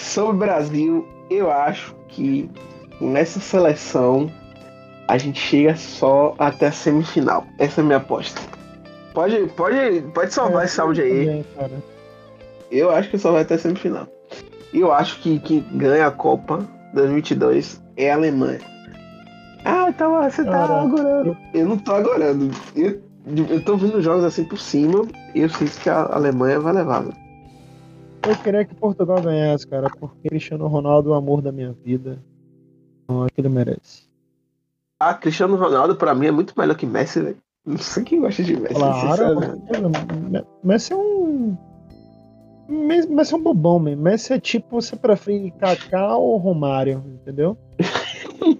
sobre 0.00 0.36
o 0.36 0.38
Brasil, 0.38 1.08
eu 1.28 1.50
acho 1.50 1.94
que 2.08 2.50
nessa 3.00 3.40
seleção 3.40 4.30
a 5.08 5.18
gente 5.18 5.40
chega 5.40 5.74
só 5.76 6.34
até 6.38 6.68
a 6.68 6.72
semifinal. 6.72 7.44
Essa 7.58 7.80
é 7.80 7.82
a 7.82 7.84
minha 7.84 7.98
aposta. 7.98 8.40
Pode, 9.12 9.46
pode, 9.56 10.02
pode 10.14 10.32
salvar 10.32 10.62
é, 10.62 10.66
esse 10.66 10.80
áudio 10.80 11.04
aí. 11.04 11.44
Também, 11.56 11.82
eu 12.70 12.90
acho 12.90 13.10
que 13.10 13.18
só 13.18 13.32
vai 13.32 13.42
até 13.42 13.54
a 13.54 13.58
semifinal. 13.58 14.06
Eu 14.72 14.92
acho 14.92 15.20
que 15.20 15.40
quem 15.40 15.66
ganha 15.72 16.06
a 16.06 16.10
Copa 16.12 16.64
2022 16.94 17.82
é 17.96 18.12
a 18.12 18.14
Alemanha. 18.14 18.60
Ah, 19.64 19.86
então 19.88 20.22
você 20.22 20.44
tá 20.44 20.50
Caraca. 20.52 20.80
agorando. 20.82 21.36
Eu 21.52 21.66
não 21.66 21.76
tô 21.76 21.92
agorando. 21.92 22.50
Eu, 22.76 23.00
eu 23.48 23.64
tô 23.64 23.76
vendo 23.76 24.00
jogos 24.00 24.24
assim 24.24 24.44
por 24.44 24.58
cima 24.58 25.06
e 25.34 25.40
eu 25.40 25.48
sinto 25.48 25.78
que 25.80 25.90
a 25.90 26.02
Alemanha 26.14 26.60
vai 26.60 26.72
levar. 26.72 27.04
Eu 28.26 28.36
queria 28.36 28.64
que 28.64 28.74
Portugal 28.74 29.20
ganhasse, 29.20 29.66
cara, 29.66 29.88
porque 29.88 30.28
Cristiano 30.28 30.66
Ronaldo 30.66 31.10
é 31.10 31.12
o 31.12 31.16
amor 31.16 31.40
da 31.40 31.50
minha 31.50 31.72
vida. 31.72 32.22
Não 33.08 33.22
acho 33.22 33.34
que 33.34 33.40
ele 33.40 33.48
merece. 33.48 34.08
Ah, 34.98 35.14
Cristiano 35.14 35.56
Ronaldo 35.56 35.96
pra 35.96 36.14
mim 36.14 36.26
é 36.26 36.30
muito 36.30 36.52
melhor 36.56 36.76
que 36.76 36.86
Messi, 36.86 37.20
velho. 37.20 37.38
Não 37.64 37.78
sei 37.78 38.04
quem 38.04 38.20
gosta 38.20 38.42
de 38.42 38.56
Messi. 38.56 38.74
Claro, 38.74 39.40
Messi 40.62 40.92
é 40.92 40.96
um. 40.96 41.56
Messi 42.68 43.34
é 43.34 43.36
um 43.36 43.42
bobão, 43.42 43.78
mesmo. 43.78 44.02
Messi 44.02 44.32
é 44.34 44.38
tipo, 44.38 44.80
você 44.80 44.94
prefere 44.94 45.50
Kaká 45.52 46.16
ou 46.16 46.36
Romário, 46.36 47.02
entendeu? 47.06 47.56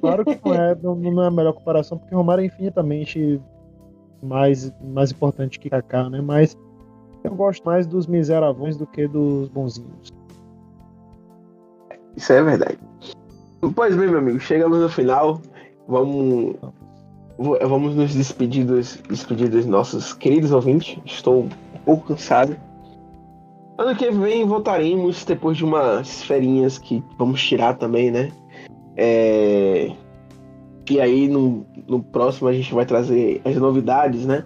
claro 0.00 0.24
que 0.24 0.40
não 0.44 0.54
é, 0.54 0.74
não 0.82 1.22
é 1.22 1.26
a 1.26 1.30
melhor 1.30 1.52
comparação, 1.52 1.98
porque 1.98 2.14
Romário 2.14 2.42
é 2.42 2.46
infinitamente 2.46 3.40
mais, 4.22 4.72
mais 4.82 5.12
importante 5.12 5.60
que 5.60 5.70
Kaká, 5.70 6.08
né? 6.08 6.20
Mas 6.20 6.56
eu 7.22 7.34
gosto 7.34 7.64
mais 7.64 7.86
dos 7.86 8.06
miseravões 8.06 8.76
do 8.76 8.86
que 8.86 9.06
dos 9.06 9.48
bonzinhos. 9.48 10.12
Isso 12.16 12.32
é 12.32 12.42
verdade. 12.42 12.78
Pois 13.74 13.96
bem, 13.96 14.08
meu 14.08 14.18
amigo, 14.18 14.40
chegamos 14.40 14.78
no 14.80 14.88
final. 14.88 15.40
Vamos, 15.86 16.56
vamos 17.38 17.94
nos 17.94 18.14
despedir 18.14 18.64
dos, 18.64 18.96
despedir 19.08 19.48
dos 19.48 19.66
nossos 19.66 20.12
queridos 20.12 20.52
ouvintes. 20.52 20.98
Estou 21.04 21.44
um 21.44 21.48
pouco 21.84 22.08
cansado. 22.08 22.56
Ano 23.78 23.96
que 23.96 24.10
vem 24.10 24.44
voltaremos 24.44 25.24
depois 25.24 25.56
de 25.56 25.64
umas 25.64 26.22
ferinhas 26.22 26.78
que 26.78 27.02
vamos 27.18 27.42
tirar 27.42 27.78
também, 27.78 28.10
né? 28.10 28.30
É... 28.96 29.90
E 30.90 31.00
aí 31.00 31.28
no, 31.28 31.64
no 31.86 32.02
próximo 32.02 32.48
a 32.48 32.52
gente 32.52 32.74
vai 32.74 32.84
trazer 32.84 33.40
as 33.44 33.56
novidades, 33.56 34.26
né? 34.26 34.44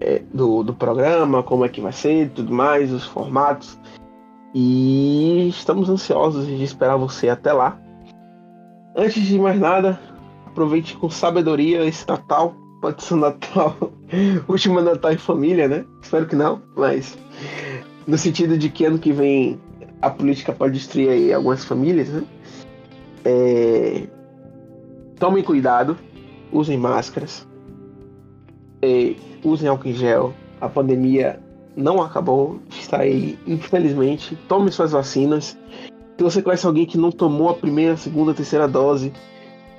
É, 0.00 0.22
do, 0.32 0.62
do 0.62 0.72
programa, 0.72 1.42
como 1.42 1.64
é 1.64 1.68
que 1.68 1.80
vai 1.80 1.92
ser, 1.92 2.30
tudo 2.30 2.52
mais, 2.52 2.92
os 2.92 3.04
formatos. 3.04 3.78
E 4.54 5.48
estamos 5.48 5.88
ansiosos 5.88 6.46
de 6.46 6.62
esperar 6.62 6.96
você 6.96 7.28
até 7.28 7.52
lá. 7.52 7.78
Antes 8.96 9.22
de 9.24 9.38
mais 9.38 9.58
nada, 9.58 10.00
aproveite 10.46 10.96
com 10.96 11.10
sabedoria 11.10 11.84
esse 11.84 12.06
Natal. 12.08 12.54
Pode 12.80 13.02
ser 13.02 13.16
Natal, 13.16 13.76
último 14.48 14.80
Natal 14.80 15.12
em 15.12 15.18
família, 15.18 15.66
né? 15.66 15.84
Espero 16.00 16.26
que 16.26 16.36
não, 16.36 16.62
mas 16.76 17.18
no 18.06 18.16
sentido 18.16 18.56
de 18.56 18.68
que 18.68 18.84
ano 18.84 18.98
que 18.98 19.12
vem 19.12 19.60
a 20.00 20.10
política 20.10 20.52
pode 20.52 20.74
destruir 20.74 21.10
aí 21.10 21.32
algumas 21.32 21.64
famílias, 21.64 22.08
né? 22.08 22.22
É... 23.24 24.06
Tomem 25.18 25.42
cuidado, 25.42 25.98
usem 26.52 26.78
máscaras, 26.78 27.47
é... 28.82 29.14
usem 29.44 29.68
álcool 29.68 29.88
em 29.88 29.94
gel. 29.94 30.34
A 30.60 30.68
pandemia 30.68 31.40
não 31.76 32.02
acabou, 32.02 32.58
está 32.70 32.98
aí, 32.98 33.38
infelizmente. 33.46 34.36
Tome 34.48 34.72
suas 34.72 34.92
vacinas. 34.92 35.56
Se 36.16 36.24
você 36.24 36.42
conhece 36.42 36.66
alguém 36.66 36.84
que 36.84 36.98
não 36.98 37.12
tomou 37.12 37.48
a 37.48 37.54
primeira, 37.54 37.96
segunda, 37.96 38.34
terceira 38.34 38.66
dose, 38.66 39.12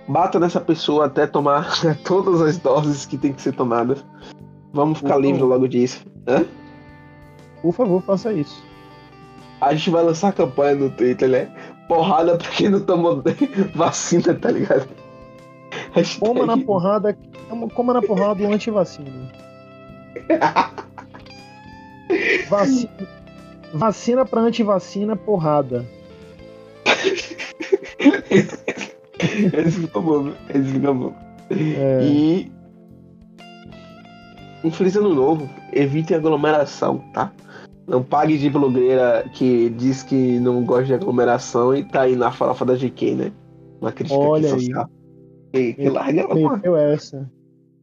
bata 0.07 0.39
nessa 0.39 0.61
pessoa 0.61 1.05
até 1.05 1.27
tomar 1.27 1.69
todas 2.05 2.41
as 2.41 2.57
doses 2.57 3.05
que 3.05 3.17
tem 3.17 3.33
que 3.33 3.41
ser 3.41 3.53
tomadas. 3.53 4.03
Vamos 4.71 4.99
ficar 4.99 5.17
livres 5.17 5.41
logo 5.41 5.67
disso. 5.67 6.05
Hã? 6.27 6.45
Por 7.61 7.73
favor, 7.73 8.01
faça 8.03 8.31
isso. 8.31 8.63
A 9.59 9.73
gente 9.73 9.89
vai 9.89 10.03
lançar 10.03 10.29
a 10.29 10.33
campanha 10.33 10.75
no 10.75 10.89
Twitter, 10.89 11.27
né? 11.27 11.51
Porrada 11.87 12.37
pra 12.37 12.47
quem 12.49 12.69
não 12.69 12.79
tomou 12.79 13.21
vacina, 13.75 14.33
tá 14.33 14.51
ligado? 14.51 14.87
Hashtag... 15.91 16.25
Coma 16.25 16.45
na 16.45 16.57
porrada, 16.57 17.17
coma 17.69 17.93
na 17.93 18.01
porrada 18.01 18.43
o 18.43 18.53
antivacina. 18.53 19.09
Vacina, 22.49 22.89
vacina 23.71 24.25
pra 24.25 24.41
antivacina, 24.41 25.15
porrada. 25.15 25.85
Esse 28.39 29.81
ficou 29.81 30.01
bom, 30.01 30.33
esse 30.49 30.71
ficou 30.71 30.95
bom. 30.95 31.13
É. 31.51 32.03
E. 32.03 32.51
Um 34.63 34.71
feliz 34.71 34.95
ano 34.95 35.13
novo. 35.13 35.49
Evitem 35.71 36.17
aglomeração, 36.17 37.03
tá? 37.13 37.31
Não 37.87 38.03
pague 38.03 38.37
de 38.37 38.49
blogueira 38.49 39.29
que 39.33 39.69
diz 39.69 40.03
que 40.03 40.39
não 40.39 40.63
gosta 40.63 40.85
de 40.85 40.93
aglomeração 40.93 41.75
e 41.75 41.83
tá 41.83 42.01
aí 42.01 42.15
na 42.15 42.31
farofa 42.31 42.65
da 42.65 42.75
GK, 42.75 43.15
né? 43.15 43.31
Uma 43.81 43.91
crítica 43.91 44.19
Olha 44.19 44.49
social. 44.49 44.89
Aí. 45.53 45.73
que 45.73 45.89
larga 45.89 46.21
ela, 46.21 46.35
Meteu 46.35 46.75
essa. 46.75 47.29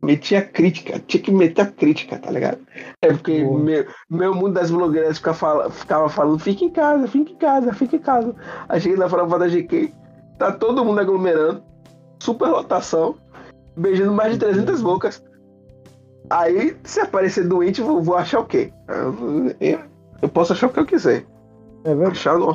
Meti 0.03 0.37
a 0.37 0.43
crítica, 0.43 1.01
tinha 1.07 1.23
que 1.23 1.33
meter 1.33 1.63
a 1.63 1.67
crítica, 1.67 2.19
tá 2.19 2.31
ligado? 2.31 2.59
É 3.03 3.09
porque 3.09 3.43
meu, 3.43 3.87
meu 4.09 4.35
mundo 4.35 4.53
das 4.53 4.71
blogueiras 4.71 5.19
ficava, 5.19 5.37
fala, 5.37 5.71
ficava 5.71 6.09
falando, 6.09 6.39
fica 6.39 6.65
em 6.65 6.71
casa, 6.71 7.09
fica 7.09 7.33
em 7.33 7.37
casa, 7.37 7.73
fica 7.73 7.97
em 7.97 8.01
casa. 8.01 8.35
Aí 8.69 8.81
cheguei 8.81 8.99
na 8.99 9.09
farofa 9.09 9.39
da 9.39 9.49
GK, 9.49 9.93
Tá 10.39 10.53
todo 10.53 10.85
mundo 10.85 11.01
aglomerando, 11.01 11.63
super 12.21 12.49
lotação, 12.49 13.17
beijando 13.77 14.13
mais 14.13 14.35
de 14.35 14.39
300 14.39 14.83
bocas. 14.83 15.23
Aí, 16.29 16.77
se 16.85 17.01
aparecer 17.01 17.47
doente, 17.47 17.81
vou, 17.81 18.03
vou 18.03 18.17
achar 18.17 18.41
o 18.41 18.45
quê? 18.45 18.73
Eu, 19.61 19.79
eu, 20.21 20.29
posso 20.29 20.53
achar 20.53 20.67
o 20.67 20.71
que 20.71 20.81
eu 20.81 20.87
quiser. 20.87 21.25
É 21.85 21.95
verdade. 21.95 22.19
Achar 22.19 22.39
não, 22.39 22.53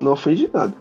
não 0.00 0.12
ofende 0.12 0.50
nada. 0.52 0.74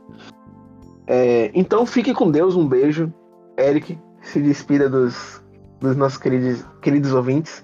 É, 1.06 1.52
então, 1.54 1.86
fique 1.86 2.14
com 2.14 2.32
Deus. 2.32 2.56
Um 2.56 2.68
beijo. 2.68 3.14
Eric, 3.60 4.00
se 4.22 4.41
despida 4.41 4.89
dos, 4.89 5.43
dos 5.84 5.98
nossos 5.98 6.18
queridos, 6.18 6.66
queridos 6.82 7.14
ouvintes. 7.14 7.64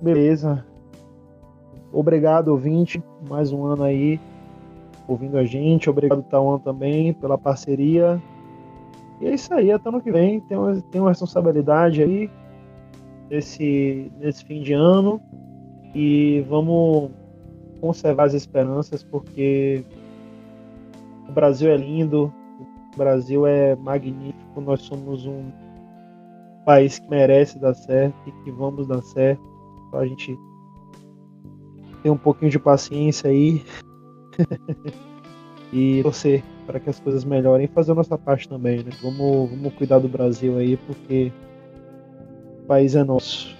Beleza. 0.00 0.64
Obrigado, 1.92 2.48
ouvinte. 2.48 3.02
Mais 3.28 3.52
um 3.52 3.64
ano 3.64 3.82
aí 3.82 4.20
ouvindo 5.08 5.36
a 5.36 5.44
gente. 5.44 5.90
Obrigado, 5.90 6.22
Tauan, 6.22 6.60
também, 6.60 7.12
pela 7.12 7.36
parceria. 7.36 8.22
E 9.20 9.26
é 9.26 9.34
isso 9.34 9.52
aí, 9.52 9.72
até 9.72 9.88
ano 9.88 10.00
que 10.00 10.12
vem. 10.12 10.40
Tem 10.42 10.56
uma, 10.56 10.80
tem 10.80 11.00
uma 11.00 11.10
responsabilidade 11.10 12.00
aí. 12.00 12.30
nesse, 13.28 14.12
nesse 14.20 14.44
fim 14.44 14.62
de 14.62 14.72
ano 14.72 15.20
e 15.92 16.44
vamos 16.48 17.10
conservar 17.80 18.24
as 18.24 18.34
esperanças 18.34 19.02
porque 19.02 19.84
o 21.28 21.32
Brasil 21.32 21.70
é 21.70 21.76
lindo, 21.76 22.32
o 22.94 22.96
Brasil 22.96 23.46
é 23.46 23.74
magnífico, 23.74 24.60
nós 24.60 24.82
somos 24.82 25.26
um 25.26 25.44
país 26.64 26.98
que 26.98 27.08
merece 27.08 27.58
dar 27.58 27.74
certo 27.74 28.16
e 28.26 28.32
que 28.44 28.50
vamos 28.50 28.86
dar 28.86 29.02
certo. 29.02 29.42
Só 29.90 29.98
a 29.98 30.06
gente 30.06 30.38
ter 32.02 32.10
um 32.10 32.16
pouquinho 32.16 32.50
de 32.50 32.58
paciência 32.58 33.30
aí 33.30 33.64
e 35.72 36.02
torcer 36.02 36.42
para 36.66 36.80
que 36.80 36.90
as 36.90 36.98
coisas 37.00 37.24
melhorem 37.24 37.66
e 37.66 37.68
fazer 37.68 37.92
a 37.92 37.94
nossa 37.94 38.16
parte 38.16 38.48
também, 38.48 38.82
né? 38.82 38.90
Vamos, 39.02 39.50
vamos 39.50 39.74
cuidar 39.74 39.98
do 39.98 40.08
Brasil 40.08 40.58
aí 40.58 40.76
porque 40.76 41.32
o 42.62 42.66
país 42.66 42.94
é 42.94 43.04
nosso. 43.04 43.54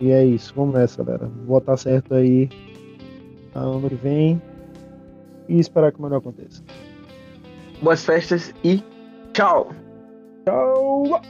E 0.00 0.10
é 0.10 0.24
isso, 0.24 0.52
vamos 0.54 0.74
nessa, 0.74 1.02
galera. 1.02 1.30
Votar 1.46 1.78
certo 1.78 2.14
aí 2.14 2.48
ano 3.54 3.88
que 3.88 3.94
vem 3.94 4.42
e 5.48 5.58
esperar 5.58 5.92
que 5.92 5.98
o 5.98 6.02
melhor 6.02 6.18
aconteça. 6.18 6.62
Boas 7.82 8.04
festas 8.04 8.54
e 8.64 8.82
tchau! 9.32 9.70
Tchau! 10.44 11.20